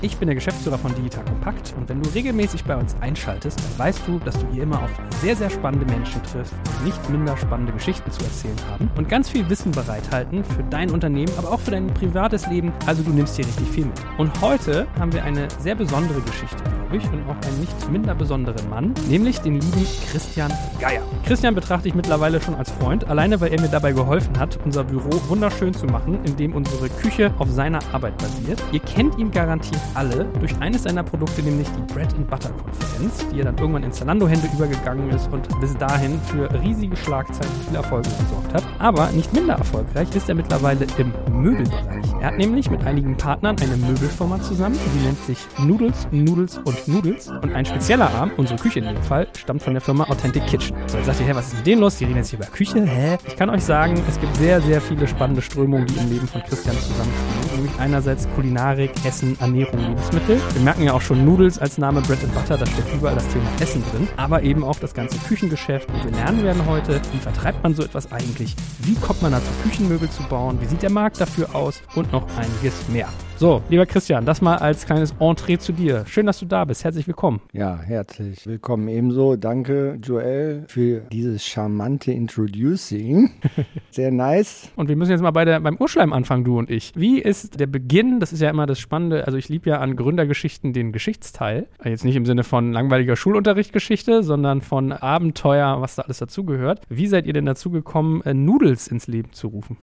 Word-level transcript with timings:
Ich 0.00 0.16
bin 0.16 0.28
der 0.28 0.36
Geschäftsführer 0.36 0.78
von 0.78 0.94
Digital 0.94 1.24
Compact 1.24 1.74
und 1.76 1.88
wenn 1.88 2.00
du 2.00 2.08
regelmäßig 2.10 2.62
bei 2.62 2.76
uns 2.76 2.94
einschaltest, 3.00 3.58
dann 3.58 3.78
weißt 3.84 4.02
du, 4.06 4.20
dass 4.20 4.38
du 4.38 4.46
hier 4.52 4.62
immer 4.62 4.80
auf 4.80 4.90
sehr, 5.20 5.34
sehr 5.34 5.50
spannende 5.50 5.86
Menschen 5.86 6.22
triffst, 6.22 6.54
die 6.80 6.84
nicht 6.84 7.10
minder 7.10 7.36
spannende 7.36 7.72
Geschichten 7.72 8.08
zu 8.12 8.22
erzählen 8.22 8.56
haben 8.70 8.88
und 8.96 9.08
ganz 9.08 9.28
viel 9.28 9.48
Wissen 9.50 9.72
bereithalten 9.72 10.44
für 10.44 10.62
dein 10.70 10.90
Unternehmen, 10.90 11.32
aber 11.36 11.50
auch 11.50 11.58
für 11.58 11.72
dein 11.72 11.88
privates 11.88 12.46
Leben. 12.46 12.72
Also 12.86 13.02
du 13.02 13.10
nimmst 13.10 13.34
hier 13.34 13.44
richtig 13.44 13.68
viel 13.70 13.86
mit. 13.86 14.00
Und 14.18 14.40
heute 14.40 14.86
haben 15.00 15.12
wir 15.12 15.24
eine 15.24 15.48
sehr 15.58 15.74
besondere 15.74 16.20
Geschichte, 16.20 16.62
glaube 16.62 16.96
ich, 16.98 17.04
und 17.10 17.28
auch 17.28 17.48
einen 17.48 17.58
nicht 17.58 17.90
minder 17.90 18.14
besonderen 18.14 18.70
Mann, 18.70 18.94
nämlich 19.08 19.40
den 19.40 19.54
lieben 19.54 19.86
Christian 20.12 20.52
Geier. 20.78 21.02
Christian 21.26 21.56
betrachte 21.56 21.88
ich 21.88 21.96
mittlerweile 21.96 22.40
schon 22.40 22.54
als 22.54 22.70
Freund, 22.70 23.08
alleine 23.08 23.40
weil 23.40 23.52
er 23.52 23.60
mir 23.60 23.68
dabei 23.68 23.90
geholfen 23.90 24.38
hat, 24.38 24.60
unser 24.64 24.84
Büro 24.84 25.10
wunderschön 25.26 25.74
zu 25.74 25.86
machen, 25.86 26.20
indem 26.22 26.54
unsere 26.54 26.88
Küche 26.88 27.34
auf 27.38 27.50
seiner 27.50 27.80
Arbeit 27.92 28.16
basiert. 28.18 28.62
Ihr 28.70 28.80
kennt 28.80 29.18
ihn 29.18 29.32
garantiert 29.32 29.80
alle 29.94 30.26
durch 30.40 30.56
eines 30.60 30.82
seiner 30.82 31.02
Produkte, 31.02 31.42
nämlich 31.42 31.68
die 31.68 31.92
Bread 31.92 32.12
and 32.14 32.28
Butter 32.28 32.50
Konferenz, 32.50 33.26
die 33.32 33.38
ja 33.38 33.44
dann 33.44 33.58
irgendwann 33.58 33.82
in 33.82 33.92
Zalando-Hände 33.92 34.48
übergegangen 34.54 35.10
ist 35.10 35.30
und 35.32 35.48
bis 35.60 35.76
dahin 35.76 36.20
für 36.22 36.48
riesige 36.62 36.96
Schlagzeilen 36.96 37.52
viel 37.66 37.76
Erfolg 37.76 38.04
gesorgt 38.04 38.54
hat. 38.54 38.64
Aber 38.78 39.10
nicht 39.10 39.32
minder 39.32 39.54
erfolgreich 39.54 40.14
ist 40.14 40.28
er 40.28 40.34
mittlerweile 40.34 40.86
im 40.98 41.12
Möbelbereich. 41.32 42.04
Er 42.20 42.28
hat 42.28 42.38
nämlich 42.38 42.70
mit 42.70 42.84
einigen 42.84 43.16
Partnern 43.16 43.56
eine 43.60 43.76
Möbelfirma 43.76 44.40
zusammen, 44.42 44.76
die 44.94 45.06
nennt 45.06 45.22
sich 45.24 45.38
Noodles, 45.58 46.08
Noodles 46.10 46.58
und 46.58 46.88
Noodles. 46.88 47.28
Und 47.28 47.54
ein 47.54 47.64
spezieller 47.64 48.10
Arm, 48.10 48.30
unsere 48.36 48.58
Küche 48.58 48.80
in 48.80 48.86
dem 48.86 49.02
Fall, 49.02 49.28
stammt 49.36 49.62
von 49.62 49.74
der 49.74 49.80
Firma 49.80 50.04
Authentic 50.04 50.46
Kitchen. 50.46 50.76
So, 50.86 50.96
jetzt 50.96 51.06
sagt 51.06 51.20
ihr, 51.20 51.26
hä, 51.26 51.32
was 51.34 51.48
ist 51.48 51.56
mit 51.56 51.66
denen 51.66 51.80
los? 51.80 51.96
Die 51.96 52.04
reden 52.04 52.16
jetzt 52.16 52.30
hier 52.30 52.38
über 52.38 52.48
Küche, 52.48 52.84
hä? 52.84 53.18
Ich 53.26 53.36
kann 53.36 53.50
euch 53.50 53.62
sagen, 53.62 54.02
es 54.08 54.18
gibt 54.20 54.34
sehr, 54.36 54.60
sehr 54.60 54.80
viele 54.80 55.06
spannende 55.06 55.42
Strömungen, 55.42 55.86
die 55.86 55.96
im 55.96 56.10
Leben 56.10 56.26
von 56.26 56.42
Christian 56.42 56.76
zusammenspielen. 56.76 57.56
Nämlich 57.56 57.80
einerseits 57.80 58.28
Kulinarik, 58.34 58.90
Essen, 59.04 59.36
Ernährung, 59.40 59.77
Lebensmittel. 59.80 60.40
Wir 60.54 60.62
merken 60.62 60.82
ja 60.82 60.92
auch 60.92 61.00
schon 61.00 61.24
Noodles 61.24 61.58
als 61.58 61.78
Name 61.78 62.00
Bread 62.02 62.22
and 62.22 62.34
Butter, 62.34 62.56
da 62.56 62.66
steckt 62.66 62.94
überall 62.94 63.14
das 63.14 63.28
Thema 63.28 63.46
Essen 63.60 63.82
drin. 63.90 64.08
Aber 64.16 64.42
eben 64.42 64.64
auch 64.64 64.78
das 64.78 64.94
ganze 64.94 65.18
Küchengeschäft. 65.18 65.88
Und 65.88 66.04
wir 66.04 66.12
lernen 66.12 66.42
werden 66.42 66.66
heute, 66.66 67.00
wie 67.12 67.18
vertreibt 67.18 67.62
man 67.62 67.74
so 67.74 67.82
etwas 67.82 68.10
eigentlich? 68.12 68.54
Wie 68.80 68.94
kommt 68.94 69.22
man 69.22 69.32
dazu, 69.32 69.50
Küchenmöbel 69.62 70.10
zu 70.10 70.22
bauen? 70.24 70.60
Wie 70.60 70.66
sieht 70.66 70.82
der 70.82 70.90
Markt 70.90 71.20
dafür 71.20 71.54
aus? 71.54 71.82
Und 71.94 72.12
noch 72.12 72.26
einiges 72.36 72.88
mehr. 72.88 73.08
So, 73.38 73.62
lieber 73.68 73.86
Christian, 73.86 74.26
das 74.26 74.40
mal 74.40 74.56
als 74.56 74.84
kleines 74.84 75.14
Entree 75.20 75.58
zu 75.58 75.70
dir. 75.70 76.04
Schön, 76.08 76.26
dass 76.26 76.40
du 76.40 76.44
da 76.44 76.64
bist. 76.64 76.82
Herzlich 76.82 77.06
willkommen. 77.06 77.40
Ja, 77.52 77.78
herzlich 77.78 78.44
willkommen 78.48 78.88
ebenso. 78.88 79.36
Danke, 79.36 79.96
Joel, 80.02 80.64
für 80.66 81.02
dieses 81.12 81.46
charmante 81.46 82.10
Introducing. 82.10 83.30
Sehr 83.92 84.10
nice. 84.10 84.72
Und 84.74 84.88
wir 84.88 84.96
müssen 84.96 85.12
jetzt 85.12 85.20
mal 85.20 85.30
bei 85.30 85.44
der, 85.44 85.60
beim 85.60 85.76
Urschleim 85.76 86.12
anfangen, 86.12 86.42
du 86.42 86.58
und 86.58 86.68
ich. 86.68 86.92
Wie 86.96 87.20
ist 87.20 87.60
der 87.60 87.68
Beginn? 87.68 88.18
Das 88.18 88.32
ist 88.32 88.40
ja 88.40 88.50
immer 88.50 88.66
das 88.66 88.80
Spannende. 88.80 89.24
Also, 89.24 89.38
ich 89.38 89.48
liebe 89.48 89.70
ja 89.70 89.78
an 89.78 89.94
Gründergeschichten 89.94 90.72
den 90.72 90.90
Geschichtsteil. 90.90 91.68
Jetzt 91.84 92.04
nicht 92.04 92.16
im 92.16 92.26
Sinne 92.26 92.42
von 92.42 92.72
langweiliger 92.72 93.14
Schulunterrichtgeschichte, 93.14 94.24
sondern 94.24 94.62
von 94.62 94.90
Abenteuer, 94.90 95.80
was 95.80 95.94
da 95.94 96.02
alles 96.02 96.18
dazugehört. 96.18 96.82
Wie 96.88 97.06
seid 97.06 97.24
ihr 97.24 97.34
denn 97.34 97.46
dazu 97.46 97.70
gekommen, 97.70 98.20
äh, 98.22 98.34
Noodles 98.34 98.88
ins 98.88 99.06
Leben 99.06 99.32
zu 99.32 99.46
rufen? 99.46 99.78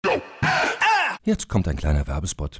Jetzt 1.24 1.48
kommt 1.48 1.70
ein 1.70 1.78
kleiner 1.78 2.06
Werbespot. 2.06 2.60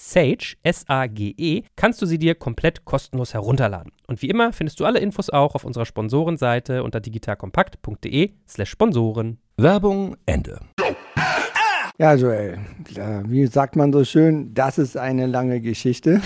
Sage, 0.00 0.54
S-A-G-E, 0.62 1.64
kannst 1.74 2.00
du 2.00 2.06
sie 2.06 2.18
dir 2.18 2.36
komplett 2.36 2.84
kostenlos 2.84 3.34
herunterladen. 3.34 3.90
Und 4.06 4.22
wie 4.22 4.28
immer 4.28 4.52
findest 4.52 4.78
du 4.78 4.84
alle 4.84 5.00
Infos 5.00 5.28
auch 5.28 5.56
auf 5.56 5.64
unserer 5.64 5.86
Sponsorenseite 5.86 6.84
unter 6.84 7.00
digitalkompakt.de 7.00 8.30
slash 8.46 8.70
Sponsoren. 8.70 9.38
Werbung 9.56 10.16
Ende. 10.24 10.60
Ja, 11.98 12.14
Joel, 12.14 12.60
wie 13.26 13.46
sagt 13.48 13.74
man 13.74 13.92
so 13.92 14.04
schön, 14.04 14.54
das 14.54 14.78
ist 14.78 14.96
eine 14.96 15.26
lange 15.26 15.60
Geschichte. 15.60 16.22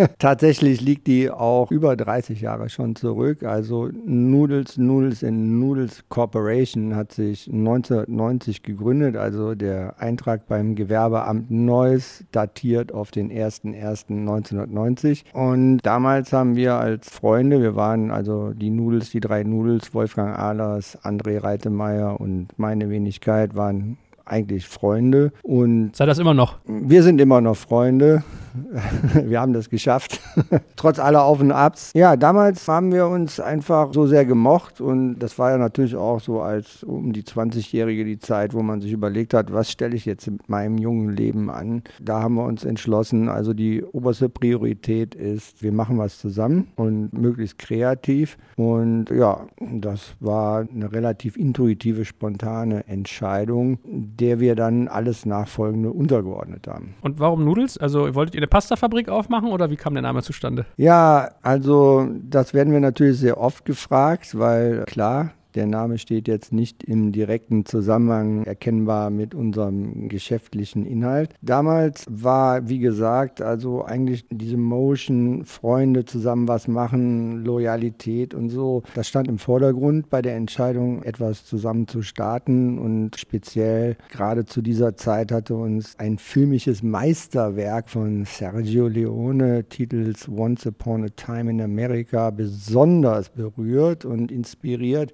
Tatsächlich 0.18 0.80
liegt 0.80 1.06
die 1.06 1.30
auch 1.30 1.70
über 1.70 1.96
30 1.96 2.40
Jahre 2.40 2.68
schon 2.68 2.96
zurück. 2.96 3.42
Also 3.42 3.90
Noodles, 4.04 4.78
Noodles 4.78 5.22
in 5.22 5.60
Noodles 5.60 6.04
Corporation 6.08 6.96
hat 6.96 7.12
sich 7.12 7.48
1990 7.48 8.62
gegründet. 8.62 9.16
Also 9.16 9.54
der 9.54 10.00
Eintrag 10.00 10.46
beim 10.46 10.74
Gewerbeamt 10.74 11.50
Neuss 11.50 12.24
datiert 12.32 12.92
auf 12.92 13.10
den 13.10 13.30
01.01.1990. 13.30 15.32
Und 15.32 15.78
damals 15.82 16.32
haben 16.32 16.56
wir 16.56 16.74
als 16.74 17.10
Freunde, 17.10 17.60
wir 17.60 17.76
waren 17.76 18.10
also 18.10 18.52
die 18.52 18.70
Noodles, 18.70 19.10
die 19.10 19.20
drei 19.20 19.42
Noodles, 19.42 19.94
Wolfgang 19.94 20.38
Ahlers, 20.38 20.98
André 21.04 21.42
Reitemeyer 21.42 22.20
und 22.20 22.58
meine 22.58 22.90
Wenigkeit 22.90 23.54
waren 23.54 23.98
eigentlich 24.30 24.66
Freunde. 24.68 25.32
Und 25.42 25.96
Sei 25.96 26.06
das 26.06 26.18
immer 26.18 26.34
noch? 26.34 26.58
Wir 26.66 27.02
sind 27.02 27.20
immer 27.20 27.40
noch 27.40 27.56
Freunde. 27.56 28.22
wir 29.14 29.40
haben 29.40 29.52
das 29.52 29.70
geschafft. 29.70 30.20
Trotz 30.76 30.98
aller 30.98 31.24
Auf 31.24 31.40
und 31.40 31.52
Abs. 31.52 31.92
Ja, 31.94 32.16
damals 32.16 32.66
haben 32.68 32.92
wir 32.92 33.06
uns 33.06 33.40
einfach 33.40 33.92
so 33.92 34.06
sehr 34.06 34.24
gemocht 34.24 34.80
und 34.80 35.18
das 35.18 35.38
war 35.38 35.50
ja 35.50 35.58
natürlich 35.58 35.96
auch 35.96 36.20
so 36.20 36.40
als 36.40 36.82
um 36.82 37.12
die 37.12 37.22
20-Jährige 37.22 38.04
die 38.04 38.18
Zeit, 38.18 38.54
wo 38.54 38.62
man 38.62 38.80
sich 38.80 38.92
überlegt 38.92 39.34
hat, 39.34 39.52
was 39.52 39.70
stelle 39.70 39.96
ich 39.96 40.04
jetzt 40.04 40.26
mit 40.26 40.48
meinem 40.48 40.78
jungen 40.78 41.10
Leben 41.10 41.50
an. 41.50 41.82
Da 42.00 42.20
haben 42.20 42.34
wir 42.34 42.44
uns 42.44 42.64
entschlossen, 42.64 43.28
also 43.28 43.54
die 43.54 43.82
oberste 43.82 44.28
Priorität 44.28 45.14
ist, 45.14 45.62
wir 45.62 45.72
machen 45.72 45.98
was 45.98 46.18
zusammen 46.18 46.68
und 46.76 47.12
möglichst 47.12 47.58
kreativ. 47.58 48.38
Und 48.56 49.10
ja, 49.10 49.46
das 49.58 50.14
war 50.20 50.66
eine 50.72 50.92
relativ 50.92 51.36
intuitive, 51.36 52.04
spontane 52.04 52.86
Entscheidung, 52.86 53.78
der 54.20 54.40
wir 54.40 54.54
dann 54.54 54.88
alles 54.88 55.26
Nachfolgende 55.26 55.90
untergeordnet 55.90 56.66
haben. 56.66 56.94
Und 57.00 57.18
warum 57.18 57.44
Nudels? 57.44 57.78
Also 57.78 58.14
wolltet 58.14 58.34
ihr 58.34 58.40
eine 58.40 58.46
Pastafabrik 58.46 59.08
aufmachen 59.08 59.50
oder 59.50 59.70
wie 59.70 59.76
kam 59.76 59.94
der 59.94 60.02
Name 60.02 60.22
zustande? 60.22 60.66
Ja, 60.76 61.30
also 61.42 62.08
das 62.22 62.54
werden 62.54 62.72
wir 62.72 62.80
natürlich 62.80 63.18
sehr 63.18 63.38
oft 63.38 63.64
gefragt, 63.64 64.38
weil 64.38 64.84
klar, 64.84 65.32
Der 65.54 65.66
Name 65.66 65.98
steht 65.98 66.28
jetzt 66.28 66.52
nicht 66.52 66.84
im 66.84 67.12
direkten 67.12 67.64
Zusammenhang 67.64 68.44
erkennbar 68.44 69.10
mit 69.10 69.34
unserem 69.34 70.08
geschäftlichen 70.08 70.86
Inhalt. 70.86 71.34
Damals 71.42 72.06
war, 72.08 72.68
wie 72.68 72.78
gesagt, 72.78 73.42
also 73.42 73.84
eigentlich 73.84 74.24
diese 74.30 74.56
Motion, 74.56 75.44
Freunde 75.44 76.04
zusammen 76.04 76.48
was 76.48 76.68
machen, 76.68 77.44
Loyalität 77.44 78.34
und 78.34 78.50
so, 78.50 78.82
das 78.94 79.08
stand 79.08 79.28
im 79.28 79.38
Vordergrund 79.38 80.10
bei 80.10 80.22
der 80.22 80.36
Entscheidung, 80.36 81.02
etwas 81.02 81.44
zusammen 81.44 81.86
zu 81.88 82.02
starten 82.02 82.78
und 82.78 83.18
speziell 83.18 83.96
gerade 84.10 84.44
zu 84.44 84.62
dieser 84.62 84.96
Zeit 84.96 85.32
hatte 85.32 85.54
uns 85.54 85.98
ein 85.98 86.18
filmisches 86.18 86.82
Meisterwerk 86.82 87.88
von 87.88 88.24
Sergio 88.24 88.88
Leone, 88.88 89.64
titels 89.68 90.28
Once 90.28 90.66
Upon 90.66 91.04
a 91.04 91.08
Time 91.08 91.50
in 91.50 91.60
America, 91.60 92.30
besonders 92.30 93.30
berührt 93.30 94.04
und 94.04 94.30
inspiriert 94.30 95.12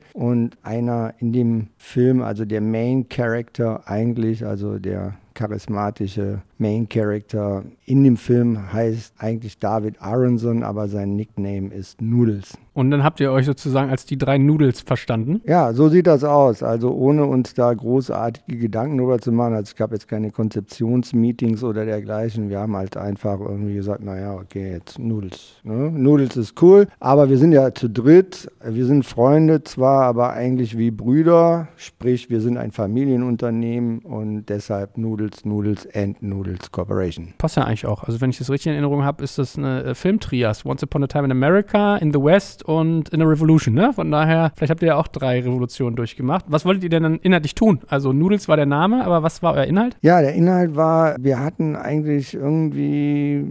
einer 0.62 1.14
in 1.19 1.32
dem 1.32 1.69
Film, 1.76 2.23
also 2.23 2.44
der 2.44 2.61
Main 2.61 3.08
Character 3.08 3.88
eigentlich, 3.88 4.44
also 4.44 4.78
der 4.78 5.14
charismatische 5.36 6.42
Main 6.58 6.88
Character 6.88 7.62
in 7.84 8.02
dem 8.02 8.16
Film 8.16 8.72
heißt 8.72 9.14
eigentlich 9.18 9.58
David 9.58 10.02
Aronson, 10.02 10.64
aber 10.64 10.88
sein 10.88 11.14
Nickname 11.14 11.72
ist 11.72 12.02
Noodles. 12.02 12.58
Und 12.76 12.90
dann 12.90 13.02
habt 13.02 13.20
ihr 13.20 13.32
euch 13.32 13.46
sozusagen 13.46 13.90
als 13.90 14.04
die 14.04 14.18
drei 14.18 14.36
Noodles 14.36 14.82
verstanden? 14.82 15.40
Ja, 15.46 15.72
so 15.72 15.88
sieht 15.88 16.06
das 16.06 16.24
aus. 16.24 16.62
Also 16.62 16.90
ohne 16.92 17.24
uns 17.24 17.54
da 17.54 17.72
großartige 17.72 18.58
Gedanken 18.58 18.98
drüber 18.98 19.18
zu 19.18 19.32
machen. 19.32 19.54
Also 19.54 19.70
es 19.70 19.76
gab 19.76 19.92
jetzt 19.92 20.08
keine 20.08 20.30
Konzeptionsmeetings 20.30 21.64
oder 21.64 21.86
dergleichen. 21.86 22.50
Wir 22.50 22.60
haben 22.60 22.76
halt 22.76 22.98
einfach 22.98 23.40
irgendwie 23.40 23.76
gesagt, 23.76 24.04
naja, 24.04 24.34
okay, 24.34 24.72
jetzt 24.72 24.98
Noodles. 24.98 25.54
Ne? 25.62 25.90
Noodles 25.90 26.36
ist 26.36 26.60
cool, 26.60 26.86
aber 27.00 27.30
wir 27.30 27.38
sind 27.38 27.52
ja 27.52 27.72
zu 27.72 27.88
dritt. 27.88 28.50
Wir 28.62 28.84
sind 28.84 29.06
Freunde 29.06 29.64
zwar, 29.64 30.02
aber 30.02 30.34
eigentlich 30.34 30.76
wie 30.76 30.90
Brüder. 30.90 31.68
Sprich, 31.76 32.28
wir 32.28 32.42
sind 32.42 32.58
ein 32.58 32.72
Familienunternehmen 32.72 34.00
und 34.00 34.50
deshalb 34.50 34.98
Noodles, 34.98 35.25
Noodles 35.44 35.88
and 35.94 36.20
Noodles 36.23 36.70
Corporation. 36.70 37.34
Passt 37.38 37.56
ja 37.56 37.64
eigentlich 37.64 37.87
auch. 37.87 38.05
Also 38.05 38.20
wenn 38.20 38.31
ich 38.31 38.38
das 38.38 38.50
richtig 38.50 38.67
in 38.67 38.73
Erinnerung 38.73 39.05
habe, 39.05 39.23
ist 39.23 39.38
das 39.38 39.56
eine 39.56 39.82
äh, 39.82 39.94
Filmtrias. 39.94 40.64
Once 40.64 40.82
Upon 40.82 41.05
a 41.05 41.06
Time 41.06 41.25
in 41.25 41.31
America, 41.31 41.96
In 41.96 42.12
the 42.12 42.20
West 42.20 42.64
und 42.64 43.08
In 43.11 43.23
a 43.23 43.25
Revolution, 43.25 43.75
ne? 43.75 43.93
Von 43.93 44.11
daher, 44.11 44.52
vielleicht 44.56 44.70
habt 44.70 44.82
ihr 44.82 44.88
ja 44.88 44.96
auch 44.96 45.08
drei 45.08 45.40
Revolutionen 45.40 45.96
durchgemacht. 45.96 46.44
Was 46.49 46.64
wolltet 46.64 46.84
ihr 46.84 46.90
denn 46.90 47.02
dann 47.02 47.17
inhaltlich 47.17 47.55
tun? 47.55 47.81
Also 47.88 48.12
Noodles 48.12 48.49
war 48.49 48.56
der 48.56 48.67
Name, 48.67 49.05
aber 49.05 49.23
was 49.23 49.43
war 49.43 49.55
euer 49.55 49.64
Inhalt? 49.64 49.96
Ja, 50.02 50.20
der 50.20 50.34
Inhalt 50.34 50.76
war, 50.76 51.17
wir 51.19 51.40
hatten 51.40 51.76
eigentlich 51.76 52.34
irgendwie 52.34 53.44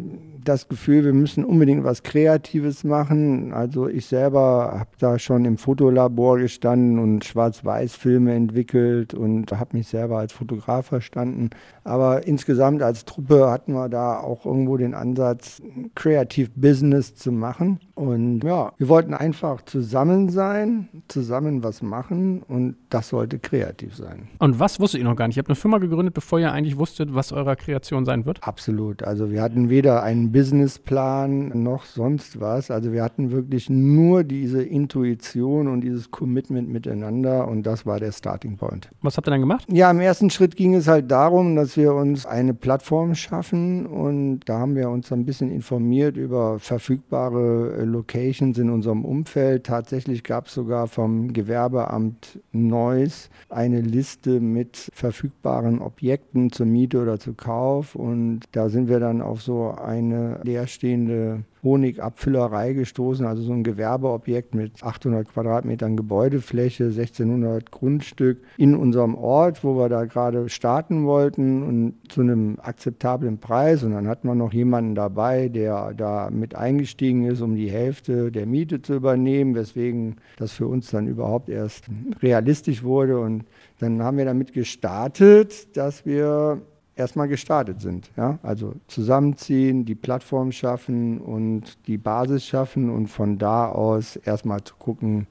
das 0.47 0.67
Gefühl, 0.67 1.03
wir 1.05 1.13
müssen 1.13 1.43
unbedingt 1.43 1.83
was 1.83 2.03
Kreatives 2.03 2.83
machen. 2.83 3.53
Also 3.53 3.87
ich 3.87 4.05
selber 4.05 4.75
habe 4.79 4.89
da 4.99 5.19
schon 5.19 5.45
im 5.45 5.57
Fotolabor 5.57 6.37
gestanden 6.37 6.99
und 6.99 7.25
Schwarz-Weiß-Filme 7.25 8.33
entwickelt 8.33 9.13
und 9.13 9.51
habe 9.51 9.77
mich 9.77 9.87
selber 9.87 10.19
als 10.19 10.33
Fotograf 10.33 10.87
verstanden. 10.87 11.49
Aber 11.83 12.27
insgesamt 12.27 12.81
als 12.81 13.05
Truppe 13.05 13.49
hatten 13.49 13.73
wir 13.73 13.89
da 13.89 14.19
auch 14.19 14.45
irgendwo 14.45 14.77
den 14.77 14.93
Ansatz, 14.93 15.61
Creative 15.95 16.49
Business 16.55 17.15
zu 17.15 17.31
machen. 17.31 17.79
Und 17.95 18.43
ja, 18.43 18.71
wir 18.77 18.89
wollten 18.89 19.13
einfach 19.13 19.61
zusammen 19.63 20.29
sein, 20.29 20.89
zusammen 21.07 21.63
was 21.63 21.81
machen 21.81 22.43
und 22.43 22.75
das 22.89 23.09
sollte 23.09 23.39
kreativ 23.39 23.95
sein. 23.95 24.27
Und 24.39 24.59
was 24.59 24.79
wusstet 24.79 24.99
ihr 24.99 25.05
noch 25.05 25.15
gar 25.15 25.27
nicht? 25.27 25.37
Ihr 25.37 25.41
habt 25.41 25.49
eine 25.49 25.55
Firma 25.55 25.77
gegründet, 25.77 26.13
bevor 26.13 26.39
ihr 26.39 26.51
eigentlich 26.51 26.77
wusstet, 26.77 27.13
was 27.13 27.31
eure 27.31 27.55
Kreation 27.55 28.05
sein 28.05 28.25
wird? 28.25 28.43
Absolut. 28.43 29.03
Also 29.03 29.31
wir 29.31 29.41
hatten 29.41 29.69
weder 29.69 30.03
einen 30.03 30.31
Businessplan 30.35 31.63
noch 31.63 31.85
sonst 31.85 32.41
was. 32.41 32.69
Also 32.69 32.91
wir 32.91 33.01
hatten 33.03 33.31
wirklich 33.31 33.69
nur 33.69 34.25
diese 34.25 34.61
Intuition 34.61 35.69
und 35.69 35.79
dieses 35.79 36.11
Commitment 36.11 36.67
miteinander 36.67 37.47
und 37.47 37.63
das 37.63 37.85
war 37.85 38.01
der 38.01 38.11
Starting 38.11 38.57
Point. 38.57 38.89
Was 39.01 39.15
habt 39.15 39.29
ihr 39.29 39.31
dann 39.31 39.39
gemacht? 39.39 39.65
Ja, 39.71 39.89
im 39.89 40.01
ersten 40.01 40.29
Schritt 40.29 40.57
ging 40.57 40.75
es 40.75 40.89
halt 40.89 41.09
darum, 41.09 41.55
dass 41.55 41.77
wir 41.77 41.93
uns 41.93 42.25
eine 42.25 42.53
Plattform 42.53 43.15
schaffen 43.15 43.85
und 43.85 44.41
da 44.41 44.59
haben 44.59 44.75
wir 44.75 44.89
uns 44.89 45.09
ein 45.13 45.23
bisschen 45.23 45.49
informiert 45.49 46.17
über 46.17 46.59
verfügbare 46.59 47.85
Locations 47.85 48.57
in 48.57 48.69
unserem 48.69 49.05
Umfeld. 49.05 49.65
Tatsächlich 49.65 50.25
gab 50.25 50.47
es 50.47 50.53
sogar 50.53 50.87
vom 50.87 51.31
Gewerbeamt 51.31 52.41
Neuss 52.51 53.29
eine 53.47 53.79
Liste 53.79 54.41
mit 54.41 54.91
verfügbaren 54.93 55.79
Objekten 55.79 56.51
zur 56.51 56.65
Miete 56.65 57.01
oder 57.01 57.21
zu 57.21 57.35
Kauf. 57.35 57.95
Und 57.95 58.41
da 58.51 58.67
sind 58.67 58.89
wir 58.89 58.99
dann 58.99 59.21
auf 59.21 59.41
so 59.41 59.71
eine 59.71 60.24
leerstehende 60.43 61.43
Honigabfüllerei 61.63 62.73
gestoßen, 62.73 63.25
also 63.25 63.41
so 63.41 63.51
ein 63.51 63.63
Gewerbeobjekt 63.63 64.53
mit 64.53 64.83
800 64.83 65.27
Quadratmetern 65.27 65.97
Gebäudefläche, 65.97 66.85
1600 66.85 67.71
Grundstück 67.71 68.37
in 68.57 68.75
unserem 68.75 69.15
Ort, 69.15 69.63
wo 69.63 69.75
wir 69.75 69.89
da 69.89 70.05
gerade 70.05 70.47
starten 70.49 71.05
wollten 71.05 71.63
und 71.63 71.93
zu 72.07 72.21
einem 72.21 72.59
akzeptablen 72.61 73.39
Preis. 73.39 73.83
Und 73.83 73.93
dann 73.93 74.07
hatten 74.07 74.27
wir 74.27 74.35
noch 74.35 74.53
jemanden 74.53 74.93
dabei, 74.93 75.49
der 75.49 75.93
da 75.95 76.29
mit 76.29 76.55
eingestiegen 76.55 77.25
ist, 77.25 77.41
um 77.41 77.55
die 77.55 77.71
Hälfte 77.71 78.31
der 78.31 78.45
Miete 78.45 78.81
zu 78.81 78.93
übernehmen, 78.93 79.55
weswegen 79.55 80.17
das 80.37 80.51
für 80.51 80.67
uns 80.67 80.91
dann 80.91 81.07
überhaupt 81.07 81.49
erst 81.49 81.85
realistisch 82.21 82.83
wurde. 82.83 83.19
Und 83.19 83.45
dann 83.79 84.03
haben 84.03 84.17
wir 84.17 84.25
damit 84.25 84.53
gestartet, 84.53 85.75
dass 85.75 86.05
wir 86.05 86.61
erstmal 86.95 87.27
gestartet 87.27 87.81
sind. 87.81 88.11
Ja? 88.17 88.39
Also 88.43 88.73
zusammenziehen, 88.87 89.85
die 89.85 89.95
Plattform 89.95 90.51
schaffen 90.51 91.19
und 91.19 91.87
die 91.87 91.97
Basis 91.97 92.45
schaffen 92.45 92.89
und 92.89 93.07
von 93.07 93.37
da 93.37 93.67
aus 93.67 94.15
erstmal 94.15 94.63
zu 94.63 94.75
gucken, 94.75 95.27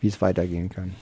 wie 0.00 0.08
es 0.08 0.20
weitergehen 0.20 0.68
kann. 0.68 0.94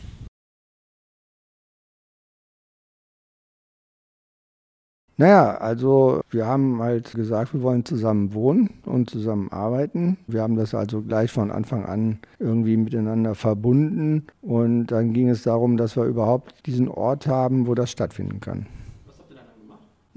Naja, 5.17 5.59
also 5.59 6.23
wir 6.31 6.47
haben 6.47 6.83
halt 6.83 7.13
gesagt, 7.13 7.55
wir 7.55 7.63
wollen 7.63 7.85
zusammen 7.85 8.35
wohnen 8.35 8.71
und 8.85 9.09
zusammen 9.09 9.49
arbeiten. 9.53 10.17
Wir 10.27 10.43
haben 10.43 10.57
das 10.57 10.75
also 10.75 11.03
gleich 11.03 11.31
von 11.31 11.53
Anfang 11.53 11.85
an 11.85 12.19
irgendwie 12.41 12.77
miteinander 12.77 13.37
verbunden 13.37 14.27
und 14.43 14.87
dann 14.87 15.13
ging 15.13 15.29
es 15.29 15.45
darum, 15.45 15.77
dass 15.77 15.97
wir 15.97 16.05
überhaupt 16.05 16.67
diesen 16.67 16.89
Ort 16.89 17.29
haben, 17.29 17.69
wo 17.69 17.77
das 17.77 17.93
stattfinden 17.93 18.41
kann. 18.41 18.67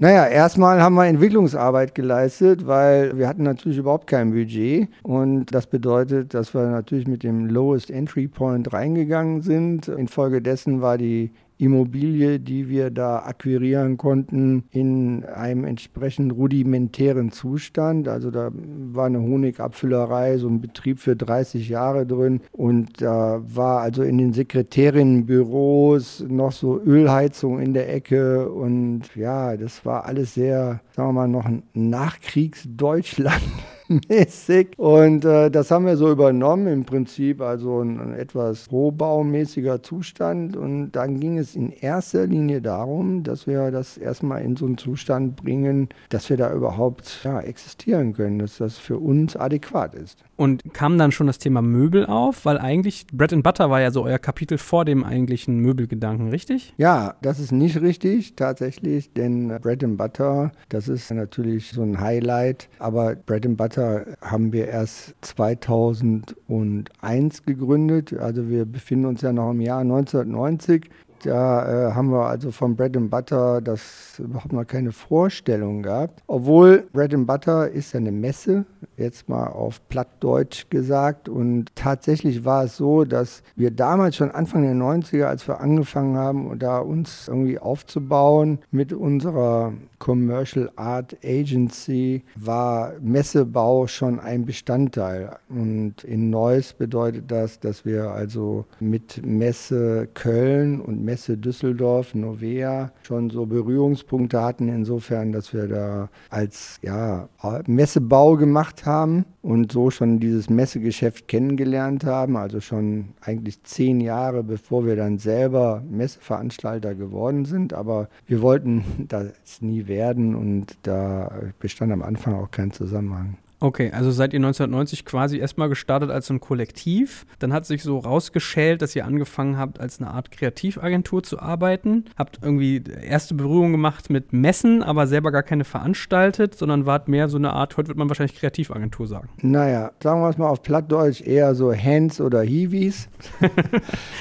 Naja, 0.00 0.26
erstmal 0.28 0.80
haben 0.80 0.94
wir 0.94 1.06
Entwicklungsarbeit 1.06 1.92
geleistet, 1.92 2.68
weil 2.68 3.18
wir 3.18 3.26
hatten 3.26 3.42
natürlich 3.42 3.78
überhaupt 3.78 4.06
kein 4.06 4.30
Budget. 4.30 4.88
Und 5.02 5.46
das 5.52 5.66
bedeutet, 5.66 6.34
dass 6.34 6.54
wir 6.54 6.68
natürlich 6.68 7.08
mit 7.08 7.24
dem 7.24 7.46
Lowest 7.46 7.90
Entry 7.90 8.28
Point 8.28 8.72
reingegangen 8.72 9.42
sind. 9.42 9.88
Infolgedessen 9.88 10.82
war 10.82 10.98
die 10.98 11.32
Immobilie, 11.58 12.40
die 12.40 12.68
wir 12.68 12.90
da 12.90 13.20
akquirieren 13.20 13.96
konnten, 13.96 14.64
in 14.70 15.24
einem 15.24 15.64
entsprechend 15.64 16.32
rudimentären 16.32 17.32
Zustand. 17.32 18.08
Also 18.08 18.30
da 18.30 18.50
war 18.52 19.06
eine 19.06 19.20
Honigabfüllerei, 19.20 20.38
so 20.38 20.48
ein 20.48 20.60
Betrieb 20.60 21.00
für 21.00 21.16
30 21.16 21.68
Jahre 21.68 22.06
drin 22.06 22.40
und 22.52 23.02
da 23.02 23.42
war 23.44 23.80
also 23.80 24.02
in 24.02 24.18
den 24.18 24.32
Sekretärinnenbüros 24.32 26.24
noch 26.28 26.52
so 26.52 26.80
Ölheizung 26.80 27.60
in 27.60 27.74
der 27.74 27.92
Ecke 27.92 28.48
und 28.50 29.14
ja, 29.16 29.56
das 29.56 29.84
war 29.84 30.06
alles 30.06 30.34
sehr, 30.34 30.80
sagen 30.92 31.08
wir 31.08 31.12
mal, 31.12 31.28
noch 31.28 31.46
ein 31.46 31.64
Nachkriegsdeutschland. 31.74 33.42
mäßig. 33.88 34.78
Und 34.78 35.24
äh, 35.24 35.50
das 35.50 35.70
haben 35.70 35.86
wir 35.86 35.96
so 35.96 36.10
übernommen, 36.10 36.66
im 36.66 36.84
Prinzip 36.84 37.40
also 37.40 37.80
ein, 37.80 38.00
ein 38.00 38.14
etwas 38.14 38.70
rohbaumäßiger 38.70 39.82
Zustand. 39.82 40.56
Und 40.56 40.92
dann 40.92 41.20
ging 41.20 41.38
es 41.38 41.54
in 41.54 41.70
erster 41.70 42.26
Linie 42.26 42.60
darum, 42.60 43.22
dass 43.22 43.46
wir 43.46 43.70
das 43.70 43.96
erstmal 43.96 44.42
in 44.42 44.56
so 44.56 44.66
einen 44.66 44.78
Zustand 44.78 45.36
bringen, 45.36 45.88
dass 46.10 46.30
wir 46.30 46.36
da 46.36 46.52
überhaupt 46.52 47.20
ja, 47.24 47.40
existieren 47.40 48.12
können, 48.12 48.38
dass 48.38 48.58
das 48.58 48.78
für 48.78 48.98
uns 48.98 49.36
adäquat 49.36 49.94
ist. 49.94 50.24
Und 50.36 50.72
kam 50.72 50.98
dann 50.98 51.10
schon 51.10 51.26
das 51.26 51.38
Thema 51.38 51.62
Möbel 51.62 52.06
auf? 52.06 52.44
Weil 52.44 52.58
eigentlich 52.58 53.06
Bread 53.12 53.32
and 53.32 53.42
Butter 53.42 53.70
war 53.70 53.80
ja 53.80 53.90
so 53.90 54.04
euer 54.04 54.18
Kapitel 54.18 54.56
vor 54.58 54.84
dem 54.84 55.02
eigentlichen 55.02 55.58
Möbelgedanken, 55.58 56.28
richtig? 56.28 56.74
Ja, 56.76 57.16
das 57.22 57.40
ist 57.40 57.50
nicht 57.50 57.80
richtig 57.80 58.36
tatsächlich, 58.36 59.12
denn 59.12 59.48
Bread 59.60 59.82
and 59.82 59.98
Butter, 59.98 60.52
das 60.68 60.88
ist 60.88 61.10
natürlich 61.10 61.72
so 61.72 61.82
ein 61.82 62.00
Highlight. 62.00 62.68
Aber 62.78 63.16
Bread 63.16 63.46
and 63.46 63.56
Butter 63.56 63.77
haben 64.20 64.52
wir 64.52 64.68
erst 64.68 65.14
2001 65.22 67.44
gegründet. 67.44 68.18
Also 68.18 68.48
wir 68.48 68.64
befinden 68.64 69.06
uns 69.06 69.22
ja 69.22 69.32
noch 69.32 69.52
im 69.52 69.60
Jahr 69.60 69.80
1990 69.80 70.90
Da 71.24 71.88
äh, 71.88 71.94
haben 71.94 72.10
wir 72.10 72.26
also 72.26 72.50
vom 72.50 72.76
Bread 72.76 72.96
and 72.96 73.10
Butter 73.10 73.60
das 73.60 74.18
überhaupt 74.18 74.52
noch 74.52 74.66
keine 74.66 74.92
Vorstellung 74.92 75.82
gehabt. 75.82 76.22
Obwohl 76.26 76.84
Bread 76.92 77.14
and 77.14 77.26
Butter 77.26 77.68
ist 77.68 77.92
ja 77.92 78.00
eine 78.00 78.12
Messe, 78.12 78.64
jetzt 78.96 79.28
mal 79.28 79.46
auf 79.46 79.86
Plattdeutsch 79.88 80.66
gesagt. 80.70 81.28
Und 81.28 81.74
tatsächlich 81.74 82.44
war 82.44 82.64
es 82.64 82.76
so, 82.76 83.04
dass 83.04 83.42
wir 83.56 83.70
damals 83.70 84.16
schon 84.16 84.30
Anfang 84.30 84.62
der 84.62 84.74
90er, 84.74 85.24
als 85.24 85.46
wir 85.48 85.60
angefangen 85.60 86.16
haben, 86.16 86.58
da 86.58 86.78
uns 86.78 87.28
irgendwie 87.28 87.58
aufzubauen 87.58 88.58
mit 88.70 88.92
unserer 88.92 89.72
Commercial 89.98 90.70
Art 90.76 91.16
Agency, 91.24 92.22
war 92.36 92.92
Messebau 93.00 93.86
schon 93.86 94.20
ein 94.20 94.44
Bestandteil. 94.44 95.36
Und 95.48 96.04
in 96.04 96.30
Neuss 96.30 96.72
bedeutet 96.72 97.30
das, 97.30 97.60
dass 97.60 97.84
wir 97.84 98.10
also 98.10 98.64
mit 98.80 99.24
Messe 99.24 100.08
Köln 100.14 100.80
und 100.80 101.04
Messe 101.08 101.38
Düsseldorf, 101.38 102.14
Novea, 102.14 102.92
schon 103.02 103.30
so 103.30 103.46
Berührungspunkte 103.46 104.42
hatten, 104.42 104.68
insofern, 104.68 105.32
dass 105.32 105.54
wir 105.54 105.66
da 105.66 106.10
als 106.28 106.78
ja, 106.82 107.30
Messebau 107.66 108.36
gemacht 108.36 108.84
haben 108.84 109.24
und 109.40 109.72
so 109.72 109.90
schon 109.90 110.20
dieses 110.20 110.50
Messegeschäft 110.50 111.26
kennengelernt 111.26 112.04
haben, 112.04 112.36
also 112.36 112.60
schon 112.60 113.14
eigentlich 113.22 113.62
zehn 113.62 114.00
Jahre 114.00 114.42
bevor 114.42 114.84
wir 114.84 114.96
dann 114.96 115.16
selber 115.16 115.82
Messeveranstalter 115.90 116.94
geworden 116.94 117.46
sind. 117.46 117.72
Aber 117.72 118.10
wir 118.26 118.42
wollten 118.42 118.84
das 119.08 119.62
nie 119.62 119.86
werden 119.86 120.34
und 120.34 120.76
da 120.82 121.32
bestand 121.58 121.90
am 121.90 122.02
Anfang 122.02 122.34
auch 122.34 122.50
kein 122.50 122.70
Zusammenhang. 122.70 123.38
Okay, 123.60 123.90
also 123.92 124.12
seid 124.12 124.32
ihr 124.32 124.38
1990 124.38 125.04
quasi 125.04 125.38
erstmal 125.38 125.68
gestartet 125.68 126.10
als 126.10 126.30
ein 126.30 126.38
Kollektiv. 126.38 127.26
Dann 127.40 127.52
hat 127.52 127.66
sich 127.66 127.82
so 127.82 127.98
rausgeschält, 127.98 128.82
dass 128.82 128.94
ihr 128.94 129.04
angefangen 129.04 129.58
habt, 129.58 129.80
als 129.80 130.00
eine 130.00 130.10
Art 130.10 130.30
Kreativagentur 130.30 131.24
zu 131.24 131.40
arbeiten. 131.40 132.04
Habt 132.16 132.38
irgendwie 132.40 132.82
erste 133.02 133.34
Berührung 133.34 133.72
gemacht 133.72 134.10
mit 134.10 134.32
Messen, 134.32 134.84
aber 134.84 135.08
selber 135.08 135.32
gar 135.32 135.42
keine 135.42 135.64
veranstaltet, 135.64 136.54
sondern 136.54 136.86
wart 136.86 137.08
mehr 137.08 137.28
so 137.28 137.36
eine 137.36 137.52
Art, 137.52 137.76
heute 137.76 137.88
wird 137.88 137.98
man 137.98 138.08
wahrscheinlich 138.08 138.38
Kreativagentur 138.38 139.08
sagen. 139.08 139.28
Naja, 139.42 139.90
sagen 140.00 140.20
wir 140.20 140.28
es 140.28 140.38
mal 140.38 140.48
auf 140.48 140.62
Plattdeutsch, 140.62 141.20
eher 141.20 141.54
so 141.56 141.74
Hands 141.74 142.20
oder 142.20 142.42
Hiwis. 142.42 143.08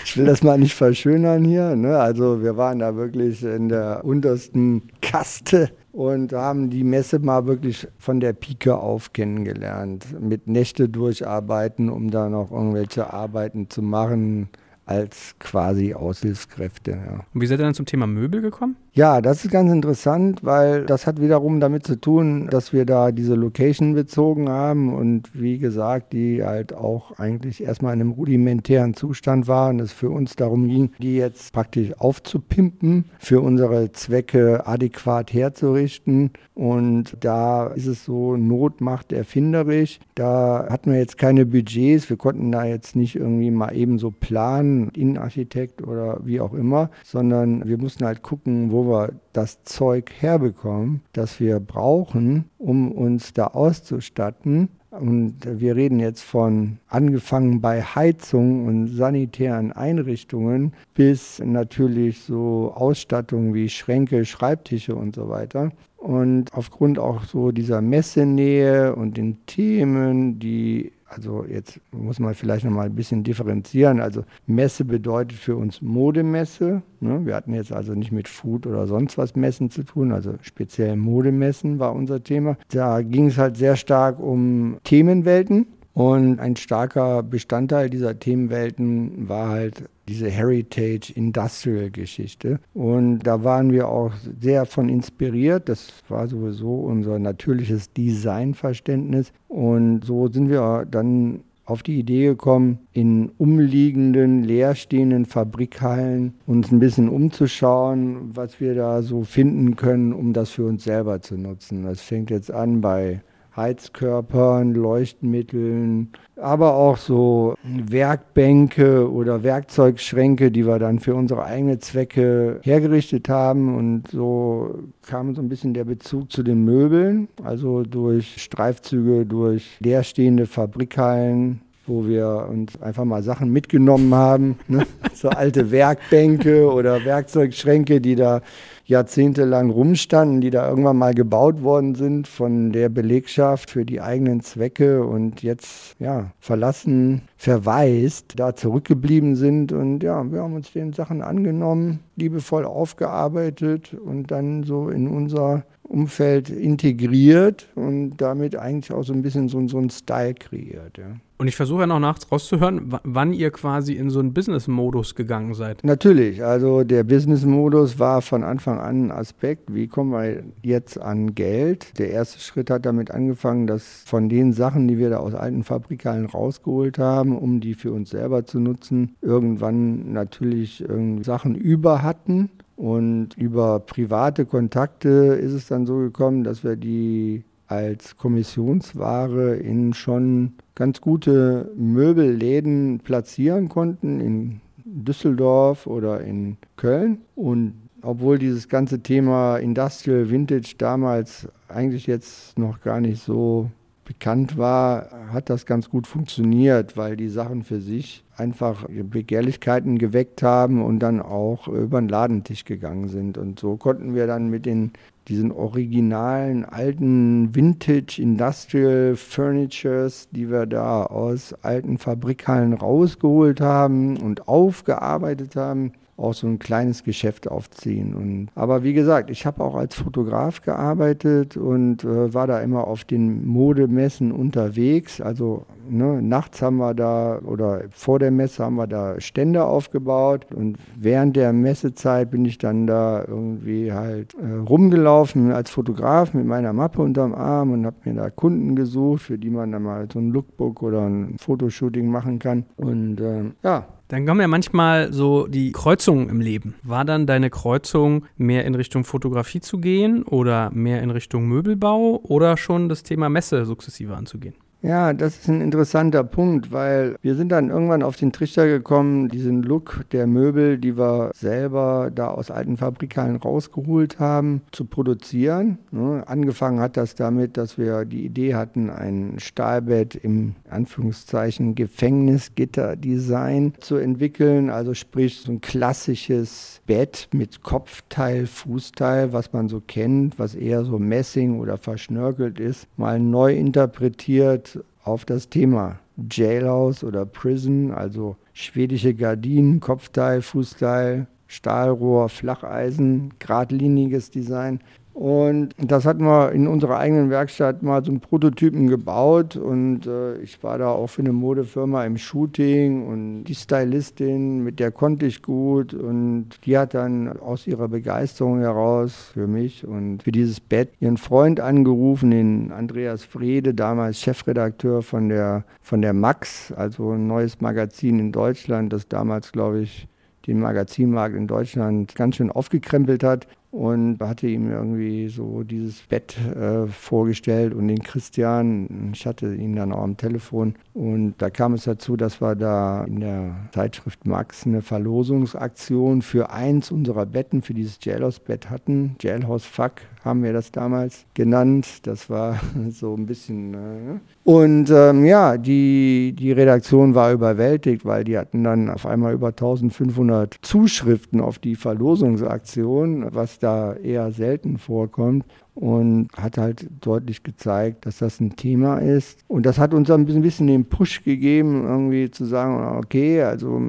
ich 0.04 0.18
will 0.18 0.26
das 0.26 0.42
mal 0.42 0.58
nicht 0.58 0.74
verschönern 0.74 1.46
hier. 1.46 1.76
Ne? 1.76 1.98
Also 2.00 2.42
wir 2.42 2.58
waren 2.58 2.80
da 2.80 2.96
wirklich 2.96 3.44
in 3.44 3.70
der 3.70 4.04
untersten 4.04 4.84
Kaste 5.02 5.70
und 5.98 6.32
haben 6.32 6.70
die 6.70 6.84
Messe 6.84 7.18
mal 7.18 7.48
wirklich 7.48 7.88
von 7.98 8.20
der 8.20 8.34
Pike 8.34 8.78
auf 8.78 9.14
kennengelernt. 9.14 10.06
Mit 10.22 10.46
Nächte 10.46 10.90
durcharbeiten, 10.90 11.90
um 11.90 12.12
da 12.12 12.30
noch 12.30 12.52
irgendwelche 12.52 13.12
Arbeiten 13.12 13.68
zu 13.72 13.82
machen 13.82 14.48
als 14.88 15.36
quasi 15.40 15.94
Aushilfskräfte. 15.94 16.92
Ja. 16.92 17.26
Und 17.34 17.42
wie 17.42 17.46
seid 17.46 17.60
ihr 17.60 17.66
dann 17.66 17.74
zum 17.74 17.86
Thema 17.86 18.08
Möbel 18.08 18.42
gekommen? 18.42 18.78
Ja, 18.94 19.22
das 19.22 19.46
ist 19.46 19.52
ganz 19.52 19.72
interessant, 19.72 20.44
weil 20.44 20.86
das 20.86 21.06
hat 21.06 21.22
wiederum 21.22 21.60
damit 21.60 21.86
zu 21.86 22.02
tun, 22.02 22.48
dass 22.50 22.74
wir 22.74 22.84
da 22.84 23.12
diese 23.12 23.36
Location 23.36 23.94
bezogen 23.94 24.50
haben 24.50 24.92
und 24.92 25.30
wie 25.34 25.60
gesagt, 25.60 26.14
die 26.14 26.44
halt 26.44 26.74
auch 26.74 27.20
eigentlich 27.20 27.64
erstmal 27.64 27.94
in 27.94 28.02
einem 28.02 28.12
rudimentären 28.12 28.96
Zustand 28.96 29.48
war 29.48 29.70
und 29.70 29.80
es 29.82 29.92
für 29.92 30.10
uns 30.10 30.36
darum 30.36 30.68
ging, 30.68 30.94
die 31.00 31.18
jetzt 31.18 31.54
praktisch 31.54 31.94
aufzupimpen, 32.00 33.06
für 33.20 33.42
unsere 33.42 33.92
Zwecke 33.92 34.66
adäquat 34.66 35.32
herzurichten. 35.32 36.32
Und 36.56 37.18
da 37.20 37.68
ist 37.68 37.86
es 37.86 38.04
so, 38.04 38.36
Not 38.36 38.82
macht 38.82 39.14
erfinderisch. 39.14 40.00
Da 40.16 40.66
hatten 40.72 40.92
wir 40.92 40.98
jetzt 40.98 41.20
keine 41.20 41.46
Budgets, 41.46 42.10
wir 42.10 42.18
konnten 42.18 42.52
da 42.52 42.66
jetzt 42.66 42.96
nicht 42.96 43.16
irgendwie 43.16 43.52
mal 43.52 43.76
eben 43.76 44.00
so 44.00 44.10
planen, 44.10 44.77
Innenarchitekt 44.90 45.86
oder 45.86 46.20
wie 46.24 46.40
auch 46.40 46.54
immer, 46.54 46.90
sondern 47.04 47.68
wir 47.68 47.78
mussten 47.78 48.06
halt 48.06 48.22
gucken, 48.22 48.72
wo 48.72 48.86
wir 48.88 49.14
das 49.34 49.64
Zeug 49.64 50.12
herbekommen, 50.20 51.02
das 51.14 51.40
wir 51.40 51.60
brauchen, 51.60 52.46
um 52.58 52.92
uns 52.92 53.34
da 53.34 53.48
auszustatten. 53.48 54.70
Und 54.90 55.36
wir 55.46 55.76
reden 55.76 56.00
jetzt 56.00 56.24
von 56.24 56.80
angefangen 56.88 57.62
bei 57.62 57.82
Heizung 57.82 58.66
und 58.66 58.88
sanitären 58.88 59.72
Einrichtungen 59.72 60.74
bis 60.96 61.40
natürlich 61.44 62.22
so 62.22 62.74
Ausstattungen 62.74 63.54
wie 63.54 63.70
Schränke, 63.70 64.26
Schreibtische 64.26 64.96
und 64.96 65.16
so 65.16 65.30
weiter. 65.30 65.72
Und 65.98 66.54
aufgrund 66.54 67.00
auch 67.00 67.26
so 67.26 67.52
dieser 67.52 67.82
Messenähe 67.82 68.96
und 68.96 69.18
den 69.18 69.46
Themen, 69.46 70.40
die 70.40 70.94
also 71.10 71.46
jetzt 71.46 71.80
muss 71.92 72.20
man 72.20 72.34
vielleicht 72.34 72.66
noch 72.66 72.72
mal 72.72 72.86
ein 72.86 72.96
bisschen 72.96 73.24
differenzieren. 73.24 74.02
Also 74.02 74.24
Messe 74.46 74.84
bedeutet 74.84 75.38
für 75.38 75.56
uns 75.56 75.82
Modemesse. 75.82 76.82
Ne? 77.00 77.26
Wir 77.26 77.36
hatten 77.36 77.54
jetzt 77.54 77.72
also 77.72 77.94
nicht 77.94 78.12
mit 78.12 78.28
Food 78.28 78.68
oder 78.68 78.88
sonst 78.88 79.18
was 79.18 79.36
Messen 79.36 79.70
zu 79.70 79.84
tun, 79.84 80.12
also 80.12 80.36
speziell 80.42 80.96
Modemessen 80.98 81.80
war 81.80 81.94
unser 81.94 82.24
Thema. 82.24 82.58
Da 82.70 83.02
ging 83.02 83.28
es 83.28 83.38
halt 83.38 83.58
sehr 83.58 83.76
stark 83.78 84.20
um 84.20 84.78
Themenwelten. 84.84 85.68
Und 85.98 86.40
ein 86.40 86.56
starker 86.56 87.24
Bestandteil 87.24 87.90
dieser 87.90 88.20
Themenwelten 88.20 89.28
war 89.28 89.50
halt 89.50 89.86
diese 90.08 90.30
Heritage 90.30 91.12
Industrial 91.16 91.90
Geschichte. 91.90 92.60
Und 92.76 93.22
da 93.22 93.44
waren 93.44 93.72
wir 93.72 93.88
auch 93.88 94.12
sehr 94.40 94.68
von 94.68 94.90
inspiriert. 94.90 95.68
Das 95.70 95.92
war 96.08 96.28
sowieso 96.28 96.82
unser 96.82 97.18
natürliches 97.18 97.92
Designverständnis. 97.94 99.34
Und 99.48 100.06
so 100.06 100.28
sind 100.28 100.52
wir 100.52 100.86
dann 100.86 101.40
auf 101.66 101.82
die 101.82 101.98
Idee 101.98 102.28
gekommen, 102.28 102.78
in 102.94 103.32
umliegenden, 103.40 104.44
leerstehenden 104.44 105.26
Fabrikhallen 105.26 106.36
uns 106.46 106.72
ein 106.72 106.78
bisschen 106.78 107.10
umzuschauen, 107.10 108.36
was 108.36 108.62
wir 108.62 108.76
da 108.76 109.02
so 109.02 109.24
finden 109.24 109.76
können, 109.76 110.14
um 110.14 110.34
das 110.34 110.52
für 110.52 110.66
uns 110.66 110.84
selber 110.84 111.22
zu 111.22 111.38
nutzen. 111.38 111.86
Das 111.86 112.02
fängt 112.02 112.30
jetzt 112.30 112.52
an 112.52 112.82
bei 112.82 113.22
Heizkörpern, 113.58 114.74
Leuchtmitteln, 114.74 116.12
aber 116.36 116.76
auch 116.76 116.98
so 116.98 117.56
Werkbänke 117.64 119.12
oder 119.12 119.44
Werkzeugschränke, 119.44 120.52
die 120.52 120.66
wir 120.66 120.80
dann 120.80 121.00
für 121.00 121.16
unsere 121.16 121.44
eigenen 121.44 121.82
Zwecke 121.82 122.60
hergerichtet 122.64 123.28
haben. 123.28 123.76
Und 123.76 124.08
so 124.10 124.84
kam 125.02 125.36
so 125.36 125.42
ein 125.42 125.50
bisschen 125.50 125.74
der 125.74 125.86
Bezug 125.86 126.32
zu 126.32 126.44
den 126.44 126.64
Möbeln, 126.64 127.28
also 127.44 127.84
durch 127.84 128.42
Streifzüge, 128.42 129.26
durch 129.26 129.78
leerstehende 129.80 130.46
Fabrikhallen, 130.46 131.62
wo 131.88 132.08
wir 132.08 132.48
uns 132.50 132.82
einfach 132.82 133.06
mal 133.06 133.24
Sachen 133.24 133.52
mitgenommen 133.52 134.14
haben. 134.14 134.60
Ne? 134.70 134.86
So 135.14 135.30
alte 135.30 135.72
Werkbänke 135.72 136.70
oder 136.72 137.06
Werkzeugschränke, 137.06 138.02
die 138.02 138.16
da 138.16 138.42
jahrzehntelang 138.88 139.70
rumstanden, 139.70 140.42
die 140.42 140.50
da 140.50 140.68
irgendwann 140.70 140.98
mal 140.98 141.14
gebaut 141.14 141.62
worden 141.62 141.96
sind 141.96 142.28
von 142.28 142.72
der 142.72 142.90
Belegschaft 142.90 143.70
für 143.70 143.86
die 143.86 144.02
eigenen 144.02 144.42
Zwecke 144.42 145.06
und 145.06 145.44
jetzt 145.44 145.96
ja 146.00 146.32
verlassen, 146.40 147.24
verwaist, 147.36 148.40
da 148.40 148.56
zurückgeblieben 148.56 149.36
sind. 149.36 149.74
Und 149.74 150.04
ja, 150.04 150.32
wir 150.32 150.42
haben 150.42 150.56
uns 150.56 150.72
den 150.72 150.94
Sachen 150.94 151.22
angenommen, 151.22 152.00
liebevoll 152.16 152.66
aufgearbeitet 152.66 153.94
und 153.94 154.32
dann 154.32 154.64
so 154.64 154.90
in 154.90 155.08
unser 155.08 155.66
Umfeld 155.84 156.50
integriert 156.50 157.68
und 157.76 158.18
damit 158.18 158.56
eigentlich 158.56 158.92
auch 158.92 159.04
so 159.04 159.14
ein 159.14 159.22
bisschen 159.22 159.50
so, 159.50 159.66
so 159.68 159.78
einen 159.78 159.90
Style 159.90 160.34
kreiert. 160.34 160.98
Ja. 160.98 161.18
Und 161.40 161.48
ich 161.48 161.56
versuche 161.56 161.82
ja 161.82 161.88
noch 161.88 162.00
nachts 162.00 162.32
rauszuhören, 162.32 162.98
wann 163.04 163.32
ihr 163.32 163.52
quasi 163.52 163.94
in 163.94 164.10
so 164.10 164.20
einen 164.20 164.34
Business-Modus 164.34 165.14
gegangen 165.14 165.54
seid. 165.54 165.84
Natürlich, 165.84 166.44
also 166.44 166.84
der 166.84 167.04
Business-Modus 167.04 168.00
war 168.00 168.24
von 168.24 168.44
Anfang 168.44 168.80
an 168.80 169.06
ein 169.06 169.12
Aspekt, 169.12 169.72
wie 169.72 169.88
kommen 169.88 170.14
wir 170.14 170.44
jetzt 170.64 171.00
an 171.00 171.36
Geld. 171.36 172.00
Der 172.00 172.10
erste 172.10 172.40
Schritt 172.40 172.72
hat 172.72 172.88
damit 172.88 173.12
angefangen, 173.12 173.68
dass 173.68 174.04
von 174.08 174.30
den 174.30 174.52
Sachen, 174.52 174.88
die 174.88 174.98
wir 174.98 175.12
da 175.12 175.18
aus 175.18 175.36
alten 175.36 175.64
Fabrikalen 175.64 176.26
rausgeholt 176.26 176.98
haben, 176.98 177.38
um 177.38 177.60
die 177.60 177.76
für 177.76 177.92
uns 177.92 178.10
selber 178.10 178.46
zu 178.48 178.60
nutzen, 178.60 179.16
irgendwann 179.22 180.12
natürlich 180.14 180.84
Sachen 181.22 181.54
über 181.54 182.02
hatten. 182.02 182.50
Und 182.76 183.36
über 183.38 183.80
private 183.80 184.46
Kontakte 184.46 185.10
ist 185.10 185.54
es 185.54 185.68
dann 185.68 185.86
so 185.86 185.98
gekommen, 185.98 186.44
dass 186.44 186.64
wir 186.64 186.76
die 186.76 187.44
als 187.68 188.18
Kommissionsware 188.18 189.56
in 189.56 189.94
schon 189.94 190.54
ganz 190.78 191.02
gute 191.02 191.72
Möbelläden 191.76 193.00
platzieren 193.00 193.68
konnten, 193.68 194.20
in 194.20 194.62
Düsseldorf 194.86 195.88
oder 195.88 196.22
in 196.22 196.58
Köln. 196.76 197.18
Und 197.36 197.74
obwohl 198.04 198.38
dieses 198.38 198.70
ganze 198.70 199.00
Thema 199.00 199.58
Industrial 199.58 200.30
Vintage 200.30 200.76
damals 200.78 201.48
eigentlich 201.68 202.06
jetzt 202.06 202.60
noch 202.60 202.80
gar 202.82 203.02
nicht 203.02 203.24
so 203.24 203.72
bekannt 204.06 204.56
war, 204.58 205.10
hat 205.34 205.50
das 205.50 205.66
ganz 205.66 205.90
gut 205.90 206.06
funktioniert, 206.06 206.96
weil 206.96 207.18
die 207.18 207.28
Sachen 207.28 207.64
für 207.64 207.82
sich 207.82 208.24
einfach 208.38 208.86
Begehrlichkeiten 208.88 209.98
geweckt 209.98 210.44
haben 210.44 210.86
und 210.86 211.00
dann 211.00 211.24
auch 211.24 211.68
über 211.68 212.00
den 212.00 212.08
Ladentisch 212.08 212.66
gegangen 212.66 213.08
sind. 213.08 213.40
Und 213.40 213.60
so 213.60 213.78
konnten 213.78 214.14
wir 214.14 214.28
dann 214.28 214.50
mit 214.50 214.68
den 214.68 214.92
diesen 215.28 215.52
originalen 215.52 216.64
alten 216.64 217.54
Vintage 217.54 218.22
Industrial 218.22 219.16
Furnitures, 219.16 220.30
die 220.32 220.50
wir 220.50 220.66
da 220.66 221.04
aus 221.04 221.54
alten 221.64 221.98
Fabrikhallen 221.98 222.74
rausgeholt 222.74 223.60
haben 223.60 224.18
und 224.18 224.48
aufgearbeitet 224.48 225.56
haben, 225.56 225.92
auch 226.18 226.34
so 226.34 226.48
ein 226.48 226.60
kleines 226.60 227.04
Geschäft 227.04 227.48
aufziehen. 227.48 228.16
Und, 228.16 228.50
aber 228.56 228.84
wie 228.84 228.94
gesagt, 228.94 229.30
ich 229.30 229.46
habe 229.46 229.64
auch 229.64 229.76
als 229.76 229.96
Fotograf 229.96 230.62
gearbeitet 230.62 231.58
und 231.58 232.04
äh, 232.04 232.34
war 232.34 232.48
da 232.48 232.60
immer 232.60 232.88
auf 232.88 233.06
den 233.06 233.46
Modemessen 233.48 234.32
unterwegs. 234.32 235.22
Also 235.22 235.66
ne, 235.90 236.22
nachts 236.22 236.62
haben 236.62 236.78
wir 236.78 236.96
da 236.96 237.40
oder 237.40 237.84
vor 237.92 238.20
der 238.20 238.32
Messe 238.32 238.64
haben 238.64 238.76
wir 238.76 238.88
da 238.88 239.20
Stände 239.22 239.66
aufgebaut 239.66 240.48
und 240.54 240.78
während 240.96 241.36
der 241.36 241.54
Messezeit 241.54 242.32
bin 242.32 242.46
ich 242.46 242.58
dann 242.58 242.88
da 242.88 243.24
irgendwie 243.28 243.94
halt 243.94 244.36
äh, 244.36 244.54
rumgelaufen 244.68 245.52
als 245.52 245.70
Fotograf 245.70 246.34
mit 246.34 246.46
meiner 246.46 246.74
Mappe 246.74 247.02
unterm 247.02 247.36
Arm 247.36 247.72
und 247.72 247.86
habe 247.86 247.98
mir 248.06 248.16
da 248.16 248.30
Kunden 248.32 248.76
gesucht, 248.76 249.22
für 249.22 249.38
die 249.38 249.52
man 249.52 249.72
dann 249.72 249.84
mal 249.84 250.08
so 250.12 250.20
ein 250.20 250.30
Lookbook 250.30 250.82
oder 250.82 251.02
ein 251.02 251.36
Fotoshooting 251.38 252.10
machen 252.10 252.40
kann. 252.40 252.66
Und 252.76 253.22
äh, 253.22 253.44
ja, 253.64 253.86
dann 254.08 254.26
kommen 254.26 254.42
ja 254.42 254.48
manchmal 254.48 255.12
so 255.12 255.48
die 255.48 255.72
Kreuzungen 255.72 256.30
im 256.30 256.40
Leben. 256.40 256.76
War 256.84 257.06
dann 257.06 257.26
deine 257.28 257.50
Kreuzung 257.50 258.26
mehr 258.38 258.66
in 258.66 258.76
Richtung 258.76 259.04
Fotografie 259.04 259.60
zu 259.60 259.80
gehen 259.80 260.24
oder 260.24 260.70
mehr 260.72 261.02
in 261.02 261.10
Richtung 261.10 261.48
Möbelbau 261.48 262.22
oder 262.24 262.58
schon 262.58 262.90
das 262.90 263.04
Thema 263.04 263.30
Messe 263.30 263.66
sukzessive 263.66 264.16
anzugehen? 264.16 264.56
Ja, 264.84 265.12
das 265.14 265.40
ist 265.40 265.50
ein 265.50 265.62
interessanter 265.62 266.24
Punkt, 266.24 266.72
weil 266.72 267.16
wir 267.24 267.34
sind 267.34 267.52
dann 267.52 267.72
irgendwann 267.72 268.04
auf 268.04 268.16
den 268.16 268.32
Trichter 268.32 268.68
gekommen, 268.68 269.28
diesen 269.28 269.64
Look 269.64 270.06
der 270.12 270.28
Möbel, 270.28 270.78
die 270.78 270.96
wir 270.96 271.32
selber 271.34 272.12
da 272.14 272.28
aus 272.28 272.52
alten 272.52 272.78
Fabrikalen 272.78 273.38
rausgeholt 273.38 274.20
haben, 274.20 274.62
zu 274.72 274.86
produzieren. 274.86 275.80
Ne, 275.90 276.24
angefangen 276.28 276.80
hat 276.80 276.96
das 276.96 277.16
damit, 277.16 277.58
dass 277.58 277.80
wir 277.80 278.06
die 278.06 278.24
Idee 278.24 278.54
hatten, 278.54 278.92
ein 278.92 279.40
Stahlbett 279.40 280.14
im 280.14 280.54
Anführungszeichen 280.70 281.74
Gefängnisgitter-Design 281.74 283.74
zu 283.80 283.96
entwickeln, 283.96 284.70
also 284.70 284.94
sprich 284.94 285.40
so 285.40 285.54
ein 285.54 285.62
klassisches 285.62 286.82
Bett 286.86 287.30
mit 287.34 287.64
Kopfteil, 287.64 288.46
Fußteil, 288.46 289.34
was 289.34 289.54
man 289.54 289.70
so 289.70 289.82
kennt, 289.86 290.38
was 290.38 290.54
eher 290.54 290.86
so 290.86 291.00
Messing 291.00 291.60
oder 291.60 291.78
verschnörkelt 291.78 292.60
ist, 292.60 292.88
mal 292.96 293.20
neu 293.20 293.56
interpretiert 293.56 294.68
auf 295.08 295.26
das 295.26 295.50
Thema 295.50 296.00
Jailhouse 296.30 297.04
oder 297.04 297.26
Prison, 297.26 297.92
also 297.92 298.36
schwedische 298.54 299.14
Gardinen, 299.14 299.80
Kopfteil, 299.80 300.42
Fußteil, 300.42 301.28
Stahlrohr, 301.48 302.28
Flacheisen, 302.28 303.34
geradliniges 303.40 304.32
Design. 304.32 304.82
Und 305.18 305.70
das 305.80 306.06
hatten 306.06 306.26
wir 306.26 306.52
in 306.52 306.68
unserer 306.68 307.00
eigenen 307.00 307.32
Werkstatt 307.32 307.82
mal 307.82 308.04
einen 308.04 308.20
Prototypen 308.20 308.86
gebaut. 308.86 309.56
Und 309.56 310.06
äh, 310.06 310.38
ich 310.42 310.62
war 310.62 310.78
da 310.78 310.90
auch 310.90 311.08
für 311.08 311.24
eine 311.24 311.32
Modefirma 311.32 312.06
im 312.06 312.20
Shooting. 312.20 313.08
Und 313.08 313.46
die 313.46 313.56
Stylistin, 313.56 314.64
mit 314.64 314.80
der 314.80 314.92
konnte 314.92 315.26
ich 315.26 315.42
gut. 315.42 315.96
Und 315.96 316.50
die 316.66 316.78
hat 316.78 316.94
dann 316.94 317.36
aus 317.40 317.66
ihrer 317.66 317.88
Begeisterung 317.88 318.60
heraus 318.60 319.32
für 319.34 319.48
mich 319.48 319.88
und 319.88 320.22
für 320.22 320.32
dieses 320.32 320.60
Bett 320.60 320.90
ihren 321.00 321.18
Freund 321.18 321.62
angerufen, 321.62 322.30
den 322.30 322.72
Andreas 322.72 323.24
Frede, 323.24 323.74
damals 323.74 324.22
Chefredakteur 324.22 325.02
von 325.02 325.30
der, 325.30 325.64
von 325.82 326.04
der 326.04 326.14
Max, 326.14 326.72
also 326.72 327.14
ein 327.14 327.26
neues 327.26 327.60
Magazin 327.60 328.20
in 328.20 328.32
Deutschland, 328.32 328.94
das 328.94 329.08
damals, 329.08 329.52
glaube 329.52 329.80
ich, 329.80 330.08
den 330.46 330.60
Magazinmarkt 330.60 331.36
in 331.36 331.48
Deutschland 331.48 332.14
ganz 332.14 332.36
schön 332.36 332.52
aufgekrempelt 332.52 333.24
hat 333.24 333.48
und 333.72 334.20
hatte 334.22 334.48
ihm 334.48 334.72
irgendwie 334.72 335.28
so 335.28 335.64
dieses 335.64 336.02
Bett 336.04 336.38
äh, 336.38 336.88
vorgestellt 336.88 337.74
und 337.74 337.88
den 337.88 338.02
Christian, 338.02 339.12
ich 339.14 339.26
hatte 339.26 339.54
ihn 339.54 339.76
dann 339.76 339.92
auch 339.92 340.04
am 340.04 340.18
Telefon 340.18 340.76
und 340.94 341.36
da 341.38 341.50
kam 341.50 341.74
es 341.74 341.84
dazu, 341.84 342.16
dass 342.16 342.42
wir 342.42 342.56
da 342.56 343.04
in 343.04 343.20
der 343.20 343.56
Zeitschrift 343.74 344.26
Max 344.26 344.66
eine 344.66 344.82
Verlosungsaktion 344.82 346.22
für 346.22 346.50
eins 346.50 346.92
unserer 346.92 347.26
Betten, 347.26 347.62
für 347.62 347.74
dieses 347.74 347.98
Jailhouse-Bett 348.02 348.70
hatten. 348.70 349.16
Jailhouse 349.22 349.66
Fuck 349.66 350.02
haben 350.24 350.44
wir 350.44 350.54
das 350.54 350.72
damals 350.72 351.26
genannt. 351.34 352.06
Das 352.08 352.30
war 352.30 352.60
so 352.90 353.16
ein 353.16 353.26
bisschen. 353.26 353.74
Äh, 353.74 354.20
und 354.48 354.90
ähm, 354.92 355.26
ja, 355.26 355.58
die, 355.58 356.34
die 356.34 356.54
Redaktion 356.54 357.16
war 357.16 357.34
überwältigt, 357.34 358.06
weil 358.06 358.24
die 358.24 358.38
hatten 358.38 358.64
dann 358.64 358.90
auf 358.90 359.06
einmal 359.06 359.34
über 359.34 359.48
1500 359.48 360.60
Zuschriften 360.62 361.42
auf 361.42 361.60
die 361.60 361.76
Verlosungsaktion, 361.76 363.28
was 363.36 363.60
da 363.60 363.94
eher 363.96 364.32
selten 364.32 364.78
vorkommt 364.78 365.44
und 365.76 366.30
hat 366.32 366.58
halt 366.58 366.88
deutlich 367.02 367.44
gezeigt, 367.44 368.06
dass 368.06 368.20
das 368.20 368.40
ein 368.40 368.56
Thema 368.56 369.00
ist. 369.00 369.44
Und 369.50 369.66
das 369.66 369.80
hat 369.80 369.94
uns 369.94 370.10
ein 370.10 370.26
bisschen 370.26 370.68
den 370.68 370.86
Push 370.86 371.26
gegeben, 371.26 371.84
irgendwie 371.84 372.32
zu 372.32 372.46
sagen, 372.46 373.00
okay, 373.00 373.42
also 373.42 373.82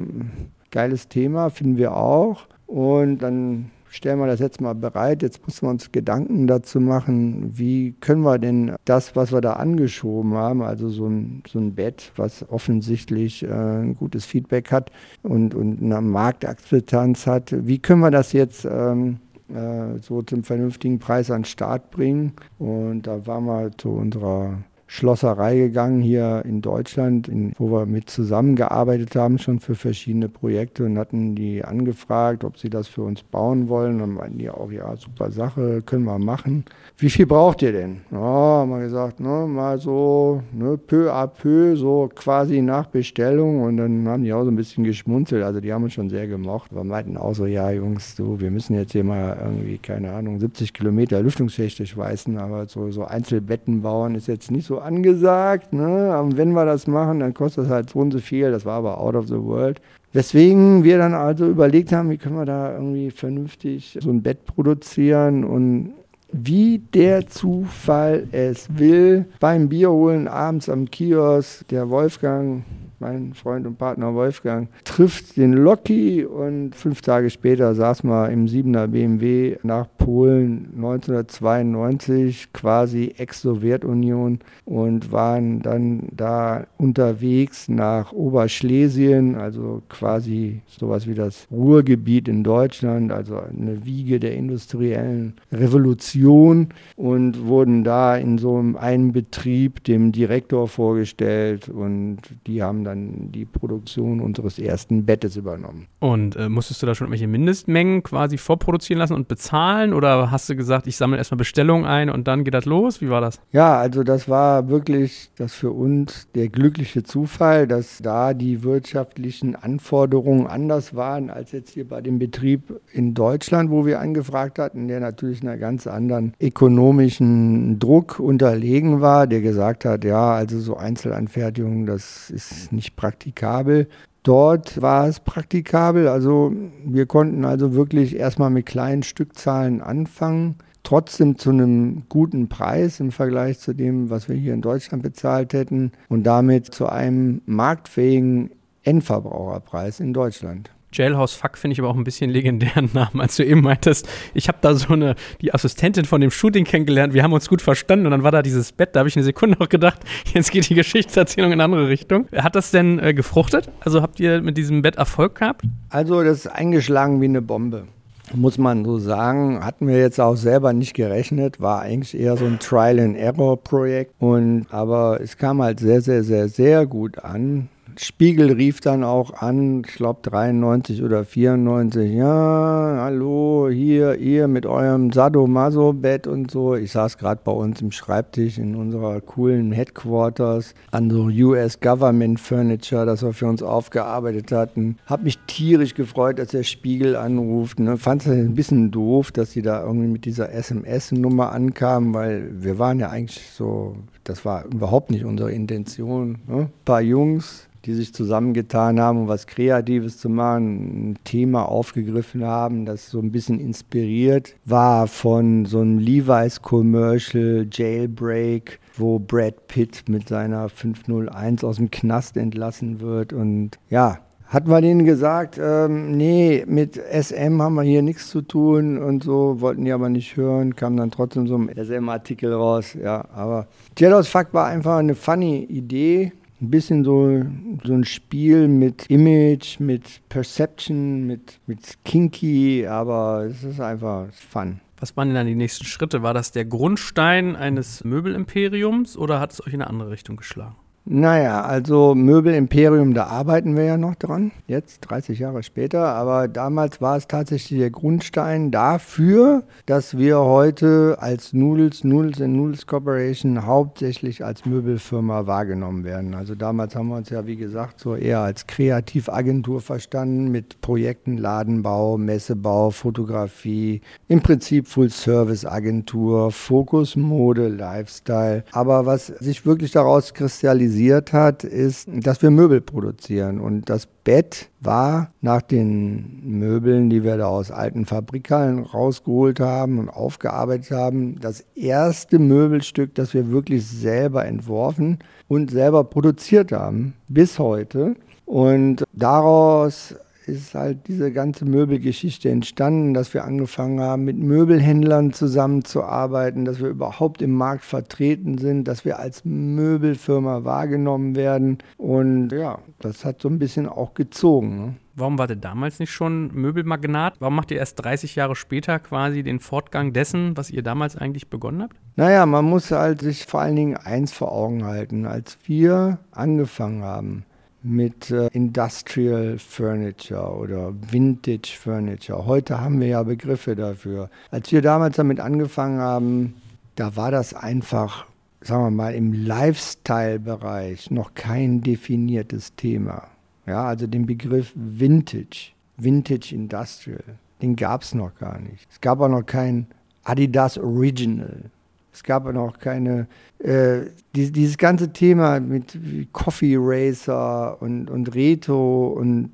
geiles 0.71 1.07
Thema, 1.07 1.51
finden 1.51 1.77
wir 1.77 1.95
auch. 1.95 2.49
Und 2.67 3.19
dann 3.19 3.71
stellen 3.89 4.19
wir 4.19 4.27
das 4.27 4.39
jetzt 4.39 4.61
mal 4.61 4.75
bereit. 4.75 5.21
Jetzt 5.21 5.45
müssen 5.45 5.65
wir 5.65 5.71
uns 5.71 5.91
Gedanken 5.91 6.47
dazu 6.47 6.79
machen, 6.79 7.57
wie 7.57 7.93
können 7.99 8.21
wir 8.21 8.37
denn 8.37 8.75
das, 8.85 9.15
was 9.15 9.31
wir 9.31 9.41
da 9.41 9.53
angeschoben 9.53 10.33
haben, 10.33 10.61
also 10.61 10.89
so 10.89 11.07
ein, 11.07 11.43
so 11.47 11.59
ein 11.59 11.75
Bett, 11.75 12.11
was 12.15 12.47
offensichtlich 12.49 13.43
äh, 13.43 13.47
ein 13.47 13.95
gutes 13.95 14.25
Feedback 14.25 14.71
hat 14.71 14.91
und, 15.23 15.55
und 15.55 15.81
eine 15.81 16.01
Marktakzeptanz 16.01 17.27
hat, 17.27 17.53
wie 17.65 17.79
können 17.79 18.01
wir 18.01 18.11
das 18.11 18.33
jetzt 18.33 18.65
ähm, 18.65 19.17
äh, 19.49 19.97
so 20.01 20.21
zum 20.21 20.43
vernünftigen 20.43 20.99
Preis 20.99 21.31
an 21.31 21.41
den 21.41 21.45
Start 21.45 21.91
bringen? 21.91 22.33
Und 22.59 23.07
da 23.07 23.25
waren 23.25 23.45
wir 23.45 23.71
zu 23.77 23.89
unserer 23.89 24.59
Schlosserei 24.91 25.55
gegangen 25.55 26.01
hier 26.01 26.41
in 26.45 26.61
Deutschland, 26.61 27.27
in, 27.27 27.53
wo 27.59 27.69
wir 27.69 27.85
mit 27.85 28.09
zusammengearbeitet 28.09 29.15
haben, 29.15 29.37
schon 29.37 29.59
für 29.59 29.75
verschiedene 29.75 30.29
Projekte 30.29 30.83
und 30.83 30.97
hatten 30.97 31.35
die 31.35 31.63
angefragt, 31.63 32.43
ob 32.43 32.57
sie 32.57 32.71
das 32.71 32.87
für 32.87 33.03
uns 33.03 33.21
bauen 33.21 33.69
wollen. 33.69 34.01
Und 34.01 34.15
meinten 34.15 34.39
die 34.39 34.49
auch, 34.49 34.71
ja, 34.71 34.95
super 34.95 35.29
Sache, 35.29 35.83
können 35.83 36.05
wir 36.05 36.17
machen. 36.17 36.65
Wie 36.97 37.11
viel 37.11 37.27
braucht 37.27 37.61
ihr 37.61 37.71
denn? 37.71 38.01
Ja, 38.09 38.17
haben 38.17 38.71
wir 38.71 38.79
gesagt, 38.79 39.19
ne, 39.19 39.45
mal 39.47 39.77
so 39.77 40.41
ne, 40.51 40.75
peu 40.75 41.13
à 41.13 41.27
peu, 41.27 41.75
so 41.75 42.09
quasi 42.15 42.63
nach 42.63 42.87
Bestellung. 42.87 43.61
Und 43.61 43.77
dann 43.77 44.07
haben 44.07 44.23
die 44.23 44.33
auch 44.33 44.43
so 44.43 44.49
ein 44.49 44.55
bisschen 44.55 44.83
geschmunzelt. 44.83 45.43
Also 45.43 45.61
die 45.61 45.71
haben 45.71 45.83
uns 45.83 45.93
schon 45.93 46.09
sehr 46.09 46.25
gemocht. 46.25 46.73
Wir 46.73 46.83
meinten 46.83 47.15
auch 47.15 47.35
so, 47.35 47.45
ja, 47.45 47.69
Jungs, 47.69 48.15
du, 48.15 48.39
wir 48.39 48.49
müssen 48.49 48.73
jetzt 48.73 48.93
hier 48.93 49.03
mal 49.03 49.37
irgendwie, 49.39 49.77
keine 49.77 50.13
Ahnung, 50.13 50.39
70 50.39 50.73
Kilometer 50.73 51.21
Lüftungsschächte 51.21 51.85
schweißen, 51.85 52.39
aber 52.39 52.65
so, 52.65 52.89
so 52.89 53.05
Einzelbetten 53.05 53.83
bauen 53.83 54.15
ist 54.15 54.27
jetzt 54.27 54.49
nicht 54.49 54.65
so 54.65 54.78
angesagt. 54.79 55.73
Ne? 55.73 56.29
Wenn 56.35 56.51
wir 56.51 56.65
das 56.65 56.87
machen, 56.87 57.19
dann 57.19 57.33
kostet 57.33 57.65
das 57.65 57.71
halt 57.71 57.89
so 57.89 57.99
und 57.99 58.11
so 58.11 58.19
viel. 58.19 58.51
Das 58.51 58.65
war 58.65 58.77
aber 58.77 58.99
out 58.99 59.15
of 59.15 59.27
the 59.27 59.41
world. 59.41 59.81
Weswegen 60.11 60.83
wir 60.83 60.97
dann 60.97 61.13
also 61.13 61.47
überlegt 61.47 61.91
haben, 61.91 62.09
wie 62.09 62.17
können 62.17 62.35
wir 62.35 62.45
da 62.45 62.73
irgendwie 62.73 63.11
vernünftig 63.11 63.97
so 64.01 64.09
ein 64.09 64.23
Bett 64.23 64.45
produzieren 64.45 65.43
und 65.43 65.93
wie 66.31 66.79
der 66.93 67.27
Zufall 67.27 68.27
es 68.31 68.67
will, 68.77 69.25
beim 69.39 69.69
Bier 69.69 69.91
holen 69.91 70.27
abends 70.27 70.69
am 70.69 70.89
Kiosk, 70.89 71.67
der 71.69 71.89
Wolfgang 71.89 72.63
mein 72.99 73.33
Freund 73.33 73.65
und 73.65 73.77
Partner 73.77 74.13
Wolfgang, 74.13 74.69
trifft 74.83 75.37
den 75.37 75.53
Loki 75.53 76.25
und 76.25 76.75
fünf 76.75 77.01
Tage 77.01 77.29
später 77.29 77.73
saß 77.75 78.03
man 78.03 78.31
im 78.31 78.45
7er 78.45 78.87
BMW 78.87 79.57
nach 79.63 79.87
Polen 79.97 80.69
1992, 80.75 82.51
quasi 82.53 83.13
Ex-Sowjetunion 83.17 84.39
und 84.65 85.11
waren 85.11 85.61
dann 85.61 86.09
da 86.11 86.67
unterwegs 86.77 87.69
nach 87.69 88.11
Oberschlesien, 88.11 89.35
also 89.35 89.81
quasi 89.89 90.61
sowas 90.67 91.07
wie 91.07 91.15
das 91.15 91.47
Ruhrgebiet 91.51 92.27
in 92.27 92.43
Deutschland, 92.43 93.11
also 93.11 93.39
eine 93.39 93.85
Wiege 93.85 94.19
der 94.19 94.35
industriellen 94.35 95.33
Revolution 95.51 96.69
und 96.95 97.45
wurden 97.45 97.83
da 97.83 98.17
in 98.17 98.37
so 98.37 98.57
einem 98.77 99.11
Betrieb 99.11 99.83
dem 99.83 100.11
Direktor 100.11 100.67
vorgestellt 100.67 101.69
und 101.69 102.17
die 102.47 102.63
haben 102.63 102.83
dann 102.89 103.31
die 103.31 103.45
Produktion 103.45 104.19
unseres 104.19 104.59
ersten 104.59 105.05
Bettes 105.05 105.35
übernommen. 105.35 105.87
Und 105.99 106.35
äh, 106.35 106.49
musstest 106.49 106.81
du 106.81 106.85
da 106.85 106.95
schon 106.95 107.05
irgendwelche 107.05 107.27
Mindestmengen 107.27 108.03
quasi 108.03 108.37
vorproduzieren 108.37 108.99
lassen 108.99 109.13
und 109.13 109.27
bezahlen? 109.27 109.93
Oder 109.93 110.31
hast 110.31 110.49
du 110.49 110.55
gesagt, 110.55 110.87
ich 110.87 110.97
sammle 110.97 111.17
erstmal 111.17 111.37
Bestellungen 111.37 111.85
ein 111.85 112.09
und 112.09 112.27
dann 112.27 112.43
geht 112.43 112.53
das 112.53 112.65
los? 112.65 113.01
Wie 113.01 113.09
war 113.09 113.21
das? 113.21 113.39
Ja, 113.51 113.77
also 113.77 114.03
das 114.03 114.27
war 114.27 114.69
wirklich 114.69 115.29
das 115.37 115.53
für 115.53 115.71
uns 115.71 116.27
der 116.35 116.49
glückliche 116.49 117.03
Zufall, 117.03 117.67
dass 117.67 117.99
da 117.99 118.33
die 118.33 118.63
wirtschaftlichen 118.63 119.55
Anforderungen 119.55 120.47
anders 120.47 120.95
waren 120.95 121.29
als 121.29 121.51
jetzt 121.51 121.71
hier 121.71 121.87
bei 121.87 122.01
dem 122.01 122.19
Betrieb 122.19 122.79
in 122.91 123.13
Deutschland, 123.13 123.69
wo 123.69 123.85
wir 123.85 123.99
angefragt 123.99 124.59
hatten, 124.59 124.87
der 124.87 124.99
natürlich 124.99 125.41
einer 125.41 125.57
ganz 125.57 125.87
anderen 125.87 126.33
ökonomischen 126.41 127.79
Druck 127.79 128.19
unterlegen 128.19 129.01
war, 129.01 129.27
der 129.27 129.41
gesagt 129.41 129.85
hat, 129.85 130.03
ja, 130.03 130.33
also 130.33 130.59
so 130.59 130.77
Einzelanfertigung, 130.77 131.85
das 131.85 132.29
ist 132.29 132.71
nicht 132.79 132.95
praktikabel. 132.95 133.89
Dort 134.23 134.81
war 134.81 135.07
es 135.07 135.19
praktikabel, 135.19 136.07
also 136.07 136.53
wir 136.85 137.05
konnten 137.05 137.43
also 137.43 137.73
wirklich 137.73 138.15
erstmal 138.15 138.49
mit 138.49 138.65
kleinen 138.65 139.03
Stückzahlen 139.03 139.81
anfangen, 139.81 140.55
trotzdem 140.83 141.37
zu 141.37 141.49
einem 141.49 142.03
guten 142.07 142.47
Preis 142.47 143.01
im 143.01 143.11
Vergleich 143.11 143.59
zu 143.59 143.73
dem, 143.73 144.09
was 144.09 144.29
wir 144.29 144.35
hier 144.37 144.53
in 144.53 144.61
Deutschland 144.61 145.03
bezahlt 145.03 145.51
hätten 145.53 145.91
und 146.07 146.23
damit 146.23 146.73
zu 146.73 146.87
einem 146.87 147.41
marktfähigen 147.45 148.51
Endverbraucherpreis 148.83 149.99
in 149.99 150.13
Deutschland. 150.13 150.71
Jailhouse 150.91 151.33
Fuck 151.33 151.57
finde 151.57 151.73
ich 151.73 151.79
aber 151.79 151.89
auch 151.89 151.95
ein 151.95 152.03
bisschen 152.03 152.29
legendären 152.29 152.89
Namen, 152.93 153.21
als 153.21 153.35
du 153.35 153.45
eben 153.45 153.61
meintest, 153.61 154.07
ich 154.33 154.47
habe 154.47 154.57
da 154.61 154.73
so 154.73 154.93
eine, 154.93 155.15
die 155.41 155.53
Assistentin 155.53 156.05
von 156.05 156.21
dem 156.21 156.31
Shooting 156.31 156.65
kennengelernt, 156.65 157.13
wir 157.13 157.23
haben 157.23 157.33
uns 157.33 157.47
gut 157.47 157.61
verstanden 157.61 158.05
und 158.05 158.11
dann 158.11 158.23
war 158.23 158.31
da 158.31 158.41
dieses 158.41 158.71
Bett, 158.71 158.95
da 158.95 158.99
habe 158.99 159.09
ich 159.09 159.15
eine 159.15 159.23
Sekunde 159.23 159.57
noch 159.59 159.69
gedacht, 159.69 159.99
jetzt 160.33 160.51
geht 160.51 160.69
die 160.69 160.75
Geschichtserzählung 160.75 161.51
in 161.51 161.61
eine 161.61 161.65
andere 161.65 161.89
Richtung. 161.89 162.27
Hat 162.35 162.55
das 162.55 162.71
denn 162.71 162.99
äh, 162.99 163.13
gefruchtet? 163.13 163.69
Also 163.81 164.01
habt 164.01 164.19
ihr 164.19 164.41
mit 164.41 164.57
diesem 164.57 164.81
Bett 164.81 164.95
Erfolg 164.95 165.35
gehabt? 165.35 165.63
Also 165.89 166.23
das 166.23 166.45
ist 166.45 166.47
eingeschlagen 166.47 167.21
wie 167.21 167.25
eine 167.25 167.41
Bombe 167.41 167.87
muss 168.33 168.57
man 168.57 168.85
so 168.85 168.99
sagen, 168.99 169.63
hatten 169.63 169.87
wir 169.87 169.97
jetzt 169.97 170.19
auch 170.19 170.35
selber 170.35 170.73
nicht 170.73 170.93
gerechnet, 170.93 171.59
war 171.59 171.81
eigentlich 171.81 172.19
eher 172.19 172.37
so 172.37 172.45
ein 172.45 172.59
Trial-and-Error-Projekt. 172.59 174.13
Und 174.19 174.67
aber 174.69 175.19
es 175.21 175.37
kam 175.37 175.61
halt 175.61 175.79
sehr, 175.79 176.01
sehr, 176.01 176.23
sehr, 176.23 176.47
sehr 176.47 176.85
gut 176.85 177.19
an. 177.19 177.69
Spiegel 177.97 178.51
rief 178.53 178.81
dann 178.81 179.03
auch 179.03 179.33
an, 179.41 179.83
ich 179.85 179.95
glaube 179.95 180.19
93 180.23 181.03
oder 181.03 181.25
94, 181.25 182.13
ja, 182.13 182.97
hallo, 183.01 183.69
hier, 183.71 184.17
ihr 184.17 184.47
mit 184.47 184.65
eurem 184.65 185.11
Sadomaso-Bett 185.11 186.27
und 186.27 186.51
so. 186.51 186.75
Ich 186.75 186.91
saß 186.91 187.17
gerade 187.17 187.41
bei 187.43 187.51
uns 187.51 187.81
im 187.81 187.91
Schreibtisch 187.91 188.57
in 188.57 188.75
unserer 188.75 189.21
coolen 189.21 189.71
Headquarters 189.71 190.73
an 190.91 191.09
so 191.09 191.25
US 191.25 191.79
Government 191.79 192.39
Furniture, 192.39 193.05
das 193.05 193.23
wir 193.23 193.33
für 193.33 193.47
uns 193.47 193.63
aufgearbeitet 193.63 194.51
hatten. 194.51 194.97
Hab 195.05 195.23
mich 195.23 195.37
tierisch 195.47 195.93
gefreut, 195.93 196.39
dass 196.39 196.49
der 196.49 196.63
Spiegel 196.63 197.15
anruft. 197.15 197.79
Ne? 197.79 197.97
Fand 197.97 198.25
es 198.25 198.27
ein 198.27 198.55
bisschen 198.55 198.91
doof, 198.91 199.31
dass 199.31 199.51
sie 199.51 199.61
da 199.61 199.83
irgendwie 199.83 200.07
mit 200.07 200.25
dieser 200.25 200.51
SMS-Nummer 200.51 201.51
ankamen, 201.51 202.13
weil 202.13 202.49
wir 202.63 202.79
waren 202.79 202.99
ja 202.99 203.09
eigentlich 203.09 203.49
so, 203.51 203.95
das 204.23 204.45
war 204.45 204.65
überhaupt 204.65 205.11
nicht 205.11 205.25
unsere 205.25 205.51
Intention. 205.51 206.39
Ne? 206.47 206.57
Ein 206.61 206.71
paar 206.85 207.01
Jungs, 207.01 207.68
die 207.85 207.93
sich 207.93 208.13
zusammengetan 208.13 208.99
haben, 208.99 209.21
um 209.21 209.27
was 209.27 209.47
Kreatives 209.47 210.17
zu 210.17 210.29
machen, 210.29 211.11
ein 211.11 211.17
Thema 211.23 211.63
aufgegriffen 211.63 212.43
haben, 212.43 212.85
das 212.85 213.09
so 213.09 213.19
ein 213.19 213.31
bisschen 213.31 213.59
inspiriert 213.59 214.55
war 214.65 215.07
von 215.07 215.65
so 215.65 215.79
einem 215.79 215.99
Levi's 215.99 216.61
Commercial 216.61 217.67
Jailbreak, 217.71 218.79
wo 218.97 219.19
Brad 219.19 219.67
Pitt 219.67 220.09
mit 220.09 220.27
seiner 220.27 220.69
501 220.69 221.63
aus 221.63 221.77
dem 221.77 221.89
Knast 221.89 222.37
entlassen 222.37 222.99
wird. 222.99 223.33
Und 223.33 223.79
ja, 223.89 224.19
hat 224.49 224.67
man 224.67 224.81
denen 224.81 225.05
gesagt, 225.05 225.59
ähm, 225.61 226.17
nee, 226.17 226.65
mit 226.67 226.97
SM 226.97 227.61
haben 227.61 227.75
wir 227.75 227.83
hier 227.83 228.01
nichts 228.01 228.29
zu 228.29 228.41
tun 228.41 228.97
und 228.97 229.23
so, 229.23 229.61
wollten 229.61 229.85
die 229.85 229.91
aber 229.91 230.09
nicht 230.09 230.35
hören, 230.37 230.75
kam 230.75 230.97
dann 230.97 231.11
trotzdem 231.11 231.47
so 231.47 231.55
ein 231.55 231.69
SM-Artikel 231.69 232.51
raus, 232.51 232.95
ja, 232.99 233.25
aber 233.31 233.67
Jealous 233.95 234.27
Fuck 234.27 234.47
war 234.53 234.65
einfach 234.65 234.97
eine 234.97 235.13
funny 235.13 235.65
Idee, 235.65 236.31
ein 236.61 236.69
bisschen 236.69 237.03
so, 237.03 237.41
so 237.83 237.93
ein 237.93 238.03
Spiel 238.03 238.67
mit 238.67 239.09
Image, 239.09 239.79
mit 239.79 240.21
Perception, 240.29 241.25
mit, 241.25 241.59
mit 241.67 241.97
Kinky, 242.03 242.85
aber 242.85 243.45
es 243.49 243.63
ist 243.63 243.79
einfach 243.79 244.31
fun. 244.33 244.81
Was 244.99 245.15
waren 245.15 245.29
denn 245.29 245.35
dann 245.35 245.47
die 245.47 245.55
nächsten 245.55 245.85
Schritte? 245.85 246.23
War 246.23 246.33
das 246.33 246.51
der 246.51 246.65
Grundstein 246.65 247.55
eines 247.55 248.03
Möbelimperiums 248.03 249.17
oder 249.17 249.39
hat 249.39 249.53
es 249.53 249.65
euch 249.65 249.73
in 249.73 249.81
eine 249.81 249.89
andere 249.89 250.11
Richtung 250.11 250.35
geschlagen? 250.35 250.75
Naja, 251.11 251.63
also 251.63 252.13
Möbelimperium, 252.13 253.15
da 253.15 253.25
arbeiten 253.25 253.75
wir 253.75 253.83
ja 253.83 253.97
noch 253.97 254.13
dran, 254.13 254.51
jetzt 254.67 254.99
30 255.09 255.39
Jahre 255.39 255.63
später, 255.63 256.05
aber 256.09 256.47
damals 256.47 257.01
war 257.01 257.17
es 257.17 257.27
tatsächlich 257.27 257.79
der 257.79 257.89
Grundstein 257.89 258.69
dafür, 258.69 259.63
dass 259.87 260.19
wir 260.19 260.37
heute 260.37 261.17
als 261.19 261.51
Noodles, 261.51 262.03
Noodles 262.03 262.39
and 262.39 262.55
Noodles 262.55 262.85
Corporation 262.85 263.65
hauptsächlich 263.65 264.45
als 264.45 264.67
Möbelfirma 264.67 265.47
wahrgenommen 265.47 266.03
werden. 266.03 266.35
Also 266.35 266.53
damals 266.53 266.95
haben 266.95 267.07
wir 267.07 267.15
uns 267.15 267.31
ja, 267.31 267.47
wie 267.47 267.55
gesagt, 267.55 267.99
so 267.99 268.15
eher 268.15 268.41
als 268.41 268.67
Kreativagentur 268.67 269.81
verstanden 269.81 270.51
mit 270.51 270.79
Projekten 270.81 271.39
Ladenbau, 271.39 272.19
Messebau, 272.19 272.91
Fotografie, 272.91 274.01
im 274.27 274.41
Prinzip 274.41 274.87
Full-Service-Agentur, 274.87 276.51
Fokus 276.51 277.15
Mode, 277.15 277.67
Lifestyle. 277.67 278.63
Aber 278.73 279.07
was 279.07 279.25
sich 279.25 279.65
wirklich 279.65 279.91
daraus 279.91 280.35
kristallisiert, 280.35 280.98
realisiert 280.99 281.33
hat, 281.33 281.63
ist, 281.63 282.07
dass 282.11 282.41
wir 282.41 282.51
Möbel 282.51 282.81
produzieren. 282.81 283.59
Und 283.59 283.89
das 283.89 284.05
Bett 284.05 284.69
war 284.79 285.31
nach 285.41 285.61
den 285.61 286.41
Möbeln, 286.43 287.09
die 287.09 287.23
wir 287.23 287.37
da 287.37 287.47
aus 287.47 287.71
alten 287.71 288.05
Fabrikhallen 288.05 288.79
rausgeholt 288.79 289.59
haben 289.59 289.99
und 289.99 290.09
aufgearbeitet 290.09 290.91
haben, 290.91 291.39
das 291.39 291.63
erste 291.75 292.39
Möbelstück, 292.39 293.15
das 293.15 293.33
wir 293.33 293.49
wirklich 293.51 293.87
selber 293.87 294.45
entworfen 294.45 295.19
und 295.47 295.71
selber 295.71 296.03
produziert 296.03 296.71
haben, 296.71 297.13
bis 297.27 297.59
heute. 297.59 298.15
Und 298.45 299.03
daraus 299.13 300.15
ist 300.49 300.75
halt 300.75 301.07
diese 301.07 301.31
ganze 301.31 301.65
Möbelgeschichte 301.65 302.49
entstanden, 302.49 303.13
dass 303.13 303.33
wir 303.33 303.43
angefangen 303.43 303.99
haben, 303.99 304.25
mit 304.25 304.37
Möbelhändlern 304.37 305.33
zusammenzuarbeiten, 305.33 306.65
dass 306.65 306.79
wir 306.79 306.89
überhaupt 306.89 307.41
im 307.41 307.51
Markt 307.51 307.83
vertreten 307.83 308.57
sind, 308.57 308.87
dass 308.87 309.05
wir 309.05 309.19
als 309.19 309.45
Möbelfirma 309.45 310.63
wahrgenommen 310.63 311.35
werden. 311.35 311.77
Und 311.97 312.51
ja, 312.51 312.79
das 312.99 313.25
hat 313.25 313.41
so 313.41 313.49
ein 313.49 313.59
bisschen 313.59 313.87
auch 313.87 314.13
gezogen. 314.13 314.85
Ne? 314.85 314.93
Warum 315.19 315.37
war 315.37 315.47
der 315.47 315.57
damals 315.57 315.99
nicht 315.99 316.11
schon 316.11 316.47
Möbelmagnat? 316.53 317.35
Warum 317.39 317.55
macht 317.55 317.71
ihr 317.71 317.77
erst 317.77 318.03
30 318.03 318.35
Jahre 318.35 318.55
später 318.55 318.99
quasi 318.99 319.43
den 319.43 319.59
Fortgang 319.59 320.13
dessen, 320.13 320.55
was 320.55 320.71
ihr 320.71 320.81
damals 320.81 321.17
eigentlich 321.17 321.49
begonnen 321.49 321.81
habt? 321.83 321.95
Naja, 322.15 322.45
man 322.45 322.65
muss 322.65 322.91
halt 322.91 323.21
sich 323.21 323.45
vor 323.45 323.61
allen 323.61 323.75
Dingen 323.75 323.97
eins 323.97 324.31
vor 324.31 324.51
Augen 324.51 324.85
halten. 324.85 325.25
Als 325.25 325.57
wir 325.65 326.19
angefangen 326.31 327.03
haben, 327.03 327.43
mit 327.81 328.31
äh, 328.31 328.47
Industrial 328.47 329.57
Furniture 329.57 330.55
oder 330.57 330.93
Vintage 331.11 331.75
Furniture. 331.77 332.45
Heute 332.45 332.81
haben 332.81 332.99
wir 332.99 333.07
ja 333.07 333.23
Begriffe 333.23 333.75
dafür. 333.75 334.29
Als 334.51 334.71
wir 334.71 334.81
damals 334.81 335.15
damit 335.15 335.39
angefangen 335.39 335.99
haben, 335.99 336.55
da 336.95 337.15
war 337.15 337.31
das 337.31 337.53
einfach, 337.53 338.25
sagen 338.61 338.83
wir 338.83 338.91
mal, 338.91 339.15
im 339.15 339.31
Lifestyle-Bereich 339.33 341.11
noch 341.11 341.33
kein 341.33 341.81
definiertes 341.81 342.75
Thema. 342.75 343.27
Ja, 343.65 343.85
also 343.85 344.07
den 344.07 344.25
Begriff 344.25 344.73
Vintage, 344.75 345.71
Vintage 345.97 346.53
Industrial, 346.53 347.23
den 347.61 347.75
gab 347.75 348.01
es 348.01 348.13
noch 348.13 348.35
gar 348.35 348.59
nicht. 348.59 348.87
Es 348.91 348.99
gab 348.99 349.21
auch 349.21 349.29
noch 349.29 349.45
kein 349.45 349.87
Adidas 350.23 350.77
Original. 350.77 351.71
Es 352.19 352.23
gab 352.23 352.51
noch 352.53 352.79
keine, 352.79 353.29
äh, 353.59 354.01
die, 354.35 354.51
dieses 354.51 354.77
ganze 354.77 355.13
Thema 355.13 355.61
mit 355.61 355.97
Coffee 356.33 356.75
Racer 356.77 357.81
und, 357.81 358.09
und 358.09 358.35
Reto 358.35 359.07
und 359.07 359.51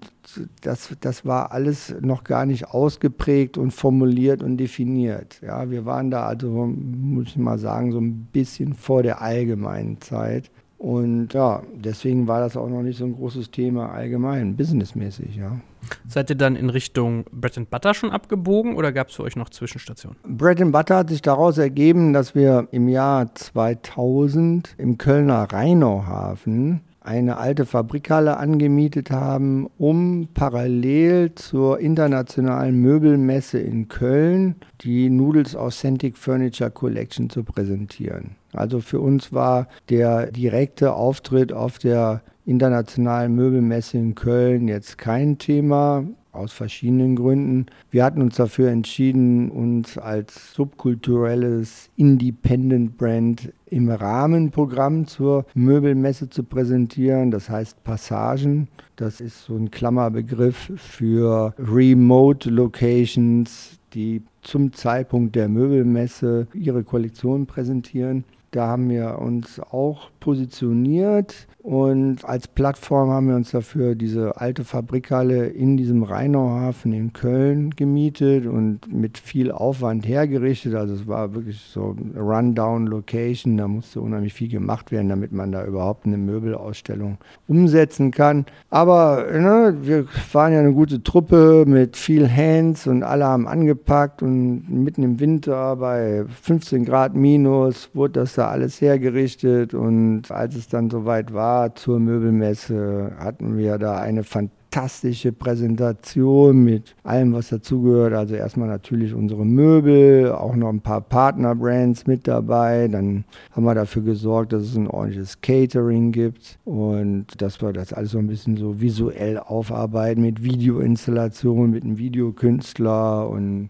das, 0.61 0.89
das 0.99 1.25
war 1.27 1.51
alles 1.51 1.93
noch 2.01 2.23
gar 2.23 2.47
nicht 2.47 2.69
ausgeprägt 2.69 3.59
und 3.59 3.69
formuliert 3.69 4.41
und 4.41 4.57
definiert. 4.57 5.39
Ja, 5.43 5.69
wir 5.69 5.85
waren 5.85 6.09
da 6.09 6.25
also, 6.25 6.65
muss 6.65 7.27
ich 7.27 7.37
mal 7.37 7.59
sagen, 7.59 7.91
so 7.91 7.99
ein 7.99 8.29
bisschen 8.33 8.73
vor 8.73 9.03
der 9.03 9.21
allgemeinen 9.21 10.01
Zeit. 10.01 10.49
Und 10.77 11.33
ja, 11.33 11.63
deswegen 11.73 12.27
war 12.27 12.41
das 12.41 12.57
auch 12.57 12.69
noch 12.69 12.81
nicht 12.81 12.97
so 12.97 13.05
ein 13.05 13.15
großes 13.15 13.49
Thema 13.51 13.91
allgemein, 13.91 14.55
businessmäßig, 14.55 15.37
ja. 15.37 15.59
Seid 16.07 16.29
ihr 16.29 16.35
dann 16.35 16.55
in 16.55 16.69
Richtung 16.69 17.25
Bread 17.31 17.57
and 17.57 17.69
Butter 17.69 17.93
schon 17.93 18.11
abgebogen 18.11 18.75
oder 18.75 18.91
gab 18.91 19.09
es 19.09 19.15
für 19.15 19.23
euch 19.23 19.35
noch 19.35 19.49
Zwischenstationen? 19.49 20.17
Bread 20.27 20.61
and 20.61 20.71
Butter 20.71 20.97
hat 20.97 21.09
sich 21.09 21.21
daraus 21.21 21.57
ergeben, 21.57 22.13
dass 22.13 22.35
wir 22.35 22.67
im 22.71 22.89
Jahr 22.89 23.33
2000 23.33 24.75
im 24.77 24.97
Kölner 24.97 25.43
Rheinauhafen 25.51 26.81
eine 27.05 27.37
alte 27.37 27.65
Fabrikhalle 27.65 28.37
angemietet 28.37 29.11
haben, 29.11 29.67
um 29.77 30.27
parallel 30.33 31.35
zur 31.35 31.79
internationalen 31.79 32.81
Möbelmesse 32.81 33.59
in 33.59 33.87
Köln 33.87 34.55
die 34.81 35.09
Noodles 35.09 35.55
Authentic 35.55 36.17
Furniture 36.17 36.71
Collection 36.71 37.29
zu 37.29 37.43
präsentieren. 37.43 38.35
Also 38.55 38.79
für 38.79 38.99
uns 38.99 39.33
war 39.33 39.67
der 39.89 40.31
direkte 40.31 40.93
Auftritt 40.93 41.53
auf 41.53 41.79
der 41.79 42.21
internationalen 42.45 43.33
Möbelmesse 43.35 43.97
in 43.97 44.15
Köln 44.15 44.67
jetzt 44.67 44.97
kein 44.97 45.37
Thema 45.37 46.05
aus 46.35 46.51
verschiedenen 46.51 47.15
Gründen. 47.15 47.65
Wir 47.89 48.03
hatten 48.03 48.21
uns 48.21 48.35
dafür 48.35 48.69
entschieden, 48.69 49.49
uns 49.49 49.97
als 49.97 50.53
subkulturelles 50.53 51.89
Independent 51.95 52.97
Brand 52.97 53.53
im 53.67 53.89
Rahmenprogramm 53.89 55.07
zur 55.07 55.45
Möbelmesse 55.53 56.29
zu 56.29 56.43
präsentieren. 56.43 57.31
Das 57.31 57.49
heißt 57.49 57.83
Passagen. 57.83 58.67
Das 58.95 59.21
ist 59.21 59.45
so 59.45 59.55
ein 59.55 59.71
Klammerbegriff 59.71 60.71
für 60.75 61.53
Remote 61.57 62.49
Locations, 62.49 63.79
die 63.93 64.21
zum 64.41 64.73
Zeitpunkt 64.73 65.35
der 65.35 65.49
Möbelmesse 65.49 66.47
ihre 66.53 66.83
Kollektion 66.83 67.45
präsentieren. 67.45 68.25
Da 68.55 68.67
haben 68.67 68.87
wir 68.89 69.19
uns 69.19 69.59
auch 69.59 70.11
positioniert 70.21 71.45
Und 71.65 72.23
als 72.25 72.47
Plattform 72.47 73.09
haben 73.09 73.27
wir 73.27 73.35
uns 73.35 73.49
dafür 73.49 73.95
diese 73.95 74.39
alte 74.39 74.63
Fabrikhalle 74.63 75.47
in 75.47 75.77
diesem 75.77 76.03
Rheinauhafen 76.03 76.93
in 76.93 77.11
Köln 77.11 77.71
gemietet 77.71 78.45
und 78.45 78.81
mit 78.93 79.17
viel 79.17 79.51
Aufwand 79.51 80.07
hergerichtet. 80.07 80.75
Also 80.75 80.93
es 80.93 81.07
war 81.07 81.33
wirklich 81.33 81.59
so 81.59 81.95
eine 81.97 82.21
Rundown-Location. 82.21 83.57
Da 83.57 83.67
musste 83.67 83.99
unheimlich 83.99 84.35
viel 84.35 84.49
gemacht 84.49 84.91
werden, 84.91 85.09
damit 85.09 85.31
man 85.31 85.51
da 85.51 85.65
überhaupt 85.65 86.05
eine 86.05 86.17
Möbelausstellung 86.17 87.17
umsetzen 87.47 88.11
kann. 88.11 88.45
Aber 88.69 89.25
ne, 89.33 89.75
wir 89.81 90.05
waren 90.33 90.53
ja 90.53 90.59
eine 90.59 90.73
gute 90.73 91.01
Truppe 91.01 91.63
mit 91.65 91.97
viel 91.97 92.29
Hands 92.29 92.85
und 92.85 93.01
alle 93.01 93.25
haben 93.25 93.47
angepackt 93.47 94.21
und 94.21 94.69
mitten 94.69 95.01
im 95.01 95.19
Winter 95.19 95.77
bei 95.77 96.25
15 96.43 96.85
Grad 96.85 97.15
minus 97.15 97.89
wurde 97.95 98.19
das 98.19 98.35
da 98.35 98.49
alles 98.49 98.81
hergerichtet 98.81 99.73
und 99.73 100.29
als 100.29 100.55
es 100.55 100.67
dann 100.67 100.91
soweit 100.91 101.33
war, 101.33 101.54
zur 101.75 101.99
Möbelmesse 101.99 103.11
hatten 103.17 103.57
wir 103.57 103.77
da 103.77 103.99
eine 103.99 104.23
fantastische 104.23 105.31
Präsentation 105.31 106.63
mit 106.63 106.95
allem, 107.03 107.33
was 107.33 107.49
dazugehört. 107.49 108.13
Also 108.13 108.35
erstmal 108.35 108.67
natürlich 108.67 109.13
unsere 109.13 109.45
Möbel, 109.45 110.31
auch 110.31 110.55
noch 110.55 110.69
ein 110.69 110.81
paar 110.81 111.01
Partnerbrands 111.01 112.07
mit 112.07 112.27
dabei. 112.27 112.87
Dann 112.89 113.23
haben 113.51 113.63
wir 113.63 113.73
dafür 113.73 114.01
gesorgt, 114.01 114.53
dass 114.53 114.63
es 114.63 114.75
ein 114.75 114.87
ordentliches 114.87 115.39
Catering 115.41 116.11
gibt 116.11 116.59
und 116.65 117.27
dass 117.37 117.61
wir 117.61 117.71
das 117.71 117.93
alles 117.93 118.11
so 118.11 118.17
ein 118.17 118.27
bisschen 118.27 118.57
so 118.57 118.81
visuell 118.81 119.37
aufarbeiten 119.37 120.21
mit 120.21 120.43
Videoinstallationen, 120.43 121.71
mit 121.71 121.83
einem 121.83 121.97
Videokünstler 121.97 123.29
und 123.29 123.69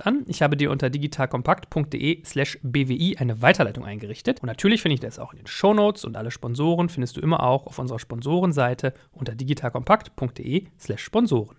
an. 0.00 0.24
Ich 0.26 0.42
habe 0.42 0.56
dir 0.56 0.70
unter 0.70 0.90
digitalkompakt 0.90 1.42
digitalkompakt.de 1.42 2.24
slash 2.24 2.58
bwi 2.62 3.16
eine 3.18 3.42
Weiterleitung 3.42 3.84
eingerichtet. 3.84 4.40
Und 4.40 4.46
natürlich 4.46 4.82
finde 4.82 4.94
ich 4.94 5.00
das 5.00 5.18
auch 5.18 5.32
in 5.32 5.38
den 5.38 5.46
Shownotes 5.46 6.04
und 6.04 6.16
alle 6.16 6.30
Sponsoren 6.30 6.88
findest 6.88 7.16
du 7.16 7.20
immer 7.20 7.42
auch 7.42 7.66
auf 7.66 7.78
unserer 7.78 7.98
Sponsorenseite 7.98 8.94
unter 9.12 9.34
digitalkompakt.de 9.34 10.66
slash 10.78 11.02
Sponsoren. 11.02 11.56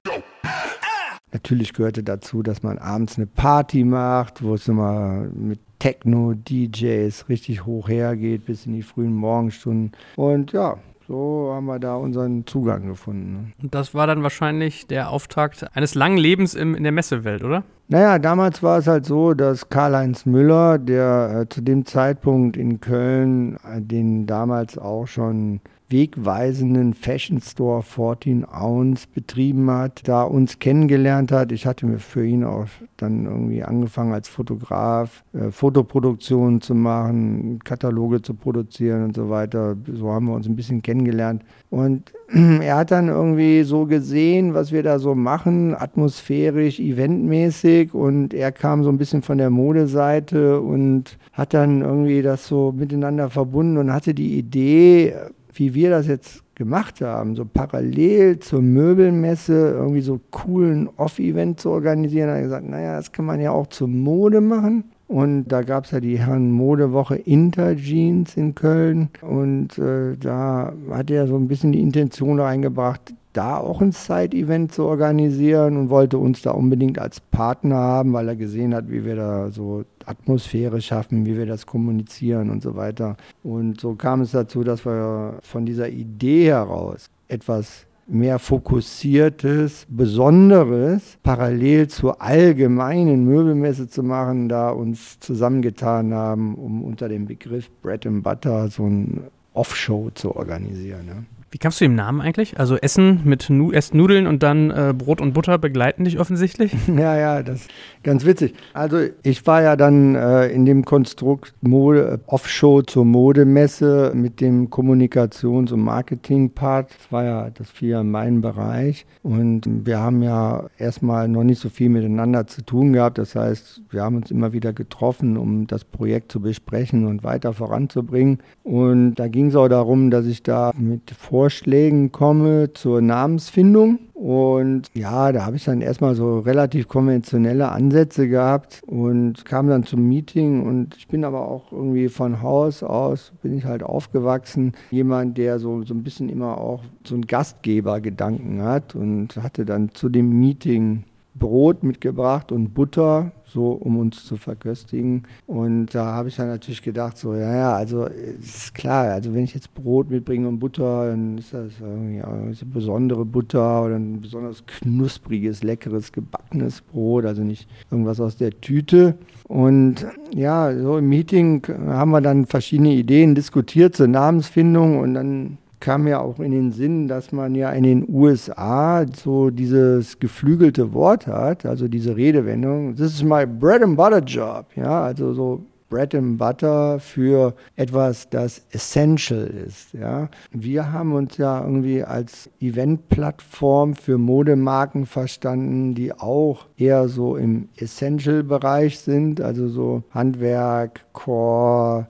Natürlich 1.32 1.74
gehörte 1.74 2.04
dazu, 2.04 2.44
dass 2.44 2.62
man 2.62 2.78
abends 2.78 3.18
eine 3.18 3.26
Party 3.26 3.84
macht, 3.84 4.44
wo 4.44 4.54
es 4.54 4.68
immer 4.68 5.28
mit 5.34 5.60
Techno-DJs 5.80 7.28
richtig 7.28 7.66
hoch 7.66 7.90
hergeht 7.90 8.46
bis 8.46 8.68
in 8.68 8.74
die 8.74 8.84
frühen 8.84 9.16
Morgenstunden. 9.16 9.94
Und 10.16 10.52
ja, 10.54 10.78
so 11.08 11.52
haben 11.54 11.66
wir 11.66 11.80
da 11.80 11.96
unseren 11.96 12.46
Zugang 12.46 12.88
gefunden. 12.88 13.34
Ne? 13.34 13.52
Und 13.62 13.76
das 13.76 13.94
war 13.94 14.08
dann 14.08 14.24
wahrscheinlich 14.24 14.88
der 14.88 15.10
Auftakt 15.10 15.66
eines 15.76 15.96
langen 15.96 16.18
Lebens 16.18 16.54
im, 16.54 16.76
in 16.76 16.84
der 16.84 16.92
Messewelt, 16.92 17.44
oder? 17.44 17.64
Naja, 17.94 18.18
damals 18.18 18.64
war 18.64 18.80
es 18.80 18.88
halt 18.88 19.06
so, 19.06 19.36
dass 19.36 19.70
Karl-Heinz 19.70 20.26
Müller, 20.26 20.80
der 20.80 21.42
äh, 21.42 21.48
zu 21.48 21.62
dem 21.62 21.86
Zeitpunkt 21.86 22.58
in 22.58 22.82
Köln 22.82 23.58
äh, 23.58 23.80
den 23.82 24.26
damals 24.26 24.80
auch 24.80 25.06
schon 25.06 25.62
wegweisenden 25.94 26.94
Fashion 26.94 27.40
Store 27.40 27.84
14 27.84 28.46
Ounce 28.46 29.08
betrieben 29.08 29.70
hat, 29.70 30.02
da 30.06 30.24
uns 30.24 30.60
kennengelernt 30.60 31.32
hat. 31.32 31.54
Ich 31.54 31.66
hatte 31.66 31.86
mir 31.86 32.00
für 32.00 32.26
ihn 32.26 32.44
auch 32.44 32.66
dann 32.98 33.26
irgendwie 33.26 33.64
angefangen 33.64 34.12
als 34.12 34.28
Fotograf, 34.28 35.24
äh, 35.34 35.52
Fotoproduktionen 35.52 36.62
zu 36.62 36.74
machen, 36.76 37.60
Kataloge 37.64 38.22
zu 38.22 38.34
produzieren 38.34 39.04
und 39.04 39.16
so 39.16 39.30
weiter. 39.30 39.78
So 39.94 40.12
haben 40.12 40.26
wir 40.26 40.34
uns 40.34 40.48
ein 40.48 40.56
bisschen 40.56 40.82
kennengelernt. 40.82 41.44
Und 41.70 42.12
er 42.28 42.78
hat 42.78 42.92
dann 42.92 43.08
irgendwie 43.08 43.64
so 43.64 43.86
gesehen, 43.86 44.56
was 44.56 44.72
wir 44.72 44.82
da 44.82 44.98
so 44.98 45.14
machen, 45.14 45.76
atmosphärisch, 45.76 46.80
eventmäßig. 46.80 47.94
Und 47.94 48.34
er 48.34 48.52
kam 48.52 48.84
so 48.84 48.90
ein 48.90 48.98
bisschen 48.98 49.22
von 49.22 49.38
der 49.38 49.52
Modeseite 49.52 50.60
und 50.60 51.18
hat 51.34 51.54
dann 51.54 51.82
irgendwie 51.82 52.24
das 52.24 52.48
so 52.48 52.74
miteinander 52.76 53.30
verbunden 53.30 53.78
und 53.78 53.94
hatte 53.94 54.16
die 54.16 54.40
Idee, 54.40 55.14
wie 55.56 55.74
wir 55.74 55.90
das 55.90 56.08
jetzt 56.08 56.44
gemacht 56.56 57.02
haben, 57.02 57.36
so 57.36 57.46
parallel 57.46 58.40
zur 58.40 58.62
Möbelmesse 58.62 59.72
irgendwie 59.72 60.02
so 60.02 60.20
coolen 60.32 60.90
Off-Event 60.98 61.60
zu 61.60 61.72
organisieren, 61.72 62.30
hat 62.30 62.38
er 62.38 62.44
gesagt, 62.44 62.70
naja, 62.70 62.96
das 62.96 63.12
kann 63.12 63.26
man 63.26 63.40
ja 63.40 63.52
auch 63.52 63.68
zur 63.68 63.88
Mode 63.88 64.42
machen. 64.42 64.86
Und 65.08 65.48
da 65.50 65.62
gab 65.62 65.86
es 65.86 65.92
ja 65.92 66.00
die 66.00 66.18
Herren 66.18 66.52
Modewoche 66.52 67.16
Interjeans 67.16 68.36
in 68.38 68.56
Köln. 68.56 69.10
Und 69.22 69.78
äh, 69.78 70.16
da 70.18 70.74
hat 70.90 71.12
er 71.12 71.28
so 71.28 71.36
ein 71.36 71.48
bisschen 71.48 71.72
die 71.72 71.82
Intention 71.82 72.40
reingebracht, 72.40 73.14
da 73.34 73.58
auch 73.58 73.82
ein 73.82 73.92
Side-Event 73.92 74.72
zu 74.72 74.86
organisieren 74.86 75.78
und 75.78 75.90
wollte 75.90 76.18
uns 76.18 76.42
da 76.42 76.52
unbedingt 76.52 77.00
als 77.00 77.20
Partner 77.20 77.76
haben, 77.76 78.14
weil 78.14 78.28
er 78.28 78.36
gesehen 78.36 78.74
hat, 78.74 78.90
wie 78.90 79.04
wir 79.04 79.16
da 79.16 79.52
so 79.52 79.84
Atmosphäre 80.06 80.82
schaffen, 80.82 81.26
wie 81.26 81.38
wir 81.38 81.46
das 81.46 81.66
kommunizieren 81.66 82.50
und 82.50 82.62
so 82.62 82.76
weiter. 82.76 83.18
Und 83.44 83.82
so 83.82 83.96
kam 83.96 84.22
es 84.22 84.32
dazu, 84.32 84.64
dass 84.64 84.86
wir 84.86 85.40
von 85.42 85.66
dieser 85.66 85.90
Idee 85.90 86.50
heraus 86.50 87.10
etwas 87.28 87.86
mehr 88.06 88.38
fokussiertes, 88.38 89.86
besonderes, 89.90 91.18
parallel 91.24 91.88
zur 91.88 92.22
allgemeinen 92.22 93.26
Möbelmesse 93.26 93.88
zu 93.88 94.04
machen, 94.04 94.50
da 94.50 94.70
uns 94.70 95.20
zusammengetan 95.20 96.14
haben, 96.14 96.56
um 96.56 96.84
unter 96.84 97.08
dem 97.08 97.26
Begriff 97.26 97.70
Bread 97.82 98.06
and 98.06 98.24
Butter 98.24 98.68
so 98.70 98.86
ein 98.86 99.24
Offshow 99.54 100.10
zu 100.14 100.36
organisieren. 100.36 101.06
Ne? 101.06 101.26
Wie 101.54 101.60
kamst 101.60 101.80
du 101.80 101.86
dem 101.86 101.94
Namen 101.94 102.20
eigentlich? 102.20 102.60
Also 102.60 102.78
Essen 102.78 103.22
mit 103.26 103.48
nu 103.52 103.72
erst 103.72 103.94
Nudeln 103.94 104.26
und 104.26 104.42
dann 104.42 104.72
äh, 104.72 104.92
Brot 104.98 105.22
und 105.22 105.34
Butter 105.34 105.60
begleiten 105.60 106.04
dich 106.04 106.20
offensichtlich? 106.20 106.74
Ja, 107.04 107.18
ja, 107.18 107.44
das 107.44 107.62
ist 107.62 107.70
ganz 108.04 108.26
witzig. 108.26 108.54
Also 108.74 109.00
ich 109.24 109.46
war 109.46 109.62
ja 109.62 109.76
dann 109.76 110.16
äh, 110.16 110.48
in 110.48 110.66
dem 110.66 110.86
Konstrukt 110.86 111.54
Mode, 111.62 112.22
Offshow 112.28 112.82
zur 112.82 113.04
Modemesse 113.04 114.14
mit 114.16 114.42
dem 114.42 114.70
Kommunikations- 114.70 115.72
und 115.72 115.82
Marketing-Part. 115.82 116.90
Das 116.90 117.12
war 117.12 117.24
ja, 117.24 117.50
das 117.50 117.70
fiel 117.70 117.90
ja 117.90 118.02
in 118.02 118.10
meinen 118.10 118.42
Bereich. 118.42 119.06
Und 119.22 119.86
wir 119.86 120.00
haben 120.00 120.24
ja 120.24 120.70
erstmal 120.78 121.28
noch 121.28 121.44
nicht 121.44 121.60
so 121.60 121.70
viel 121.70 121.90
miteinander 121.90 122.48
zu 122.48 122.64
tun 122.64 122.94
gehabt. 122.94 123.18
Das 123.18 123.36
heißt, 123.36 123.82
wir 123.90 124.02
haben 124.02 124.16
uns 124.16 124.32
immer 124.32 124.54
wieder 124.54 124.72
getroffen, 124.72 125.36
um 125.38 125.68
das 125.68 125.84
Projekt 125.84 126.32
zu 126.32 126.40
besprechen 126.40 127.06
und 127.06 127.24
weiter 127.24 127.54
voranzubringen. 127.54 128.40
Und 128.64 129.16
da 129.16 129.28
ging 129.28 129.48
es 129.48 129.56
auch 129.56 129.68
darum, 129.68 130.10
dass 130.10 130.26
ich 130.26 130.42
da 130.42 130.72
mit 130.78 131.12
Vor 131.12 131.43
Vorschlägen 131.44 132.14
komme 132.14 132.72
zur 132.72 133.02
Namensfindung. 133.02 134.00
Und 134.14 134.84
ja, 134.94 135.34
da 135.34 135.46
habe 135.46 135.58
ich 135.58 135.66
dann 135.66 135.82
erstmal 135.82 136.16
so 136.16 136.40
relativ 136.40 136.88
konventionelle 136.88 137.70
Ansätze 137.70 138.30
gehabt 138.30 138.82
und 138.86 139.44
kam 139.44 139.68
dann 139.68 139.84
zum 139.84 140.08
Meeting. 140.08 140.66
Und 140.66 140.96
ich 140.96 141.10
bin 141.10 141.26
aber 141.26 141.46
auch 141.46 141.74
irgendwie 141.74 142.08
von 142.08 142.42
Haus 142.42 142.82
aus, 142.82 143.34
bin 143.42 143.58
ich 143.58 143.66
halt 143.66 143.84
aufgewachsen, 143.84 144.72
jemand, 144.90 145.38
der 145.38 145.60
so, 145.60 145.84
so 145.84 145.94
ein 145.94 146.04
bisschen 146.04 146.30
immer 146.30 146.58
auch 146.58 146.82
so 147.04 147.16
einen 147.16 147.28
Gastgebergedanken 147.28 148.62
hat 148.62 148.96
und 148.96 149.36
hatte 149.36 149.66
dann 149.66 149.90
zu 149.94 150.08
dem 150.08 150.40
Meeting 150.40 151.04
Brot 151.36 151.84
mitgebracht 151.84 152.52
und 152.52 152.74
Butter, 152.74 153.32
so 153.46 153.72
um 153.72 153.98
uns 153.98 154.24
zu 154.26 154.38
verköstigen. 154.38 155.24
Und 155.48 155.88
da 155.88 156.06
habe 156.06 156.30
ich 156.30 156.36
dann 156.36 156.48
natürlich 156.48 156.82
gedacht, 156.82 157.18
so, 157.18 157.34
ja, 157.34 157.56
ja, 157.56 157.74
also 157.74 158.06
ist 158.06 158.74
klar, 158.76 159.06
also 159.12 159.34
wenn 159.34 159.44
ich 159.44 159.54
jetzt 159.54 159.74
Brot 159.74 160.10
mitbringe 160.10 160.48
und 160.48 160.60
Butter, 160.60 161.10
dann 161.10 161.38
ist 161.38 161.54
das 161.54 161.74
irgendwie 161.82 162.22
eine 162.22 162.56
besondere 162.66 163.26
Butter 163.26 163.84
oder 163.84 163.96
ein 163.96 164.22
besonders 164.22 164.66
knuspriges, 164.66 165.64
leckeres, 165.64 166.12
gebackenes 166.12 166.82
Brot, 166.82 167.26
also 167.26 167.42
nicht 167.42 167.68
irgendwas 167.90 168.20
aus 168.20 168.38
der 168.38 168.52
Tüte. 168.62 169.16
Und 169.48 170.06
ja, 170.34 170.76
so 170.76 170.98
im 170.98 171.10
Meeting 171.10 171.64
haben 171.88 172.12
wir 172.12 172.22
dann 172.22 172.46
verschiedene 172.46 172.94
Ideen 172.94 173.36
diskutiert 173.36 173.96
zur 173.96 174.08
Namensfindung 174.08 175.00
und 175.00 175.16
dann 175.16 175.58
kam 175.84 176.06
mir 176.06 176.22
auch 176.22 176.40
in 176.40 176.52
den 176.52 176.72
Sinn, 176.72 177.10
dass 177.10 177.34
man 177.34 177.56
ja 177.56 177.70
in 177.72 177.84
den 177.84 178.08
USA 178.08 179.06
so 179.14 179.50
dieses 179.50 180.18
geflügelte 180.18 180.94
Wort 180.94 181.28
hat, 181.28 181.66
also 181.66 181.90
diese 181.90 182.16
Redewendung, 182.16 182.96
this 182.96 183.14
is 183.14 183.22
my 183.22 183.46
bread 183.46 183.84
and 183.84 183.98
butter 183.98 184.24
job, 184.24 184.68
ja, 184.78 185.04
also 185.04 185.34
so 185.34 185.66
Bread 185.90 186.16
and 186.16 186.38
Butter 186.40 187.00
für 187.00 187.54
etwas, 187.76 188.28
das 188.30 188.66
essential 188.72 189.46
ist. 189.46 189.94
Ja. 189.94 190.30
Wir 190.52 190.92
haben 190.92 191.14
uns 191.14 191.38
ja 191.38 191.62
irgendwie 191.62 192.02
als 192.02 192.50
Eventplattform 192.60 193.94
für 193.94 194.18
Modemarken 194.18 195.06
verstanden, 195.06 195.94
die 195.94 196.12
auch 196.12 196.66
eher 196.78 197.10
so 197.10 197.36
im 197.36 197.68
Essential-Bereich 197.76 198.98
sind, 198.98 199.40
also 199.40 199.68
so 199.68 200.02
Handwerk, 200.10 201.02
Core, 201.14 202.08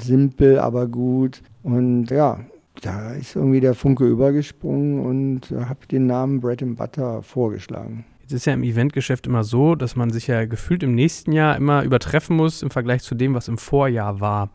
simpel, 0.00 0.58
aber 0.58 0.86
gut. 0.86 1.42
Und 1.62 2.10
ja, 2.10 2.38
da 2.82 3.12
ist 3.12 3.36
irgendwie 3.36 3.60
der 3.60 3.74
Funke 3.74 4.06
übergesprungen 4.06 5.04
und 5.04 5.50
habe 5.50 5.86
den 5.90 6.06
Namen 6.06 6.40
Bread 6.40 6.62
and 6.62 6.76
Butter 6.76 7.22
vorgeschlagen. 7.22 8.04
Jetzt 8.22 8.32
ist 8.32 8.44
ja 8.44 8.52
im 8.52 8.62
Eventgeschäft 8.62 9.26
immer 9.26 9.42
so, 9.42 9.74
dass 9.74 9.96
man 9.96 10.10
sich 10.10 10.26
ja 10.26 10.44
gefühlt 10.44 10.82
im 10.82 10.94
nächsten 10.94 11.32
Jahr 11.32 11.56
immer 11.56 11.82
übertreffen 11.82 12.36
muss 12.36 12.62
im 12.62 12.68
Vergleich 12.68 13.02
zu 13.02 13.14
dem, 13.14 13.32
was 13.32 13.48
im 13.48 13.56
Vorjahr 13.56 14.20
war. 14.20 14.50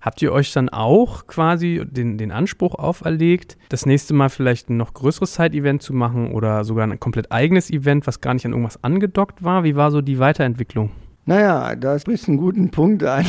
Habt 0.00 0.22
ihr 0.22 0.32
euch 0.32 0.52
dann 0.52 0.70
auch 0.70 1.26
quasi 1.26 1.84
den, 1.84 2.16
den 2.16 2.32
Anspruch 2.32 2.74
auferlegt, 2.76 3.58
das 3.68 3.84
nächste 3.84 4.14
Mal 4.14 4.30
vielleicht 4.30 4.70
ein 4.70 4.78
noch 4.78 4.94
größeres 4.94 5.34
Side-Event 5.34 5.82
zu 5.82 5.92
machen 5.92 6.32
oder 6.32 6.64
sogar 6.64 6.86
ein 6.86 7.00
komplett 7.00 7.30
eigenes 7.30 7.68
Event, 7.70 8.06
was 8.06 8.22
gar 8.22 8.32
nicht 8.32 8.46
an 8.46 8.52
irgendwas 8.52 8.82
angedockt 8.82 9.42
war? 9.42 9.62
Wie 9.62 9.76
war 9.76 9.90
so 9.90 10.00
die 10.00 10.18
Weiterentwicklung? 10.18 10.90
Naja, 11.26 11.76
da 11.76 11.98
sprichst 11.98 12.28
du 12.28 12.30
einen 12.30 12.40
guten 12.40 12.70
Punkt 12.70 13.04
an. 13.04 13.26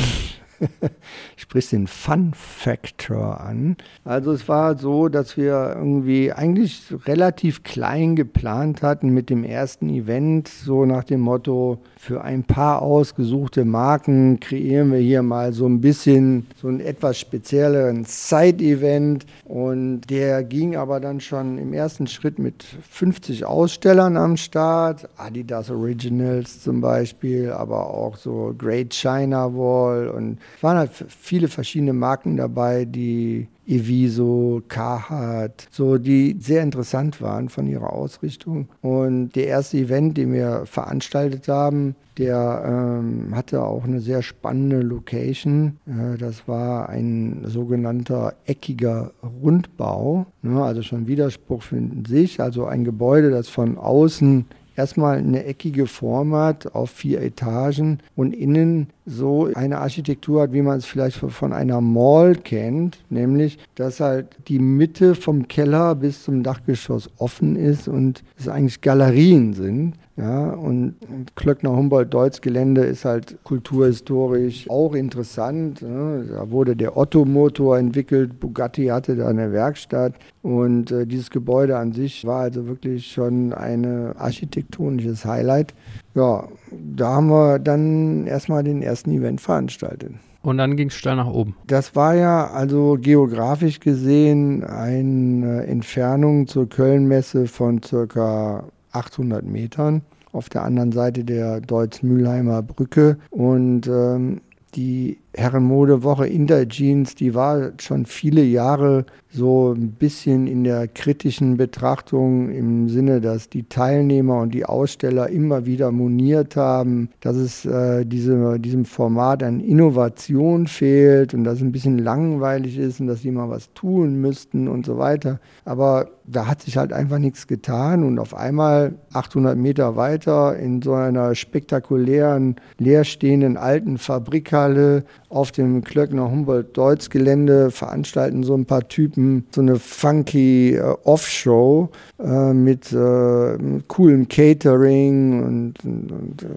sprichst 1.38 1.72
den 1.72 1.88
Fun 1.88 2.34
Factor 2.34 3.42
an. 3.42 3.78
Also 4.04 4.32
es 4.32 4.48
war 4.48 4.78
so, 4.78 5.10
dass 5.10 5.38
wir 5.38 5.76
irgendwie 5.76 6.32
eigentlich 6.32 6.94
relativ 7.06 7.64
klein 7.64 8.16
geplant 8.16 8.82
hatten 8.82 9.10
mit 9.10 9.30
dem 9.30 9.44
ersten 9.44 9.90
Event, 9.90 10.48
so 10.48 10.86
nach 10.86 11.04
dem 11.04 11.22
Motto, 11.22 11.80
für 11.98 12.22
ein 12.24 12.44
paar 12.44 12.82
ausgesuchte 12.82 13.66
Marken 13.66 14.40
kreieren 14.40 14.92
wir 14.92 15.00
hier 15.00 15.22
mal 15.22 15.52
so 15.52 15.66
ein 15.66 15.82
bisschen 15.82 16.48
so 16.56 16.70
einen 16.70 16.80
etwas 16.80 17.20
spezielleren 17.20 18.06
Side-Event. 18.06 19.26
Und 19.44 20.02
der 20.10 20.44
ging 20.44 20.76
aber 20.76 21.00
dann 21.00 21.20
schon 21.20 21.58
im 21.58 21.74
ersten 21.74 22.08
Schritt 22.08 22.40
mit 22.40 22.64
50 22.64 23.46
Ausstellern 23.46 24.16
am 24.16 24.38
Start. 24.38 25.10
Adidas 25.18 25.70
Originals 25.70 26.62
zum 26.62 26.80
Beispiel, 26.80 27.52
aber 27.52 27.88
auch 27.90 28.16
so 28.16 28.56
Great 28.58 28.94
China 28.94 29.54
Wall. 29.54 30.08
Und 30.08 30.40
waren 30.62 30.78
halt 30.78 30.92
viele 31.08 31.48
verschiedene 31.48 31.94
Marken 31.94 32.38
dabei, 32.38 32.86
die 32.86 33.48
Eviso, 33.68 34.62
Carhartt, 34.68 35.68
so 35.70 35.98
die 35.98 36.36
sehr 36.40 36.64
interessant 36.64 37.22
waren 37.22 37.50
von 37.50 37.68
ihrer 37.68 37.94
Ausrichtung. 37.94 38.68
Und 38.82 39.36
der 39.36 39.48
erste 39.48 39.78
Event, 39.78 40.18
den 40.18 40.34
wir 40.34 40.64
veranstaltet 40.66 41.48
haben, 41.48 41.96
der 42.18 42.64
ähm, 43.02 43.34
hatte 43.34 43.64
auch 43.64 43.86
eine 43.86 44.02
sehr 44.02 44.22
spannende 44.24 44.82
Location. 44.82 45.78
Äh, 45.88 46.18
das 46.18 46.48
war 46.48 46.90
ein 46.90 47.44
sogenannter 47.46 48.34
eckiger 48.46 49.12
Rundbau, 49.42 50.26
ne, 50.42 50.62
also 50.62 50.82
schon 50.82 51.08
Widerspruch 51.08 51.62
für 51.62 51.82
sich, 52.08 52.42
also 52.42 52.66
ein 52.66 52.84
Gebäude, 52.84 53.30
das 53.30 53.48
von 53.48 53.78
außen 53.78 54.46
erstmal 54.80 55.18
eine 55.18 55.44
eckige 55.44 55.88
Form 55.88 56.34
hat 56.34 56.74
auf 56.74 56.90
vier 56.90 57.22
Etagen 57.22 58.00
und 58.16 58.34
innen 58.34 58.88
so 59.06 59.50
eine 59.54 59.80
Architektur 59.80 60.44
hat, 60.44 60.54
wie 60.54 60.62
man 60.62 60.78
es 60.78 60.86
vielleicht 60.86 61.18
von 61.18 61.52
einer 61.52 61.82
Mall 61.82 62.36
kennt, 62.36 63.00
nämlich 63.10 63.60
dass 63.76 64.00
halt 64.00 64.28
die 64.48 64.60
Mitte 64.60 65.16
vom 65.16 65.50
Keller 65.50 65.96
bis 65.96 66.24
zum 66.24 66.44
Dachgeschoss 66.44 67.10
offen 67.18 67.58
ist 67.58 67.90
und 67.90 68.24
es 68.38 68.48
eigentlich 68.48 68.80
Galerien 68.80 69.54
sind. 69.54 69.96
Ja, 70.20 70.50
und 70.50 70.96
Klöckner 71.36 71.74
Humboldt-Deutz-Gelände 71.78 72.82
ist 72.82 73.06
halt 73.06 73.38
kulturhistorisch 73.46 74.70
auch 74.70 74.94
interessant. 74.94 75.82
Ne? 75.82 76.26
Da 76.30 76.52
wurde 76.52 76.76
der 76.76 76.98
Otto-Motor 76.98 77.78
entwickelt, 77.78 78.38
Bugatti 78.38 78.88
hatte 78.88 79.16
da 79.16 79.30
eine 79.30 79.54
Werkstatt 79.54 80.16
und 80.42 80.92
äh, 80.92 81.08
dieses 81.08 81.30
Gebäude 81.30 81.78
an 81.78 81.94
sich 81.94 82.26
war 82.26 82.42
also 82.42 82.68
wirklich 82.68 83.10
schon 83.10 83.54
ein 83.54 83.86
architektonisches 84.18 85.24
Highlight. 85.24 85.74
Ja, 86.16 86.50
da 86.70 87.08
haben 87.14 87.30
wir 87.30 87.60
dann 87.60 88.28
erstmal 88.28 88.66
den 88.66 88.82
ersten 88.82 89.12
Event 89.12 89.40
veranstaltet. 89.40 90.12
Und 90.42 90.58
dann 90.58 90.76
ging 90.76 90.90
es 90.90 90.96
steil 90.96 91.16
nach 91.16 91.32
oben. 91.32 91.56
Das 91.68 91.96
war 91.96 92.16
ja 92.16 92.48
also 92.48 92.98
geografisch 93.00 93.80
gesehen 93.80 94.66
eine 94.66 95.66
Entfernung 95.66 96.48
zur 96.48 96.68
Kölnmesse 96.68 97.48
von 97.48 97.82
circa 97.82 98.66
800 98.92 99.46
Metern 99.46 100.02
auf 100.32 100.50
der 100.50 100.64
anderen 100.64 100.92
Seite 100.92 101.24
der 101.24 101.62
Deutz-Mülheimer 101.62 102.62
Brücke. 102.62 103.18
Und 103.32 103.88
ähm, 103.88 104.42
die 104.76 105.18
Herrenmodewoche 105.34 106.28
Interjeans, 106.28 107.16
die 107.16 107.34
war 107.34 107.72
schon 107.80 108.06
viele 108.06 108.44
Jahre 108.44 109.06
so 109.32 109.74
ein 109.74 109.92
bisschen 109.92 110.48
in 110.48 110.64
der 110.64 110.88
kritischen 110.88 111.58
Betrachtung 111.58 112.50
im 112.50 112.90
Sinne, 112.90 113.22
dass 113.22 113.48
die 113.50 113.64
Teilnehmer 113.64 114.42
und 114.42 114.54
die 114.54 114.66
Aussteller 114.66 115.30
immer 115.30 115.66
wieder 115.68 115.92
moniert 115.92 116.56
haben, 116.56 117.10
dass 117.22 117.36
es 117.36 117.66
äh, 117.66 118.06
diese, 118.06 118.60
diesem 118.60 118.86
Format 118.86 119.44
an 119.44 119.60
Innovation 119.60 120.66
fehlt 120.66 121.36
und 121.36 121.44
dass 121.44 121.56
es 121.56 121.62
ein 121.62 121.72
bisschen 121.72 122.00
langweilig 122.00 122.78
ist 122.78 123.00
und 123.00 123.08
dass 123.08 123.22
sie 123.22 123.32
mal 123.32 123.50
was 123.50 123.72
tun 123.74 124.20
müssten 124.20 124.68
und 124.68 124.86
so 124.86 124.98
weiter. 124.98 125.40
Aber 125.64 126.10
da 126.26 126.48
hat 126.48 126.62
sich 126.62 126.78
halt 126.78 126.94
einfach 126.94 127.20
nichts 127.20 127.48
getan 127.48 128.04
und 128.04 128.20
auf 128.20 128.36
einmal 128.36 128.94
800 129.14 129.58
Meter 129.58 129.96
weiter 129.96 130.58
in 130.58 130.82
so 130.82 130.94
einer 130.94 131.34
spektakulären, 131.36 132.56
leerstehenden 132.78 133.58
alten 133.58 133.98
Fabrikhalle 133.98 135.04
auf 135.30 135.52
dem 135.52 135.84
Klöckner 135.84 136.30
Humboldt-Deutz-Gelände 136.30 137.72
veranstalten 137.72 138.44
so 138.44 138.56
ein 138.56 138.66
paar 138.66 138.88
Typen 138.88 139.19
so 139.52 139.62
eine 139.62 139.80
funky 139.80 140.76
äh, 140.76 140.96
Off-Show 141.04 141.90
äh, 142.20 142.54
mit, 142.54 142.92
äh, 142.92 143.58
mit, 143.58 143.88
coolem 143.88 144.28
Catering 144.28 145.44
und, 145.44 145.84
und, 145.84 146.12
und 146.12 146.44
äh, 146.44 146.48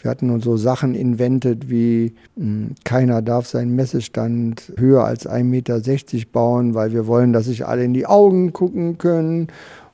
wir 0.00 0.10
hatten 0.10 0.30
uns 0.30 0.44
so 0.44 0.56
Sachen 0.56 0.94
inventet 0.94 1.70
wie 1.70 2.14
mh, 2.36 2.44
hm, 2.44 2.74
keiner 2.84 3.22
darf 3.22 3.46
seinen 3.46 3.76
Messestand 3.76 4.72
höher 4.76 5.04
als 5.04 5.28
1,60 5.28 5.44
Meter 5.44 5.80
bauen, 6.32 6.74
weil 6.74 6.92
wir 6.92 7.06
wollen, 7.06 7.32
dass 7.32 7.46
sich 7.46 7.66
alle 7.66 7.84
in 7.84 7.94
die 7.94 8.06
Augen 8.06 8.52
gucken 8.52 8.98
können 8.98 9.48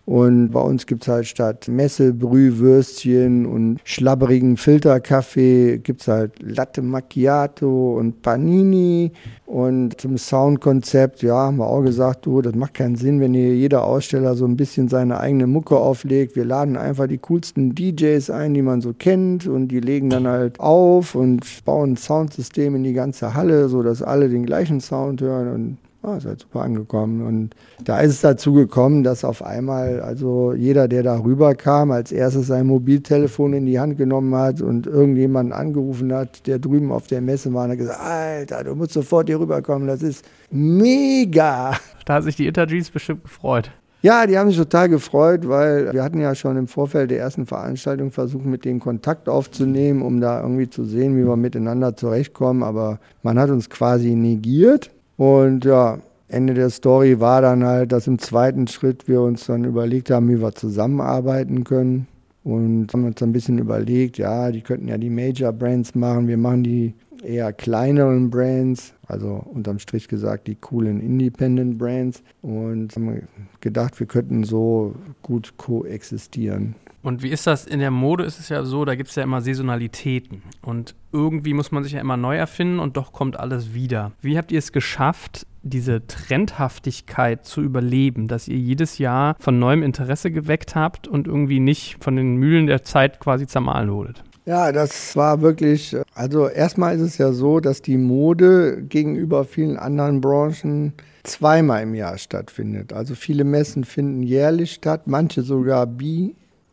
und 0.08 0.52
bei 0.52 0.60
uns 0.62 0.86
gibt 0.86 1.02
es 1.02 1.08
halt 1.08 1.26
statt 1.26 1.68
Messe, 1.68 2.14
Brühwürstchen 2.14 3.44
und 3.44 3.78
schlabberigen 3.84 4.56
Filterkaffee 4.56 5.80
gibt 5.80 6.00
es 6.00 6.08
halt 6.08 6.32
Latte 6.40 6.80
Macchiato 6.80 7.98
und 7.98 8.22
Panini. 8.22 9.12
Und 9.44 10.00
zum 10.00 10.16
Soundkonzept, 10.16 11.20
ja, 11.22 11.34
haben 11.34 11.58
wir 11.58 11.66
auch 11.66 11.82
gesagt, 11.82 12.24
du, 12.24 12.40
das 12.40 12.54
macht 12.54 12.72
keinen 12.72 12.96
Sinn, 12.96 13.20
wenn 13.20 13.34
hier 13.34 13.54
jeder 13.54 13.84
Aussteller 13.84 14.34
so 14.34 14.46
ein 14.46 14.56
bisschen 14.56 14.88
seine 14.88 15.20
eigene 15.20 15.46
Mucke 15.46 15.76
auflegt. 15.76 16.36
Wir 16.36 16.46
laden 16.46 16.78
einfach 16.78 17.06
die 17.06 17.18
coolsten 17.18 17.74
DJs 17.74 18.30
ein, 18.30 18.54
die 18.54 18.62
man 18.62 18.80
so 18.80 18.94
kennt 18.94 19.46
und 19.46 19.68
die 19.68 19.80
legen 19.80 20.08
dann 20.08 20.26
halt 20.26 20.58
auf 20.58 21.16
und 21.16 21.44
bauen 21.66 21.92
ein 21.92 21.96
Soundsystem 21.98 22.74
in 22.76 22.82
die 22.82 22.94
ganze 22.94 23.34
Halle, 23.34 23.68
sodass 23.68 24.02
alle 24.02 24.30
den 24.30 24.46
gleichen 24.46 24.80
Sound 24.80 25.20
hören 25.20 25.52
und 25.52 25.76
Ah, 26.02 26.16
ist 26.16 26.26
halt 26.26 26.40
super 26.40 26.62
angekommen. 26.62 27.26
Und 27.26 27.56
da 27.84 28.00
ist 28.00 28.12
es 28.12 28.20
dazu 28.20 28.52
gekommen, 28.52 29.02
dass 29.02 29.24
auf 29.24 29.44
einmal 29.44 30.00
also 30.00 30.52
jeder, 30.52 30.86
der 30.86 31.02
da 31.02 31.18
rüberkam, 31.18 31.90
als 31.90 32.12
erstes 32.12 32.46
sein 32.46 32.66
Mobiltelefon 32.66 33.52
in 33.52 33.66
die 33.66 33.80
Hand 33.80 33.98
genommen 33.98 34.34
hat 34.34 34.60
und 34.60 34.86
irgendjemanden 34.86 35.52
angerufen 35.52 36.12
hat, 36.12 36.46
der 36.46 36.60
drüben 36.60 36.92
auf 36.92 37.08
der 37.08 37.20
Messe 37.20 37.52
war 37.52 37.64
und 37.64 37.72
hat 37.72 37.78
gesagt, 37.78 38.00
Alter, 38.00 38.64
du 38.64 38.76
musst 38.76 38.92
sofort 38.92 39.28
hier 39.28 39.40
rüberkommen, 39.40 39.88
das 39.88 40.02
ist 40.02 40.24
mega. 40.50 41.72
Da 42.06 42.14
hat 42.14 42.24
sich 42.24 42.36
die 42.36 42.46
Intergees 42.46 42.90
bestimmt 42.90 43.24
gefreut. 43.24 43.70
Ja, 44.00 44.26
die 44.26 44.38
haben 44.38 44.48
sich 44.48 44.56
total 44.56 44.88
gefreut, 44.88 45.48
weil 45.48 45.92
wir 45.92 46.04
hatten 46.04 46.20
ja 46.20 46.36
schon 46.36 46.56
im 46.56 46.68
Vorfeld 46.68 47.10
der 47.10 47.18
ersten 47.18 47.46
Veranstaltung 47.46 48.12
versucht, 48.12 48.46
mit 48.46 48.64
denen 48.64 48.78
Kontakt 48.78 49.28
aufzunehmen, 49.28 50.02
um 50.02 50.20
da 50.20 50.40
irgendwie 50.40 50.70
zu 50.70 50.84
sehen, 50.84 51.16
wie 51.16 51.26
wir 51.26 51.34
miteinander 51.34 51.96
zurechtkommen. 51.96 52.62
Aber 52.62 53.00
man 53.24 53.40
hat 53.40 53.50
uns 53.50 53.68
quasi 53.68 54.14
negiert. 54.14 54.92
Und 55.18 55.64
ja, 55.64 55.98
Ende 56.28 56.54
der 56.54 56.70
Story 56.70 57.18
war 57.18 57.42
dann 57.42 57.64
halt, 57.64 57.90
dass 57.90 58.06
im 58.06 58.18
zweiten 58.18 58.68
Schritt 58.68 59.08
wir 59.08 59.20
uns 59.20 59.46
dann 59.46 59.64
überlegt 59.64 60.10
haben, 60.10 60.28
wie 60.28 60.40
wir 60.40 60.54
zusammenarbeiten 60.54 61.64
können. 61.64 62.06
und 62.44 62.92
haben 62.92 63.04
uns 63.04 63.20
ein 63.22 63.32
bisschen 63.32 63.58
überlegt, 63.58 64.16
ja, 64.16 64.50
die 64.52 64.62
könnten 64.62 64.88
ja 64.88 64.96
die 64.96 65.10
Major 65.10 65.52
Brands 65.52 65.94
machen, 65.94 66.28
wir 66.28 66.38
machen 66.38 66.62
die 66.62 66.94
eher 67.22 67.52
kleineren 67.52 68.30
Brands, 68.30 68.94
also 69.06 69.44
unterm 69.52 69.80
Strich 69.80 70.06
gesagt 70.06 70.46
die 70.46 70.54
coolen 70.54 71.00
Independent 71.00 71.76
Brands 71.76 72.22
und 72.40 72.94
haben 72.94 73.22
gedacht, 73.60 73.98
wir 73.98 74.06
könnten 74.06 74.44
so 74.44 74.94
gut 75.22 75.54
koexistieren. 75.56 76.76
Und 77.08 77.22
wie 77.22 77.30
ist 77.30 77.46
das 77.46 77.64
in 77.64 77.78
der 77.78 77.90
Mode? 77.90 78.24
Ist 78.24 78.38
es 78.38 78.50
ja 78.50 78.64
so, 78.64 78.84
da 78.84 78.94
gibt 78.94 79.08
es 79.08 79.16
ja 79.16 79.22
immer 79.22 79.40
Saisonalitäten 79.40 80.42
und 80.60 80.94
irgendwie 81.10 81.54
muss 81.54 81.72
man 81.72 81.82
sich 81.82 81.94
ja 81.94 82.02
immer 82.02 82.18
neu 82.18 82.36
erfinden 82.36 82.80
und 82.80 82.98
doch 82.98 83.14
kommt 83.14 83.40
alles 83.40 83.72
wieder. 83.72 84.12
Wie 84.20 84.36
habt 84.36 84.52
ihr 84.52 84.58
es 84.58 84.72
geschafft, 84.72 85.46
diese 85.62 86.06
Trendhaftigkeit 86.06 87.46
zu 87.46 87.62
überleben, 87.62 88.28
dass 88.28 88.46
ihr 88.46 88.58
jedes 88.58 88.98
Jahr 88.98 89.36
von 89.40 89.58
neuem 89.58 89.82
Interesse 89.82 90.30
geweckt 90.30 90.74
habt 90.74 91.08
und 91.08 91.26
irgendwie 91.26 91.60
nicht 91.60 91.96
von 92.04 92.14
den 92.14 92.36
Mühlen 92.36 92.66
der 92.66 92.82
Zeit 92.82 93.20
quasi 93.20 93.46
zermahlen 93.46 93.90
wurdet? 93.90 94.22
Ja, 94.44 94.70
das 94.70 95.16
war 95.16 95.40
wirklich, 95.40 95.96
also 96.12 96.46
erstmal 96.46 96.94
ist 96.94 97.00
es 97.00 97.16
ja 97.16 97.32
so, 97.32 97.60
dass 97.60 97.80
die 97.80 97.96
Mode 97.96 98.82
gegenüber 98.82 99.46
vielen 99.46 99.78
anderen 99.78 100.20
Branchen 100.20 100.92
zweimal 101.22 101.84
im 101.84 101.94
Jahr 101.94 102.18
stattfindet. 102.18 102.92
Also 102.92 103.14
viele 103.14 103.44
Messen 103.44 103.84
finden 103.84 104.22
jährlich 104.22 104.72
statt, 104.72 105.06
manche 105.06 105.40
sogar 105.40 105.86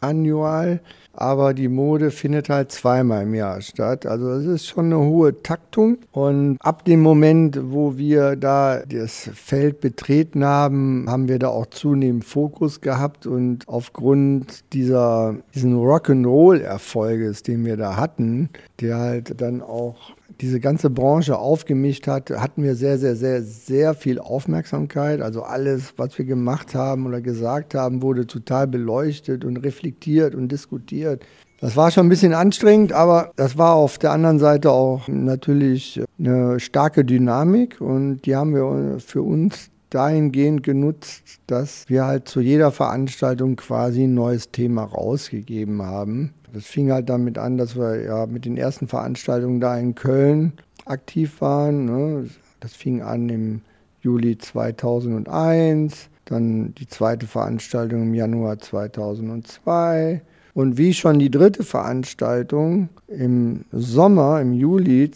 biannual 0.06 0.80
aber 1.16 1.54
die 1.54 1.70
Mode 1.70 2.12
findet 2.12 2.50
halt 2.50 2.72
zweimal 2.72 3.24
im 3.24 3.34
Jahr 3.34 3.62
statt. 3.62 4.06
Also 4.06 4.32
es 4.32 4.46
ist 4.46 4.68
schon 4.68 4.86
eine 4.86 5.00
hohe 5.00 5.42
Taktung. 5.42 5.98
Und 6.12 6.58
ab 6.60 6.84
dem 6.86 7.02
Moment, 7.02 7.58
wo 7.72 7.98
wir 7.98 8.36
da 8.36 8.82
das 8.86 9.30
Feld 9.34 9.80
betreten 9.80 10.44
haben, 10.44 11.06
haben 11.08 11.28
wir 11.28 11.40
da 11.40 11.48
auch 11.48 11.68
zunehmend 11.68 12.26
Fokus 12.26 12.82
gehabt. 12.82 13.26
Und 13.26 13.68
aufgrund 13.68 14.74
dieser, 14.74 15.36
diesen 15.54 15.76
Rock'n'Roll-Erfolges, 15.78 17.44
den 17.44 17.66
wir 17.66 17.78
da 17.78 17.96
hatten, 17.96 18.50
der 18.82 18.98
halt 18.98 19.40
dann 19.40 19.62
auch 19.62 20.15
diese 20.42 20.60
ganze 20.60 20.90
Branche 20.90 21.38
aufgemischt 21.38 22.08
hat, 22.08 22.30
hatten 22.30 22.64
wir 22.64 22.76
sehr, 22.76 22.98
sehr, 22.98 23.16
sehr, 23.16 23.42
sehr 23.42 23.94
viel 23.94 24.20
Aufmerksamkeit. 24.20 25.22
Also 25.22 25.44
alles, 25.44 25.94
was 25.98 26.18
wir 26.18 26.26
gemacht 26.26 26.76
haben 26.76 27.06
oder 27.06 27.22
gesagt 27.22 27.74
haben, 27.76 28.02
wurde 28.02 28.28
total 28.28 28.68
beleuchtet 28.68 29.46
und 29.46 29.58
reflektiert 29.58 30.36
und 30.36 30.52
diskutiert. 30.52 31.26
Das 31.62 31.78
war 31.78 31.90
schon 31.90 32.08
ein 32.08 32.10
bisschen 32.10 32.34
anstrengend, 32.34 32.92
aber 32.92 33.32
das 33.38 33.58
war 33.58 33.76
auf 33.76 33.98
der 33.98 34.12
anderen 34.12 34.40
Seite 34.40 34.72
auch 34.72 35.08
natürlich 35.08 36.02
eine 36.20 36.60
starke 36.60 37.06
Dynamik 37.06 37.80
und 37.80 38.22
die 38.26 38.36
haben 38.36 38.54
wir 38.54 39.00
für 39.00 39.22
uns 39.24 39.70
dahingehend 39.96 40.62
genutzt, 40.62 41.40
dass 41.48 41.88
wir 41.88 42.06
halt 42.06 42.28
zu 42.28 42.42
jeder 42.42 42.72
Veranstaltung 42.72 43.56
quasi 43.56 44.04
ein 44.04 44.14
neues 44.14 44.52
Thema 44.52 44.84
rausgegeben 44.84 45.82
haben. 45.82 46.34
Das 46.54 46.66
fing 46.66 46.92
halt 46.92 47.10
damit 47.10 47.38
an, 47.38 47.58
dass 47.58 47.76
wir 47.76 48.04
ja 48.04 48.26
mit 48.26 48.46
den 48.46 48.58
ersten 48.58 48.88
Veranstaltungen 48.88 49.62
da 49.62 49.78
in 49.78 49.96
Köln 49.96 50.54
aktiv 50.86 51.42
waren. 51.42 51.86
Ne? 51.86 52.30
Das 52.60 52.74
fing 52.74 53.02
an 53.02 53.30
im 53.30 53.62
Juli 54.02 54.38
2001, 54.38 56.10
dann 56.26 56.76
die 56.76 56.88
zweite 56.88 57.26
Veranstaltung 57.26 58.04
im 58.04 58.14
Januar 58.14 58.60
2002 58.60 60.22
und 60.54 60.78
wie 60.78 60.94
schon 60.94 61.20
die 61.20 61.32
dritte 61.32 61.64
Veranstaltung 61.64 62.90
im 63.08 63.66
Sommer, 63.72 64.42
im 64.42 64.54
Juli 64.54 65.12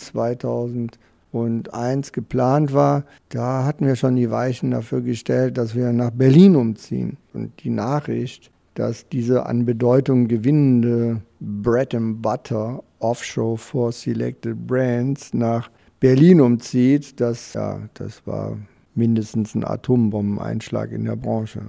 2001 1.32 2.12
geplant 2.12 2.74
war, 2.74 3.04
da 3.30 3.66
hatten 3.66 3.86
wir 3.86 3.96
schon 3.96 4.16
die 4.16 4.32
Weichen 4.32 4.72
dafür 4.72 5.02
gestellt, 5.02 5.58
dass 5.58 5.76
wir 5.76 5.92
nach 5.94 6.12
Berlin 6.12 6.56
umziehen. 6.56 7.18
Und 7.34 7.64
die 7.64 7.70
Nachricht, 7.70 8.52
dass 8.74 9.08
diese 9.10 9.46
an 9.46 9.66
Bedeutung 9.66 10.28
gewinnende 10.28 11.22
Bread 11.40 11.94
and 11.96 12.22
Butter 12.22 12.84
Offshore 13.00 13.58
for 13.58 13.92
Selected 13.92 14.68
Brands 14.68 15.34
nach 15.34 15.70
Berlin 16.00 16.42
umzieht, 16.42 17.20
das, 17.20 17.54
ja, 17.54 17.80
das 17.94 18.26
war 18.26 18.58
mindestens 19.00 19.56
ein 19.56 19.66
Atombombeneinschlag 19.66 20.92
in 20.92 21.06
der 21.06 21.16
Branche. 21.16 21.62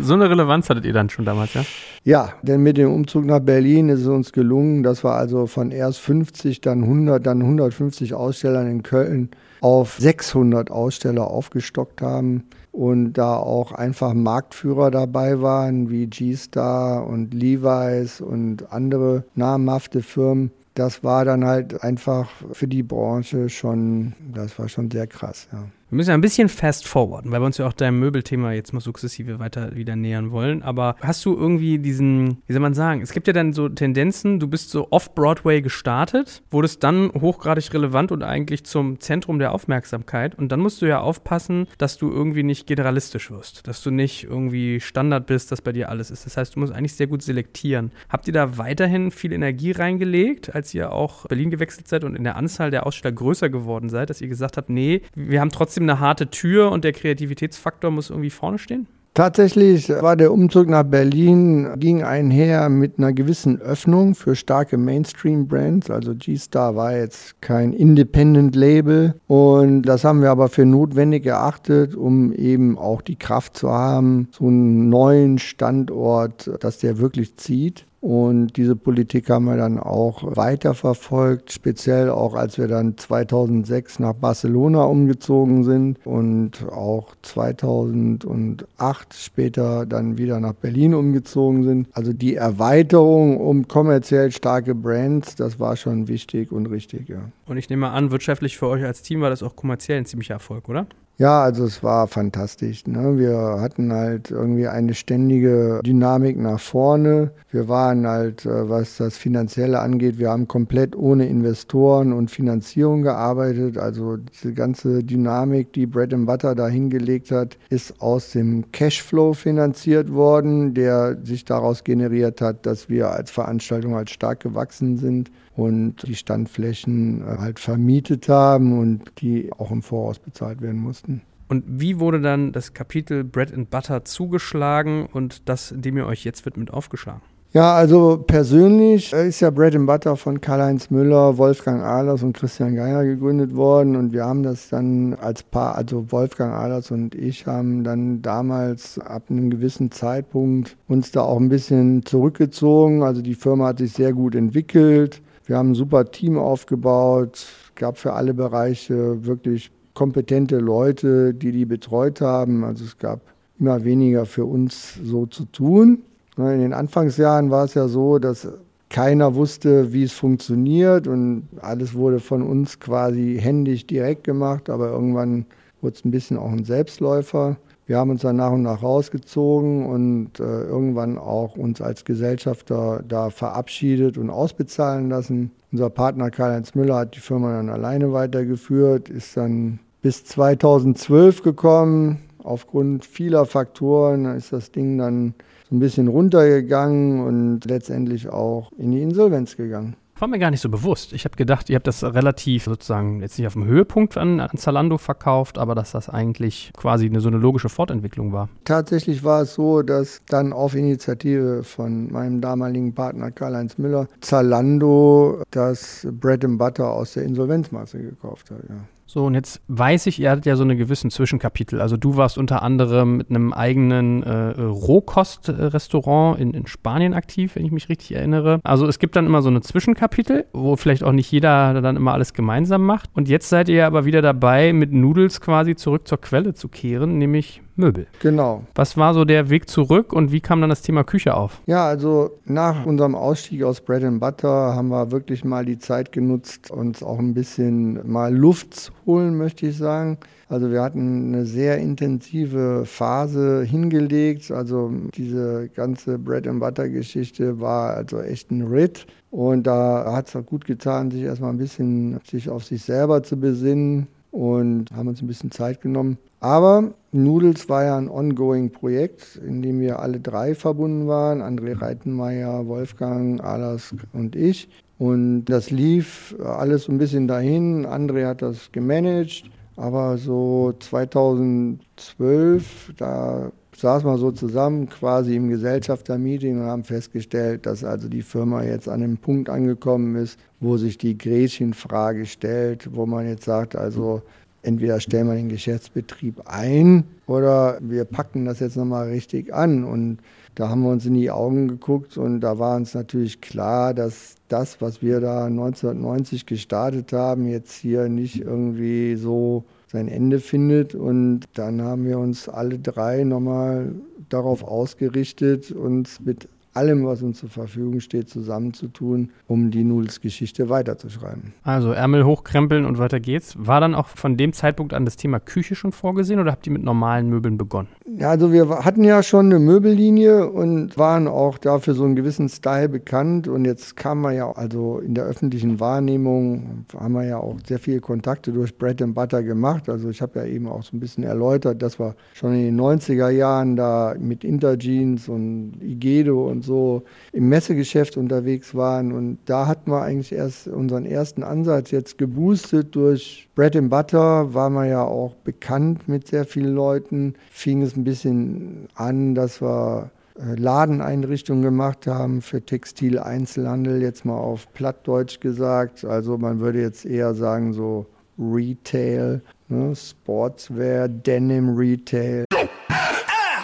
So 0.00 0.14
eine 0.14 0.30
Relevanz 0.30 0.70
hattet 0.70 0.86
ihr 0.86 0.94
dann 0.94 1.10
schon 1.10 1.26
damals, 1.26 1.52
ja? 1.52 1.64
Ja, 2.04 2.32
denn 2.42 2.62
mit 2.62 2.78
dem 2.78 2.90
Umzug 2.90 3.26
nach 3.26 3.40
Berlin 3.40 3.90
ist 3.90 4.00
es 4.00 4.06
uns 4.06 4.32
gelungen, 4.32 4.82
dass 4.82 5.04
wir 5.04 5.12
also 5.12 5.46
von 5.46 5.70
erst 5.70 5.98
50, 6.00 6.62
dann 6.62 6.84
100, 6.84 7.26
dann 7.26 7.42
150 7.42 8.14
Ausstellern 8.14 8.70
in 8.70 8.82
Köln 8.82 9.28
auf 9.60 9.98
600 9.98 10.70
Aussteller 10.70 11.26
aufgestockt 11.26 12.00
haben 12.00 12.44
und 12.72 13.14
da 13.14 13.36
auch 13.36 13.72
einfach 13.72 14.14
Marktführer 14.14 14.90
dabei 14.90 15.42
waren 15.42 15.90
wie 15.90 16.06
G-Star 16.06 17.06
und 17.06 17.34
Levi's 17.34 18.20
und 18.20 18.72
andere 18.72 19.24
namhafte 19.34 20.02
Firmen. 20.02 20.52
Das 20.74 21.02
war 21.02 21.24
dann 21.24 21.44
halt 21.44 21.82
einfach 21.82 22.30
für 22.52 22.68
die 22.68 22.84
Branche 22.84 23.48
schon, 23.48 24.14
das 24.32 24.58
war 24.58 24.68
schon 24.68 24.90
sehr 24.90 25.08
krass, 25.08 25.48
ja. 25.52 25.64
Wir 25.90 25.96
müssen 25.96 26.10
ja 26.10 26.14
ein 26.14 26.20
bisschen 26.20 26.48
fast 26.48 26.86
forwarden, 26.86 27.32
weil 27.32 27.40
wir 27.40 27.46
uns 27.46 27.58
ja 27.58 27.66
auch 27.66 27.72
deinem 27.72 27.98
Möbelthema 27.98 28.52
jetzt 28.52 28.72
mal 28.72 28.78
sukzessive 28.78 29.40
weiter 29.40 29.74
wieder 29.74 29.96
nähern 29.96 30.30
wollen. 30.30 30.62
Aber 30.62 30.94
hast 31.00 31.24
du 31.24 31.36
irgendwie 31.36 31.80
diesen, 31.80 32.38
wie 32.46 32.52
soll 32.52 32.62
man 32.62 32.74
sagen, 32.74 33.00
es 33.00 33.10
gibt 33.10 33.26
ja 33.26 33.32
dann 33.32 33.52
so 33.52 33.68
Tendenzen, 33.68 34.38
du 34.38 34.46
bist 34.46 34.70
so 34.70 34.86
off-Broadway 34.92 35.62
gestartet, 35.62 36.44
wurdest 36.48 36.84
dann 36.84 37.10
hochgradig 37.20 37.74
relevant 37.74 38.12
und 38.12 38.22
eigentlich 38.22 38.62
zum 38.62 39.00
Zentrum 39.00 39.40
der 39.40 39.50
Aufmerksamkeit. 39.50 40.36
Und 40.36 40.52
dann 40.52 40.60
musst 40.60 40.80
du 40.80 40.86
ja 40.86 41.00
aufpassen, 41.00 41.66
dass 41.76 41.98
du 41.98 42.08
irgendwie 42.08 42.44
nicht 42.44 42.68
generalistisch 42.68 43.32
wirst, 43.32 43.66
dass 43.66 43.82
du 43.82 43.90
nicht 43.90 44.22
irgendwie 44.22 44.78
Standard 44.78 45.26
bist, 45.26 45.50
dass 45.50 45.60
bei 45.60 45.72
dir 45.72 45.88
alles 45.88 46.12
ist. 46.12 46.24
Das 46.24 46.36
heißt, 46.36 46.54
du 46.54 46.60
musst 46.60 46.72
eigentlich 46.72 46.94
sehr 46.94 47.08
gut 47.08 47.22
selektieren. 47.22 47.90
Habt 48.08 48.28
ihr 48.28 48.32
da 48.32 48.58
weiterhin 48.58 49.10
viel 49.10 49.32
Energie 49.32 49.72
reingelegt, 49.72 50.54
als 50.54 50.72
ihr 50.72 50.92
auch 50.92 51.26
Berlin 51.26 51.50
gewechselt 51.50 51.88
seid 51.88 52.04
und 52.04 52.14
in 52.14 52.22
der 52.22 52.36
Anzahl 52.36 52.70
der 52.70 52.86
Aussteller 52.86 53.12
größer 53.12 53.50
geworden 53.50 53.88
seid, 53.88 54.08
dass 54.08 54.20
ihr 54.20 54.28
gesagt 54.28 54.56
habt, 54.56 54.70
nee, 54.70 55.02
wir 55.16 55.40
haben 55.40 55.50
trotzdem 55.50 55.79
trotzdem 55.80 55.90
eine 55.90 56.00
harte 56.00 56.28
Tür 56.30 56.70
und 56.70 56.84
der 56.84 56.92
Kreativitätsfaktor 56.92 57.90
muss 57.90 58.10
irgendwie 58.10 58.30
vorne 58.30 58.58
stehen? 58.58 58.86
Tatsächlich 59.12 59.88
war 59.88 60.14
der 60.14 60.32
Umzug 60.32 60.68
nach 60.68 60.84
Berlin 60.84 61.68
ging 61.78 62.04
einher 62.04 62.68
mit 62.68 62.98
einer 62.98 63.12
gewissen 63.12 63.60
Öffnung 63.60 64.14
für 64.14 64.36
starke 64.36 64.76
Mainstream-Brands. 64.76 65.90
Also 65.90 66.14
G-Star 66.14 66.76
war 66.76 66.96
jetzt 66.96 67.42
kein 67.42 67.72
Independent-Label 67.72 69.14
und 69.26 69.82
das 69.82 70.04
haben 70.04 70.22
wir 70.22 70.30
aber 70.30 70.48
für 70.48 70.64
notwendig 70.64 71.26
erachtet, 71.26 71.96
um 71.96 72.32
eben 72.32 72.78
auch 72.78 73.02
die 73.02 73.16
Kraft 73.16 73.56
zu 73.56 73.68
haben, 73.70 74.28
so 74.30 74.46
einen 74.46 74.88
neuen 74.88 75.38
Standort, 75.38 76.48
dass 76.60 76.78
der 76.78 76.98
wirklich 76.98 77.34
zieht. 77.36 77.86
Und 78.00 78.56
diese 78.56 78.76
Politik 78.76 79.28
haben 79.28 79.44
wir 79.44 79.58
dann 79.58 79.78
auch 79.78 80.22
weiterverfolgt, 80.22 81.52
speziell 81.52 82.08
auch 82.08 82.34
als 82.34 82.56
wir 82.56 82.66
dann 82.66 82.96
2006 82.96 83.98
nach 83.98 84.14
Barcelona 84.14 84.84
umgezogen 84.84 85.64
sind 85.64 85.98
und 86.06 86.66
auch 86.70 87.14
2008 87.20 89.14
später 89.14 89.84
dann 89.84 90.16
wieder 90.16 90.40
nach 90.40 90.54
Berlin 90.54 90.94
umgezogen 90.94 91.64
sind. 91.64 91.88
Also 91.92 92.14
die 92.14 92.36
Erweiterung 92.36 93.36
um 93.36 93.68
kommerziell 93.68 94.32
starke 94.32 94.74
Brands, 94.74 95.36
das 95.36 95.60
war 95.60 95.76
schon 95.76 96.08
wichtig 96.08 96.52
und 96.52 96.66
richtig, 96.66 97.10
ja. 97.10 97.20
Und 97.46 97.58
ich 97.58 97.68
nehme 97.68 97.90
an, 97.90 98.10
wirtschaftlich 98.10 98.56
für 98.56 98.68
euch 98.68 98.82
als 98.84 99.02
Team 99.02 99.20
war 99.20 99.28
das 99.28 99.42
auch 99.42 99.56
kommerziell 99.56 99.98
ein 99.98 100.06
ziemlicher 100.06 100.34
Erfolg, 100.34 100.70
oder? 100.70 100.86
Ja, 101.20 101.42
also 101.42 101.66
es 101.66 101.82
war 101.82 102.06
fantastisch. 102.06 102.86
Ne? 102.86 103.18
Wir 103.18 103.36
hatten 103.60 103.92
halt 103.92 104.30
irgendwie 104.30 104.66
eine 104.68 104.94
ständige 104.94 105.80
Dynamik 105.84 106.38
nach 106.38 106.58
vorne. 106.58 107.32
Wir 107.50 107.68
waren 107.68 108.06
halt, 108.06 108.46
äh, 108.46 108.70
was 108.70 108.96
das 108.96 109.18
Finanzielle 109.18 109.80
angeht, 109.80 110.18
wir 110.18 110.30
haben 110.30 110.48
komplett 110.48 110.96
ohne 110.96 111.26
Investoren 111.26 112.14
und 112.14 112.30
Finanzierung 112.30 113.02
gearbeitet. 113.02 113.76
Also 113.76 114.16
diese 114.16 114.54
ganze 114.54 115.04
Dynamik, 115.04 115.74
die 115.74 115.84
Bread 115.84 116.14
and 116.14 116.24
Butter 116.24 116.54
da 116.54 116.68
hingelegt 116.68 117.30
hat, 117.32 117.58
ist 117.68 118.00
aus 118.00 118.32
dem 118.32 118.72
Cashflow 118.72 119.34
finanziert 119.34 120.10
worden, 120.14 120.72
der 120.72 121.18
sich 121.22 121.44
daraus 121.44 121.84
generiert 121.84 122.40
hat, 122.40 122.64
dass 122.64 122.88
wir 122.88 123.10
als 123.10 123.30
Veranstaltung 123.30 123.94
halt 123.94 124.08
stark 124.08 124.40
gewachsen 124.40 124.96
sind 124.96 125.30
und 125.56 126.06
die 126.06 126.14
Standflächen 126.14 127.22
äh, 127.22 127.38
halt 127.38 127.58
vermietet 127.58 128.28
haben 128.28 128.78
und 128.78 129.04
die 129.20 129.52
auch 129.52 129.70
im 129.70 129.82
Voraus 129.82 130.18
bezahlt 130.18 130.60
werden 130.62 130.80
mussten. 130.80 131.22
Und 131.48 131.64
wie 131.66 131.98
wurde 131.98 132.20
dann 132.20 132.52
das 132.52 132.74
Kapitel 132.74 133.24
Bread 133.24 133.52
and 133.52 133.70
Butter 133.70 134.04
zugeschlagen 134.04 135.06
und 135.12 135.48
das, 135.48 135.74
dem 135.76 135.96
ihr 135.96 136.06
euch 136.06 136.24
jetzt 136.24 136.46
widmet, 136.46 136.72
aufgeschlagen? 136.72 137.22
Ja, 137.52 137.74
also 137.74 138.22
persönlich 138.24 139.12
ist 139.12 139.40
ja 139.40 139.50
Bread 139.50 139.74
and 139.74 139.88
Butter 139.88 140.14
von 140.14 140.40
Karl-Heinz 140.40 140.90
Müller, 140.90 141.36
Wolfgang 141.36 141.82
Ahlers 141.82 142.22
und 142.22 142.32
Christian 142.32 142.76
Geier 142.76 143.02
gegründet 143.04 143.56
worden 143.56 143.96
und 143.96 144.12
wir 144.12 144.24
haben 144.24 144.44
das 144.44 144.68
dann 144.68 145.14
als 145.14 145.42
Paar, 145.42 145.74
also 145.74 146.12
Wolfgang 146.12 146.52
Ahlers 146.52 146.92
und 146.92 147.16
ich 147.16 147.48
haben 147.48 147.82
dann 147.82 148.22
damals 148.22 149.00
ab 149.00 149.24
einem 149.30 149.50
gewissen 149.50 149.90
Zeitpunkt 149.90 150.76
uns 150.86 151.10
da 151.10 151.22
auch 151.22 151.40
ein 151.40 151.48
bisschen 151.48 152.06
zurückgezogen. 152.06 153.02
Also 153.02 153.20
die 153.20 153.34
Firma 153.34 153.66
hat 153.66 153.78
sich 153.78 153.94
sehr 153.94 154.12
gut 154.12 154.36
entwickelt. 154.36 155.20
Wir 155.50 155.56
haben 155.56 155.72
ein 155.72 155.74
super 155.74 156.04
Team 156.12 156.38
aufgebaut, 156.38 157.48
gab 157.74 157.98
für 157.98 158.12
alle 158.12 158.34
Bereiche 158.34 159.26
wirklich 159.26 159.72
kompetente 159.94 160.58
Leute, 160.58 161.34
die 161.34 161.50
die 161.50 161.64
betreut 161.64 162.20
haben. 162.20 162.62
Also 162.62 162.84
es 162.84 162.98
gab 162.98 163.20
immer 163.58 163.82
weniger 163.82 164.26
für 164.26 164.44
uns 164.44 164.94
so 165.02 165.26
zu 165.26 165.46
tun. 165.46 166.02
Ne, 166.36 166.54
in 166.54 166.60
den 166.60 166.72
Anfangsjahren 166.72 167.50
war 167.50 167.64
es 167.64 167.74
ja 167.74 167.88
so, 167.88 168.20
dass 168.20 168.46
keiner 168.90 169.34
wusste, 169.34 169.92
wie 169.92 170.04
es 170.04 170.12
funktioniert 170.12 171.08
und 171.08 171.48
alles 171.60 171.94
wurde 171.94 172.20
von 172.20 172.42
uns 172.42 172.78
quasi 172.78 173.36
händisch 173.42 173.88
direkt 173.88 174.22
gemacht, 174.22 174.70
aber 174.70 174.92
irgendwann 174.92 175.46
wurde 175.80 175.96
es 175.96 176.04
ein 176.04 176.12
bisschen 176.12 176.36
auch 176.36 176.52
ein 176.52 176.64
Selbstläufer. 176.64 177.56
Wir 177.90 177.98
haben 177.98 178.10
uns 178.10 178.22
dann 178.22 178.36
nach 178.36 178.52
und 178.52 178.62
nach 178.62 178.84
rausgezogen 178.84 179.84
und 179.84 180.38
äh, 180.38 180.62
irgendwann 180.62 181.18
auch 181.18 181.56
uns 181.56 181.80
als 181.80 182.04
Gesellschafter 182.04 183.02
da 183.02 183.30
verabschiedet 183.30 184.16
und 184.16 184.30
ausbezahlen 184.30 185.08
lassen. 185.08 185.50
Unser 185.72 185.90
Partner 185.90 186.30
Karl-Heinz 186.30 186.76
Müller 186.76 186.94
hat 186.94 187.16
die 187.16 187.18
Firma 187.18 187.56
dann 187.56 187.68
alleine 187.68 188.12
weitergeführt, 188.12 189.08
ist 189.08 189.36
dann 189.36 189.80
bis 190.02 190.24
2012 190.24 191.42
gekommen. 191.42 192.20
Aufgrund 192.44 193.04
vieler 193.04 193.44
Faktoren 193.44 194.36
ist 194.36 194.52
das 194.52 194.70
Ding 194.70 194.96
dann 194.96 195.34
so 195.68 195.74
ein 195.74 195.80
bisschen 195.80 196.06
runtergegangen 196.06 197.26
und 197.26 197.64
letztendlich 197.64 198.28
auch 198.28 198.70
in 198.78 198.92
die 198.92 199.02
Insolvenz 199.02 199.56
gegangen. 199.56 199.96
War 200.20 200.28
mir 200.28 200.38
gar 200.38 200.50
nicht 200.50 200.60
so 200.60 200.68
bewusst. 200.68 201.14
Ich 201.14 201.24
habe 201.24 201.34
gedacht, 201.34 201.70
ihr 201.70 201.76
habt 201.76 201.86
das 201.86 202.04
relativ 202.04 202.64
sozusagen 202.64 203.22
jetzt 203.22 203.38
nicht 203.38 203.46
auf 203.46 203.54
dem 203.54 203.64
Höhepunkt 203.64 204.18
an, 204.18 204.38
an 204.38 204.54
Zalando 204.58 204.98
verkauft, 204.98 205.56
aber 205.56 205.74
dass 205.74 205.92
das 205.92 206.10
eigentlich 206.10 206.72
quasi 206.76 207.06
eine, 207.06 207.22
so 207.22 207.28
eine 207.28 207.38
logische 207.38 207.70
Fortentwicklung 207.70 208.30
war. 208.30 208.50
Tatsächlich 208.64 209.24
war 209.24 209.42
es 209.42 209.54
so, 209.54 209.80
dass 209.80 210.20
dann 210.28 210.52
auf 210.52 210.74
Initiative 210.74 211.64
von 211.64 212.12
meinem 212.12 212.42
damaligen 212.42 212.94
Partner 212.94 213.30
Karl-Heinz 213.30 213.78
Müller 213.78 214.08
Zalando 214.20 215.42
das 215.52 216.06
Bread 216.12 216.44
and 216.44 216.58
Butter 216.58 216.90
aus 216.90 217.14
der 217.14 217.22
Insolvenzmasse 217.22 217.98
gekauft 217.98 218.50
hat. 218.50 218.58
Ja. 218.68 218.76
So, 219.12 219.24
und 219.24 219.34
jetzt 219.34 219.60
weiß 219.66 220.06
ich, 220.06 220.20
ihr 220.20 220.30
hattet 220.30 220.46
ja 220.46 220.54
so 220.54 220.62
eine 220.62 220.76
gewissen 220.76 221.10
Zwischenkapitel. 221.10 221.80
Also 221.80 221.96
du 221.96 222.16
warst 222.16 222.38
unter 222.38 222.62
anderem 222.62 223.16
mit 223.16 223.28
einem 223.28 223.52
eigenen 223.52 224.22
äh, 224.22 224.52
Rohkostrestaurant 224.60 226.38
in, 226.38 226.54
in 226.54 226.68
Spanien 226.68 227.12
aktiv, 227.12 227.56
wenn 227.56 227.64
ich 227.64 227.72
mich 227.72 227.88
richtig 227.88 228.14
erinnere. 228.14 228.60
Also 228.62 228.86
es 228.86 229.00
gibt 229.00 229.16
dann 229.16 229.26
immer 229.26 229.42
so 229.42 229.48
eine 229.48 229.62
Zwischenkapitel, 229.62 230.46
wo 230.52 230.76
vielleicht 230.76 231.02
auch 231.02 231.10
nicht 231.10 231.32
jeder 231.32 231.82
dann 231.82 231.96
immer 231.96 232.12
alles 232.12 232.34
gemeinsam 232.34 232.86
macht. 232.86 233.10
Und 233.12 233.28
jetzt 233.28 233.48
seid 233.48 233.68
ihr 233.68 233.84
aber 233.84 234.04
wieder 234.04 234.22
dabei, 234.22 234.72
mit 234.72 234.92
Noodles 234.92 235.40
quasi 235.40 235.74
zurück 235.74 236.06
zur 236.06 236.20
Quelle 236.20 236.54
zu 236.54 236.68
kehren, 236.68 237.18
nämlich 237.18 237.62
Möbel. 237.80 238.06
Genau. 238.20 238.64
Was 238.74 238.96
war 238.96 239.14
so 239.14 239.24
der 239.24 239.50
Weg 239.50 239.68
zurück 239.68 240.12
und 240.12 240.30
wie 240.30 240.40
kam 240.40 240.60
dann 240.60 240.70
das 240.70 240.82
Thema 240.82 241.02
Küche 241.02 241.34
auf? 241.34 241.60
Ja, 241.66 241.86
also 241.86 242.30
nach 242.44 242.86
unserem 242.86 243.14
Ausstieg 243.14 243.64
aus 243.64 243.80
Bread 243.80 244.04
and 244.04 244.20
Butter 244.20 244.48
haben 244.48 244.88
wir 244.88 245.10
wirklich 245.10 245.44
mal 245.44 245.64
die 245.64 245.78
Zeit 245.78 246.12
genutzt, 246.12 246.70
uns 246.70 247.02
auch 247.02 247.18
ein 247.18 247.34
bisschen 247.34 248.08
mal 248.10 248.34
Luft 248.34 248.74
zu 248.74 248.92
holen, 249.06 249.36
möchte 249.36 249.66
ich 249.66 249.76
sagen. 249.76 250.18
Also 250.50 250.72
wir 250.72 250.82
hatten 250.82 251.32
eine 251.32 251.46
sehr 251.46 251.78
intensive 251.78 252.84
Phase 252.84 253.62
hingelegt. 253.62 254.50
Also 254.50 254.92
diese 255.14 255.68
ganze 255.68 256.18
Bread 256.18 256.48
and 256.48 256.58
Butter 256.58 256.88
Geschichte 256.88 257.60
war 257.60 257.94
also 257.94 258.20
echt 258.20 258.50
ein 258.50 258.62
Ritt. 258.62 259.06
Und 259.30 259.68
da 259.68 260.12
hat 260.12 260.26
es 260.26 260.34
auch 260.34 260.44
gut 260.44 260.64
getan, 260.64 261.12
sich 261.12 261.22
erstmal 261.22 261.50
ein 261.50 261.58
bisschen 261.58 262.18
sich 262.28 262.50
auf 262.50 262.64
sich 262.64 262.82
selber 262.82 263.22
zu 263.22 263.38
besinnen 263.38 264.08
und 264.32 264.90
haben 264.92 265.08
uns 265.08 265.22
ein 265.22 265.28
bisschen 265.28 265.52
Zeit 265.52 265.80
genommen. 265.80 266.18
Aber 266.40 266.94
Noodles 267.12 267.68
war 267.68 267.84
ja 267.84 267.96
ein 267.98 268.08
ongoing 268.08 268.70
Projekt, 268.70 269.38
in 269.46 269.62
dem 269.62 269.78
wir 269.80 270.00
alle 270.00 270.18
drei 270.20 270.54
verbunden 270.54 271.06
waren. 271.06 271.42
André 271.42 271.78
Reitenmeier, 271.80 272.66
Wolfgang, 272.66 273.44
Alas 273.44 273.94
und 274.12 274.36
ich. 274.36 274.68
Und 274.98 275.44
das 275.46 275.70
lief 275.70 276.34
alles 276.42 276.84
so 276.84 276.92
ein 276.92 276.98
bisschen 276.98 277.26
dahin. 277.28 277.86
André 277.86 278.26
hat 278.26 278.42
das 278.42 278.70
gemanagt. 278.72 279.44
Aber 279.76 280.18
so 280.18 280.74
2012, 280.78 282.92
da 282.96 283.52
saßen 283.76 284.08
wir 284.08 284.18
so 284.18 284.30
zusammen 284.30 284.88
quasi 284.90 285.36
im 285.36 285.48
Gesellschaftermeeting 285.48 286.60
und 286.60 286.66
haben 286.66 286.84
festgestellt, 286.84 287.64
dass 287.64 287.82
also 287.82 288.08
die 288.08 288.20
Firma 288.20 288.62
jetzt 288.62 288.88
an 288.88 289.02
einem 289.02 289.16
Punkt 289.16 289.48
angekommen 289.48 290.16
ist, 290.16 290.38
wo 290.60 290.76
sich 290.76 290.98
die 290.98 291.16
Gretchenfrage 291.16 292.26
stellt, 292.26 292.94
wo 292.94 293.06
man 293.06 293.26
jetzt 293.26 293.44
sagt, 293.44 293.74
also 293.74 294.20
entweder 294.62 295.00
stellen 295.00 295.28
wir 295.28 295.34
den 295.34 295.48
Geschäftsbetrieb 295.48 296.42
ein 296.46 297.04
oder 297.26 297.78
wir 297.80 298.04
packen 298.04 298.44
das 298.44 298.60
jetzt 298.60 298.76
nochmal 298.76 299.08
richtig 299.08 299.54
an. 299.54 299.84
Und 299.84 300.18
da 300.54 300.68
haben 300.68 300.82
wir 300.82 300.90
uns 300.90 301.06
in 301.06 301.14
die 301.14 301.30
Augen 301.30 301.68
geguckt 301.68 302.16
und 302.16 302.40
da 302.40 302.58
war 302.58 302.76
uns 302.76 302.94
natürlich 302.94 303.40
klar, 303.40 303.94
dass 303.94 304.34
das, 304.48 304.80
was 304.80 305.00
wir 305.00 305.20
da 305.20 305.46
1990 305.46 306.46
gestartet 306.46 307.12
haben, 307.12 307.46
jetzt 307.46 307.72
hier 307.72 308.08
nicht 308.08 308.40
irgendwie 308.40 309.16
so 309.16 309.64
sein 309.86 310.08
Ende 310.08 310.40
findet. 310.40 310.94
Und 310.94 311.42
dann 311.54 311.82
haben 311.82 312.04
wir 312.04 312.18
uns 312.18 312.48
alle 312.48 312.78
drei 312.78 313.24
nochmal 313.24 313.92
darauf 314.28 314.62
ausgerichtet, 314.62 315.72
uns 315.72 316.20
mit 316.20 316.48
allem, 316.74 317.04
was 317.04 317.22
uns 317.22 317.38
zur 317.38 317.48
Verfügung 317.48 318.00
steht, 318.00 318.28
zusammenzutun, 318.28 319.30
um 319.46 319.70
die 319.70 319.84
Nudels-Geschichte 319.84 320.68
weiterzuschreiben. 320.68 321.52
Also 321.62 321.92
Ärmel 321.92 322.24
hochkrempeln 322.24 322.84
und 322.84 322.98
weiter 322.98 323.20
geht's. 323.20 323.54
War 323.58 323.80
dann 323.80 323.94
auch 323.94 324.08
von 324.08 324.36
dem 324.36 324.52
Zeitpunkt 324.52 324.94
an 324.94 325.04
das 325.04 325.16
Thema 325.16 325.40
Küche 325.40 325.74
schon 325.74 325.92
vorgesehen 325.92 326.40
oder 326.40 326.52
habt 326.52 326.66
ihr 326.66 326.72
mit 326.72 326.82
normalen 326.82 327.28
Möbeln 327.28 327.58
begonnen? 327.58 327.88
Ja, 328.16 328.30
also 328.30 328.52
wir 328.52 328.68
hatten 328.84 329.04
ja 329.04 329.22
schon 329.22 329.46
eine 329.46 329.58
Möbellinie 329.58 330.48
und 330.48 330.96
waren 330.96 331.26
auch 331.26 331.58
dafür 331.58 331.94
so 331.94 332.04
einen 332.04 332.16
gewissen 332.16 332.48
Style 332.48 332.88
bekannt. 332.88 333.48
Und 333.48 333.64
jetzt 333.64 333.96
kam 333.96 334.20
man 334.20 334.34
ja, 334.34 334.50
also 334.52 334.98
in 334.98 335.14
der 335.14 335.24
öffentlichen 335.24 335.80
Wahrnehmung, 335.80 336.84
haben 336.96 337.14
wir 337.14 337.24
ja 337.24 337.38
auch 337.38 337.56
sehr 337.66 337.78
viele 337.78 338.00
Kontakte 338.00 338.52
durch 338.52 338.76
Bread 338.76 339.02
and 339.02 339.14
Butter 339.14 339.42
gemacht. 339.42 339.88
Also 339.88 340.08
ich 340.08 340.22
habe 340.22 340.40
ja 340.40 340.46
eben 340.46 340.68
auch 340.68 340.82
so 340.82 340.96
ein 340.96 341.00
bisschen 341.00 341.24
erläutert, 341.24 341.82
dass 341.82 341.98
wir 341.98 342.14
schon 342.34 342.54
in 342.54 342.76
den 342.76 342.80
90er 342.80 343.30
Jahren 343.30 343.76
da 343.76 344.14
mit 344.18 344.44
Interjeans 344.44 345.28
und 345.28 345.74
Igedo 345.80 346.48
und 346.48 346.59
so 346.62 347.04
im 347.32 347.48
Messegeschäft 347.48 348.16
unterwegs 348.16 348.74
waren. 348.74 349.12
Und 349.12 349.38
da 349.46 349.66
hatten 349.66 349.90
wir 349.90 350.02
eigentlich 350.02 350.32
erst 350.32 350.68
unseren 350.68 351.06
ersten 351.06 351.42
Ansatz 351.42 351.90
jetzt 351.90 352.18
geboostet 352.18 352.94
durch 352.94 353.48
Bread 353.54 353.76
and 353.76 353.90
Butter, 353.90 354.54
war 354.54 354.70
man 354.70 354.88
ja 354.88 355.02
auch 355.02 355.34
bekannt 355.36 356.08
mit 356.08 356.28
sehr 356.28 356.44
vielen 356.44 356.74
Leuten. 356.74 357.34
Fing 357.50 357.82
es 357.82 357.96
ein 357.96 358.04
bisschen 358.04 358.88
an, 358.94 359.34
dass 359.34 359.60
wir 359.60 360.10
äh, 360.38 360.54
Ladeneinrichtungen 360.54 361.62
gemacht 361.62 362.06
haben 362.06 362.40
für 362.42 362.64
Textileinzelhandel, 362.64 364.00
jetzt 364.00 364.24
mal 364.24 364.38
auf 364.38 364.72
Plattdeutsch 364.72 365.40
gesagt. 365.40 366.04
Also 366.04 366.38
man 366.38 366.60
würde 366.60 366.80
jetzt 366.80 367.04
eher 367.04 367.34
sagen 367.34 367.72
so 367.72 368.06
Retail, 368.38 369.42
ne? 369.68 369.94
Sportswear, 369.94 371.08
Denim 371.08 371.76
Retail. 371.76 372.44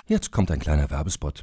Jetzt 0.07 0.31
kommt 0.31 0.51
ein 0.51 0.61
kleiner 0.61 0.91
Werbespot. 0.91 1.43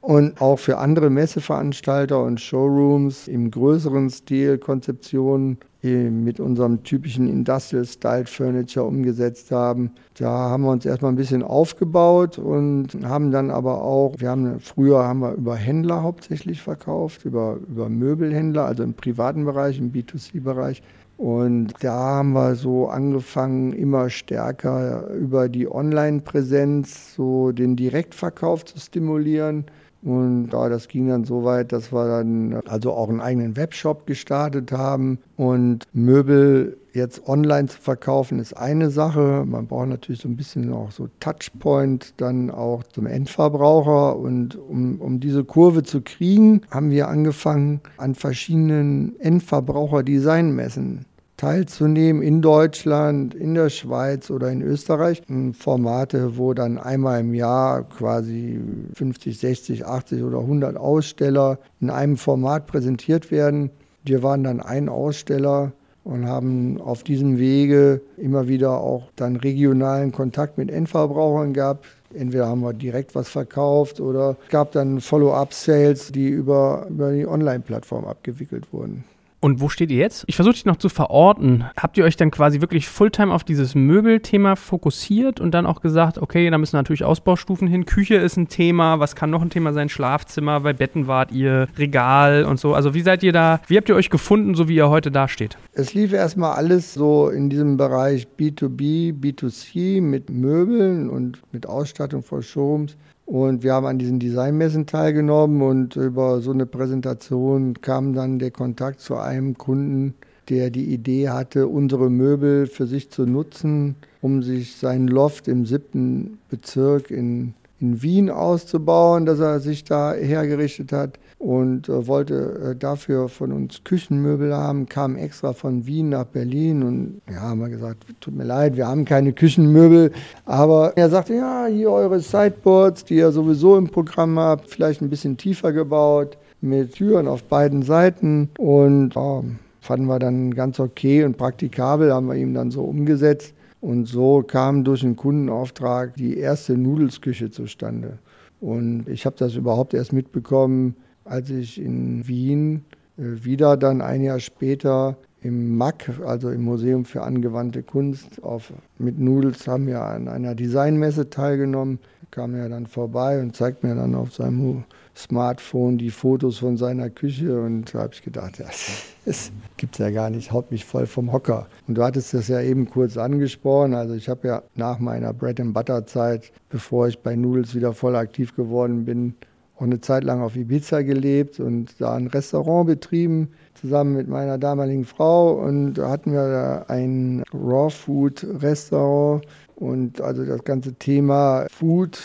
Und 0.00 0.40
auch 0.40 0.58
für 0.58 0.78
andere 0.78 1.10
Messeveranstalter 1.10 2.22
und 2.22 2.40
Showrooms 2.40 3.28
im 3.28 3.50
größeren 3.50 4.08
Stil 4.08 4.56
Konzeptionen 4.56 5.58
mit 5.82 6.40
unserem 6.40 6.82
typischen 6.82 7.28
Industrial 7.28 7.84
Style 7.84 8.26
Furniture 8.26 8.86
umgesetzt 8.86 9.50
haben. 9.50 9.92
Da 10.18 10.28
haben 10.28 10.64
wir 10.64 10.70
uns 10.70 10.84
erstmal 10.84 11.12
ein 11.12 11.16
bisschen 11.16 11.42
aufgebaut 11.42 12.38
und 12.38 12.88
haben 13.02 13.30
dann 13.30 13.50
aber 13.50 13.82
auch, 13.82 14.14
wir 14.18 14.30
haben 14.30 14.60
früher 14.60 15.04
haben 15.04 15.20
wir 15.20 15.32
über 15.32 15.56
Händler 15.56 16.02
hauptsächlich 16.02 16.60
verkauft, 16.60 17.24
über, 17.24 17.58
über 17.68 17.88
Möbelhändler, 17.88 18.66
also 18.66 18.82
im 18.82 18.94
privaten 18.94 19.44
Bereich, 19.44 19.78
im 19.78 19.92
B2C-Bereich. 19.92 20.82
Und 21.16 21.74
da 21.80 21.92
haben 21.92 22.32
wir 22.32 22.54
so 22.54 22.88
angefangen, 22.88 23.74
immer 23.74 24.08
stärker 24.08 25.08
über 25.08 25.50
die 25.50 25.70
Online-Präsenz 25.70 27.14
so 27.14 27.52
den 27.52 27.76
Direktverkauf 27.76 28.64
zu 28.64 28.78
stimulieren 28.78 29.66
Und 30.02 30.50
ja, 30.52 30.68
das 30.68 30.88
ging 30.88 31.08
dann 31.08 31.24
so 31.24 31.44
weit, 31.44 31.72
dass 31.72 31.92
wir 31.92 32.06
dann 32.06 32.60
also 32.66 32.92
auch 32.92 33.08
einen 33.08 33.20
eigenen 33.20 33.56
Webshop 33.56 34.06
gestartet 34.06 34.72
haben. 34.72 35.18
Und 35.36 35.84
Möbel 35.92 36.76
jetzt 36.92 37.28
online 37.28 37.68
zu 37.68 37.80
verkaufen 37.80 38.38
ist 38.38 38.56
eine 38.56 38.90
Sache. 38.90 39.44
Man 39.46 39.66
braucht 39.66 39.88
natürlich 39.88 40.22
so 40.22 40.28
ein 40.28 40.36
bisschen 40.36 40.72
auch 40.72 40.90
so 40.90 41.08
Touchpoint 41.20 42.14
dann 42.16 42.50
auch 42.50 42.82
zum 42.84 43.06
Endverbraucher. 43.06 44.16
Und 44.16 44.56
um, 44.56 45.00
um 45.00 45.20
diese 45.20 45.44
Kurve 45.44 45.82
zu 45.82 46.00
kriegen, 46.00 46.62
haben 46.70 46.90
wir 46.90 47.08
angefangen, 47.08 47.80
an 47.96 48.14
verschiedenen 48.14 49.18
Endverbraucher-Designmessen 49.20 51.04
teilzunehmen 51.40 52.20
in 52.20 52.42
Deutschland, 52.42 53.34
in 53.34 53.54
der 53.54 53.70
Schweiz 53.70 54.30
oder 54.30 54.50
in 54.50 54.60
Österreich. 54.60 55.22
Formate, 55.58 56.36
wo 56.36 56.52
dann 56.52 56.76
einmal 56.76 57.20
im 57.20 57.32
Jahr 57.32 57.84
quasi 57.84 58.60
50, 58.94 59.38
60, 59.38 59.86
80 59.86 60.22
oder 60.22 60.40
100 60.40 60.76
Aussteller 60.76 61.58
in 61.80 61.88
einem 61.88 62.18
Format 62.18 62.66
präsentiert 62.66 63.30
werden. 63.30 63.70
Wir 64.04 64.22
waren 64.22 64.44
dann 64.44 64.60
ein 64.60 64.90
Aussteller 64.90 65.72
und 66.04 66.26
haben 66.26 66.78
auf 66.78 67.04
diesem 67.04 67.38
Wege 67.38 68.02
immer 68.18 68.46
wieder 68.46 68.78
auch 68.78 69.10
dann 69.16 69.36
regionalen 69.36 70.12
Kontakt 70.12 70.58
mit 70.58 70.70
Endverbrauchern 70.70 71.54
gehabt. 71.54 71.86
Entweder 72.12 72.48
haben 72.48 72.60
wir 72.60 72.74
direkt 72.74 73.14
was 73.14 73.30
verkauft 73.30 73.98
oder 73.98 74.36
es 74.44 74.50
gab 74.50 74.72
dann 74.72 75.00
Follow-up-Sales, 75.00 76.12
die 76.12 76.28
über, 76.28 76.86
über 76.90 77.12
die 77.12 77.26
Online-Plattform 77.26 78.04
abgewickelt 78.04 78.70
wurden. 78.72 79.04
Und 79.42 79.62
wo 79.62 79.70
steht 79.70 79.90
ihr 79.90 79.96
jetzt? 79.96 80.24
Ich 80.26 80.36
versuche 80.36 80.52
dich 80.52 80.66
noch 80.66 80.76
zu 80.76 80.90
verorten. 80.90 81.64
Habt 81.74 81.96
ihr 81.96 82.04
euch 82.04 82.16
dann 82.16 82.30
quasi 82.30 82.60
wirklich 82.60 82.88
Fulltime 82.88 83.32
auf 83.32 83.42
dieses 83.42 83.74
Möbelthema 83.74 84.54
fokussiert 84.54 85.40
und 85.40 85.52
dann 85.52 85.64
auch 85.64 85.80
gesagt, 85.80 86.18
okay, 86.18 86.50
da 86.50 86.58
müssen 86.58 86.76
natürlich 86.76 87.04
Ausbaustufen 87.04 87.66
hin. 87.66 87.86
Küche 87.86 88.16
ist 88.16 88.36
ein 88.36 88.48
Thema, 88.48 89.00
was 89.00 89.16
kann 89.16 89.30
noch 89.30 89.40
ein 89.40 89.48
Thema 89.48 89.72
sein? 89.72 89.88
Schlafzimmer, 89.88 90.60
bei 90.60 90.74
Betten 90.74 91.06
wart 91.06 91.32
ihr, 91.32 91.68
Regal 91.78 92.44
und 92.44 92.60
so. 92.60 92.74
Also 92.74 92.92
wie 92.92 93.00
seid 93.00 93.22
ihr 93.22 93.32
da, 93.32 93.60
wie 93.66 93.78
habt 93.78 93.88
ihr 93.88 93.94
euch 93.94 94.10
gefunden, 94.10 94.54
so 94.54 94.68
wie 94.68 94.74
ihr 94.74 94.90
heute 94.90 95.10
dasteht? 95.10 95.56
Es 95.72 95.94
lief 95.94 96.12
erstmal 96.12 96.52
alles 96.52 96.92
so 96.92 97.30
in 97.30 97.48
diesem 97.48 97.78
Bereich 97.78 98.28
B2B, 98.38 99.14
B2C 99.18 100.02
mit 100.02 100.28
Möbeln 100.28 101.08
und 101.08 101.40
mit 101.50 101.66
Ausstattung 101.66 102.22
von 102.22 102.42
Showrooms. 102.42 102.98
Und 103.30 103.62
wir 103.62 103.74
haben 103.74 103.86
an 103.86 104.00
diesen 104.00 104.18
Designmessen 104.18 104.86
teilgenommen 104.86 105.62
und 105.62 105.94
über 105.94 106.40
so 106.40 106.50
eine 106.50 106.66
Präsentation 106.66 107.80
kam 107.80 108.12
dann 108.12 108.40
der 108.40 108.50
Kontakt 108.50 108.98
zu 108.98 109.18
einem 109.18 109.56
Kunden, 109.56 110.14
der 110.48 110.70
die 110.70 110.92
Idee 110.92 111.28
hatte, 111.28 111.68
unsere 111.68 112.10
Möbel 112.10 112.66
für 112.66 112.88
sich 112.88 113.08
zu 113.12 113.26
nutzen, 113.26 113.94
um 114.20 114.42
sich 114.42 114.74
seinen 114.74 115.06
Loft 115.06 115.46
im 115.46 115.64
siebten 115.64 116.38
Bezirk 116.48 117.12
in 117.12 117.54
in 117.80 118.02
Wien 118.02 118.28
auszubauen, 118.28 119.24
dass 119.24 119.40
er 119.40 119.58
sich 119.60 119.84
da 119.84 120.12
hergerichtet 120.12 120.92
hat 120.92 121.18
und 121.40 121.88
äh, 121.88 122.06
wollte 122.06 122.72
äh, 122.72 122.76
dafür 122.76 123.30
von 123.30 123.50
uns 123.52 123.82
Küchenmöbel 123.82 124.54
haben, 124.54 124.86
kam 124.86 125.16
extra 125.16 125.54
von 125.54 125.86
Wien 125.86 126.10
nach 126.10 126.26
Berlin 126.26 126.82
und 126.82 127.22
ja, 127.30 127.40
haben 127.40 127.60
wir 127.60 127.70
gesagt, 127.70 128.04
tut 128.20 128.34
mir 128.34 128.44
leid, 128.44 128.76
wir 128.76 128.86
haben 128.86 129.06
keine 129.06 129.32
Küchenmöbel, 129.32 130.12
aber 130.44 130.92
er 130.96 131.08
sagte, 131.08 131.34
ja, 131.34 131.64
hier 131.66 131.90
eure 131.90 132.20
Sideboards, 132.20 133.06
die 133.06 133.14
ihr 133.14 133.32
sowieso 133.32 133.78
im 133.78 133.88
Programm 133.88 134.38
habt, 134.38 134.68
vielleicht 134.68 135.00
ein 135.00 135.08
bisschen 135.08 135.38
tiefer 135.38 135.72
gebaut, 135.72 136.36
mit 136.60 136.92
Türen 136.92 137.26
auf 137.26 137.42
beiden 137.44 137.80
Seiten 137.82 138.50
und 138.58 139.16
oh, 139.16 139.42
fanden 139.80 140.08
wir 140.08 140.18
dann 140.18 140.52
ganz 140.54 140.78
okay 140.78 141.24
und 141.24 141.38
praktikabel, 141.38 142.12
haben 142.12 142.26
wir 142.26 142.34
ihm 142.34 142.52
dann 142.52 142.70
so 142.70 142.82
umgesetzt. 142.82 143.54
Und 143.80 144.04
so 144.04 144.42
kam 144.42 144.84
durch 144.84 145.02
einen 145.02 145.16
Kundenauftrag 145.16 146.14
die 146.16 146.36
erste 146.36 146.76
Nudelsküche 146.76 147.50
zustande. 147.50 148.18
Und 148.60 149.08
ich 149.08 149.24
habe 149.24 149.36
das 149.38 149.54
überhaupt 149.54 149.94
erst 149.94 150.12
mitbekommen, 150.12 150.96
als 151.30 151.48
ich 151.48 151.80
in 151.80 152.26
Wien 152.26 152.84
äh, 153.16 153.44
wieder 153.44 153.76
dann 153.76 154.02
ein 154.02 154.22
Jahr 154.22 154.40
später 154.40 155.16
im 155.42 155.76
MAC, 155.76 156.10
also 156.26 156.50
im 156.50 156.62
Museum 156.64 157.04
für 157.04 157.22
angewandte 157.22 157.82
Kunst, 157.82 158.42
auf, 158.42 158.72
mit 158.98 159.18
Nudels 159.18 159.66
haben 159.66 159.86
wir 159.86 160.02
an 160.02 160.28
einer 160.28 160.54
Designmesse 160.54 161.30
teilgenommen. 161.30 161.98
Kam 162.30 162.54
er 162.54 162.68
dann 162.68 162.86
vorbei 162.86 163.40
und 163.40 163.56
zeigt 163.56 163.82
mir 163.82 163.94
dann 163.94 164.14
auf 164.14 164.34
seinem 164.34 164.84
Smartphone 165.16 165.98
die 165.98 166.10
Fotos 166.10 166.58
von 166.58 166.76
seiner 166.76 167.10
Küche 167.10 167.60
und 167.60 167.94
da 167.94 168.00
habe 168.00 168.14
ich 168.14 168.22
gedacht, 168.22 168.58
ja, 168.58 168.66
das 169.24 169.50
gibt 169.76 169.94
es 169.94 169.98
ja 169.98 170.10
gar 170.10 170.30
nicht, 170.30 170.52
haut 170.52 170.70
mich 170.70 170.84
voll 170.84 171.06
vom 171.06 171.32
Hocker. 171.32 171.66
Und 171.88 171.96
du 171.96 172.04
hattest 172.04 172.34
das 172.34 172.48
ja 172.48 172.60
eben 172.60 172.88
kurz 172.88 173.16
angesprochen, 173.16 173.94
also 173.94 174.14
ich 174.14 174.28
habe 174.28 174.46
ja 174.46 174.62
nach 174.74 174.98
meiner 174.98 175.32
Bread 175.32 175.60
and 175.60 175.74
Butter 175.74 176.06
Zeit, 176.06 176.52
bevor 176.68 177.08
ich 177.08 177.18
bei 177.20 177.34
Noodles 177.34 177.74
wieder 177.74 177.92
voll 177.92 178.14
aktiv 178.14 178.54
geworden 178.54 179.04
bin, 179.04 179.34
auch 179.80 179.84
eine 179.84 180.00
Zeit 180.00 180.24
lang 180.24 180.42
auf 180.42 180.56
Ibiza 180.56 181.00
gelebt 181.02 181.58
und 181.58 181.94
da 181.98 182.14
ein 182.14 182.26
Restaurant 182.26 182.86
betrieben, 182.86 183.48
zusammen 183.80 184.14
mit 184.14 184.28
meiner 184.28 184.58
damaligen 184.58 185.06
Frau 185.06 185.52
und 185.54 185.94
da 185.94 186.10
hatten 186.10 186.32
wir 186.32 186.48
da 186.48 186.84
ein 186.88 187.42
Raw 187.54 187.88
Food 187.88 188.46
Restaurant 188.60 189.42
und 189.76 190.20
also 190.20 190.44
das 190.44 190.62
ganze 190.64 190.92
Thema 190.94 191.66
Food 191.70 192.18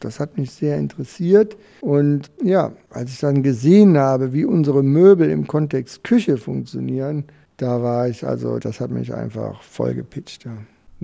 das 0.00 0.20
hat 0.20 0.36
mich 0.36 0.50
sehr 0.50 0.76
interessiert. 0.76 1.56
Und 1.80 2.30
ja, 2.42 2.72
als 2.90 3.10
ich 3.10 3.20
dann 3.20 3.42
gesehen 3.42 3.96
habe, 3.96 4.34
wie 4.34 4.44
unsere 4.44 4.82
Möbel 4.82 5.30
im 5.30 5.46
Kontext 5.46 6.04
Küche 6.04 6.36
funktionieren, 6.36 7.24
da 7.56 7.82
war 7.82 8.06
ich, 8.08 8.26
also 8.26 8.58
das 8.58 8.80
hat 8.80 8.90
mich 8.90 9.14
einfach 9.14 9.62
voll 9.62 9.94
gepitcht. 9.94 10.44
Ja. 10.44 10.52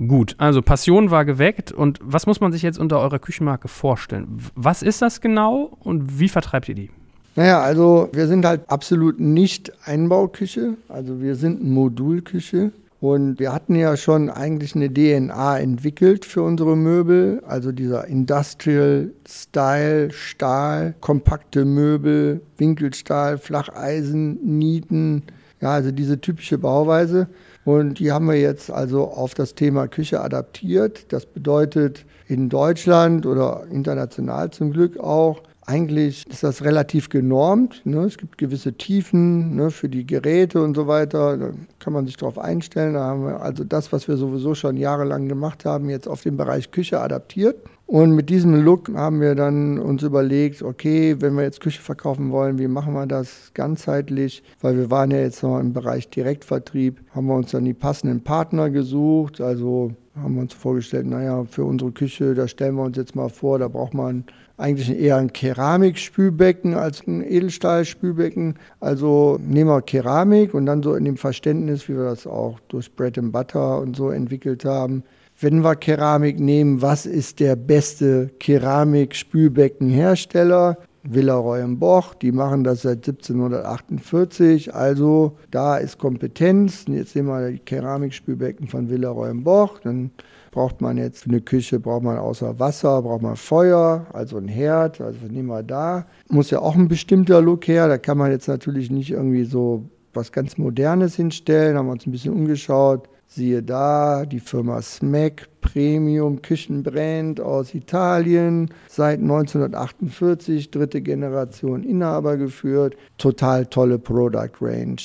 Gut, 0.07 0.35
also 0.39 0.61
Passion 0.61 1.11
war 1.11 1.25
geweckt. 1.25 1.71
Und 1.71 1.99
was 2.01 2.25
muss 2.25 2.41
man 2.41 2.51
sich 2.51 2.63
jetzt 2.63 2.79
unter 2.79 2.99
eurer 2.99 3.19
Küchenmarke 3.19 3.67
vorstellen? 3.67 4.39
Was 4.55 4.81
ist 4.81 5.01
das 5.01 5.21
genau 5.21 5.77
und 5.79 6.19
wie 6.19 6.29
vertreibt 6.29 6.69
ihr 6.69 6.75
die? 6.75 6.89
Naja, 7.35 7.61
also 7.61 8.09
wir 8.11 8.27
sind 8.27 8.45
halt 8.45 8.69
absolut 8.69 9.19
nicht 9.19 9.71
Einbauküche. 9.85 10.75
Also 10.89 11.21
wir 11.21 11.35
sind 11.35 11.63
Modulküche. 11.63 12.71
Und 12.99 13.39
wir 13.39 13.51
hatten 13.51 13.73
ja 13.73 13.97
schon 13.97 14.29
eigentlich 14.29 14.75
eine 14.75 14.93
DNA 14.93 15.57
entwickelt 15.57 16.23
für 16.23 16.43
unsere 16.43 16.77
Möbel, 16.77 17.41
also 17.47 17.71
dieser 17.71 18.07
Industrial 18.07 19.09
Style, 19.27 20.11
Stahl, 20.11 20.93
kompakte 20.99 21.65
Möbel, 21.65 22.41
Winkelstahl, 22.57 23.39
Flacheisen, 23.39 24.37
Nieten, 24.59 25.23
ja, 25.61 25.71
also 25.73 25.91
diese 25.91 26.21
typische 26.21 26.59
Bauweise. 26.59 27.27
Und 27.63 27.99
die 27.99 28.11
haben 28.11 28.27
wir 28.27 28.39
jetzt 28.39 28.71
also 28.71 29.05
auf 29.05 29.33
das 29.33 29.55
Thema 29.55 29.87
Küche 29.87 30.21
adaptiert. 30.21 31.11
Das 31.13 31.25
bedeutet 31.25 32.05
in 32.27 32.49
Deutschland 32.49 33.25
oder 33.25 33.65
international 33.69 34.51
zum 34.51 34.71
Glück 34.71 34.99
auch 34.99 35.43
eigentlich 35.65 36.27
ist 36.27 36.43
das 36.43 36.63
relativ 36.63 37.09
genormt. 37.09 37.85
Ne? 37.85 37.99
Es 37.99 38.17
gibt 38.17 38.37
gewisse 38.37 38.73
Tiefen 38.73 39.55
ne, 39.55 39.69
für 39.69 39.89
die 39.89 40.05
Geräte 40.05 40.61
und 40.61 40.75
so 40.75 40.87
weiter. 40.87 41.37
Da 41.37 41.51
kann 41.79 41.93
man 41.93 42.05
sich 42.05 42.17
darauf 42.17 42.39
einstellen. 42.39 42.95
Da 42.95 43.01
haben 43.01 43.25
wir 43.25 43.41
also 43.41 43.63
das, 43.63 43.93
was 43.93 44.07
wir 44.07 44.17
sowieso 44.17 44.55
schon 44.55 44.75
jahrelang 44.75 45.29
gemacht 45.29 45.65
haben, 45.65 45.89
jetzt 45.89 46.07
auf 46.07 46.23
den 46.23 46.35
Bereich 46.35 46.71
Küche 46.71 46.99
adaptiert. 46.99 47.57
Und 47.91 48.11
mit 48.11 48.29
diesem 48.29 48.63
Look 48.63 48.89
haben 48.95 49.19
wir 49.19 49.35
dann 49.35 49.77
uns 49.77 50.01
überlegt, 50.01 50.61
okay, 50.61 51.17
wenn 51.19 51.35
wir 51.35 51.43
jetzt 51.43 51.59
Küche 51.59 51.81
verkaufen 51.81 52.31
wollen, 52.31 52.57
wie 52.57 52.69
machen 52.69 52.93
wir 52.93 53.05
das 53.05 53.51
ganzheitlich? 53.53 54.43
Weil 54.61 54.77
wir 54.77 54.89
waren 54.89 55.11
ja 55.11 55.17
jetzt 55.17 55.43
noch 55.43 55.59
im 55.59 55.73
Bereich 55.73 56.09
Direktvertrieb, 56.09 57.01
haben 57.13 57.27
wir 57.27 57.35
uns 57.35 57.51
dann 57.51 57.65
die 57.65 57.73
passenden 57.73 58.23
Partner 58.23 58.69
gesucht. 58.69 59.41
Also 59.41 59.91
haben 60.15 60.35
wir 60.35 60.41
uns 60.43 60.53
vorgestellt, 60.53 61.05
naja, 61.05 61.43
für 61.43 61.65
unsere 61.65 61.91
Küche, 61.91 62.33
da 62.33 62.47
stellen 62.47 62.75
wir 62.75 62.83
uns 62.83 62.95
jetzt 62.95 63.13
mal 63.13 63.27
vor, 63.27 63.59
da 63.59 63.67
braucht 63.67 63.93
man 63.93 64.23
eigentlich 64.55 64.97
eher 64.97 65.17
ein 65.17 65.33
Keramikspülbecken 65.33 66.75
als 66.75 67.05
ein 67.05 67.21
Edelstahlspülbecken. 67.21 68.55
Also 68.79 69.37
nehmen 69.45 69.69
wir 69.69 69.81
Keramik 69.81 70.53
und 70.53 70.65
dann 70.65 70.81
so 70.81 70.95
in 70.95 71.03
dem 71.03 71.17
Verständnis, 71.17 71.89
wie 71.89 71.97
wir 71.97 72.05
das 72.05 72.25
auch 72.25 72.57
durch 72.69 72.95
Bread 72.95 73.17
and 73.17 73.33
Butter 73.33 73.81
und 73.81 73.97
so 73.97 74.11
entwickelt 74.11 74.63
haben. 74.63 75.03
Wenn 75.43 75.63
wir 75.63 75.75
Keramik 75.75 76.39
nehmen, 76.39 76.83
was 76.83 77.07
ist 77.07 77.39
der 77.39 77.55
beste 77.55 78.29
Keramikspülbeckenhersteller? 78.39 80.77
Villaroy 81.01 81.63
und 81.63 81.79
Boch, 81.79 82.13
die 82.13 82.31
machen 82.31 82.63
das 82.63 82.83
seit 82.83 82.97
1748, 82.97 84.75
also 84.75 85.35
da 85.49 85.77
ist 85.77 85.97
Kompetenz. 85.97 86.85
Jetzt 86.87 87.15
nehmen 87.15 87.29
wir 87.29 87.53
die 87.53 87.57
Keramikspülbecken 87.57 88.67
von 88.67 88.87
Villaroy 88.87 89.31
und 89.31 89.43
Boch, 89.43 89.79
dann 89.79 90.11
braucht 90.51 90.79
man 90.79 90.97
jetzt 90.97 91.25
eine 91.25 91.41
Küche, 91.41 91.79
braucht 91.79 92.03
man 92.03 92.19
außer 92.19 92.59
Wasser, 92.59 93.01
braucht 93.01 93.23
man 93.23 93.35
Feuer, 93.35 94.05
also 94.13 94.37
ein 94.37 94.47
Herd, 94.47 95.01
also 95.01 95.25
nehmen 95.27 95.47
wir 95.47 95.63
da. 95.63 96.05
Muss 96.29 96.51
ja 96.51 96.59
auch 96.59 96.75
ein 96.75 96.87
bestimmter 96.87 97.41
Look 97.41 97.67
her, 97.67 97.87
da 97.87 97.97
kann 97.97 98.19
man 98.19 98.29
jetzt 98.29 98.47
natürlich 98.47 98.91
nicht 98.91 99.09
irgendwie 99.09 99.45
so 99.45 99.89
was 100.13 100.31
ganz 100.31 100.59
Modernes 100.59 101.15
hinstellen, 101.15 101.77
haben 101.77 101.87
wir 101.87 101.93
uns 101.93 102.05
ein 102.05 102.11
bisschen 102.11 102.35
umgeschaut. 102.35 103.09
Siehe 103.33 103.63
da, 103.63 104.25
die 104.25 104.41
Firma 104.41 104.81
Smack 104.81 105.47
Premium 105.61 106.41
Küchenbrand 106.41 107.39
aus 107.39 107.73
Italien, 107.73 108.69
seit 108.89 109.21
1948, 109.21 110.69
dritte 110.69 111.01
Generation 111.01 111.83
Inhaber 111.83 112.35
geführt. 112.35 112.97
Total 113.17 113.65
tolle 113.67 113.99
Product 113.99 114.51
Range 114.59 114.97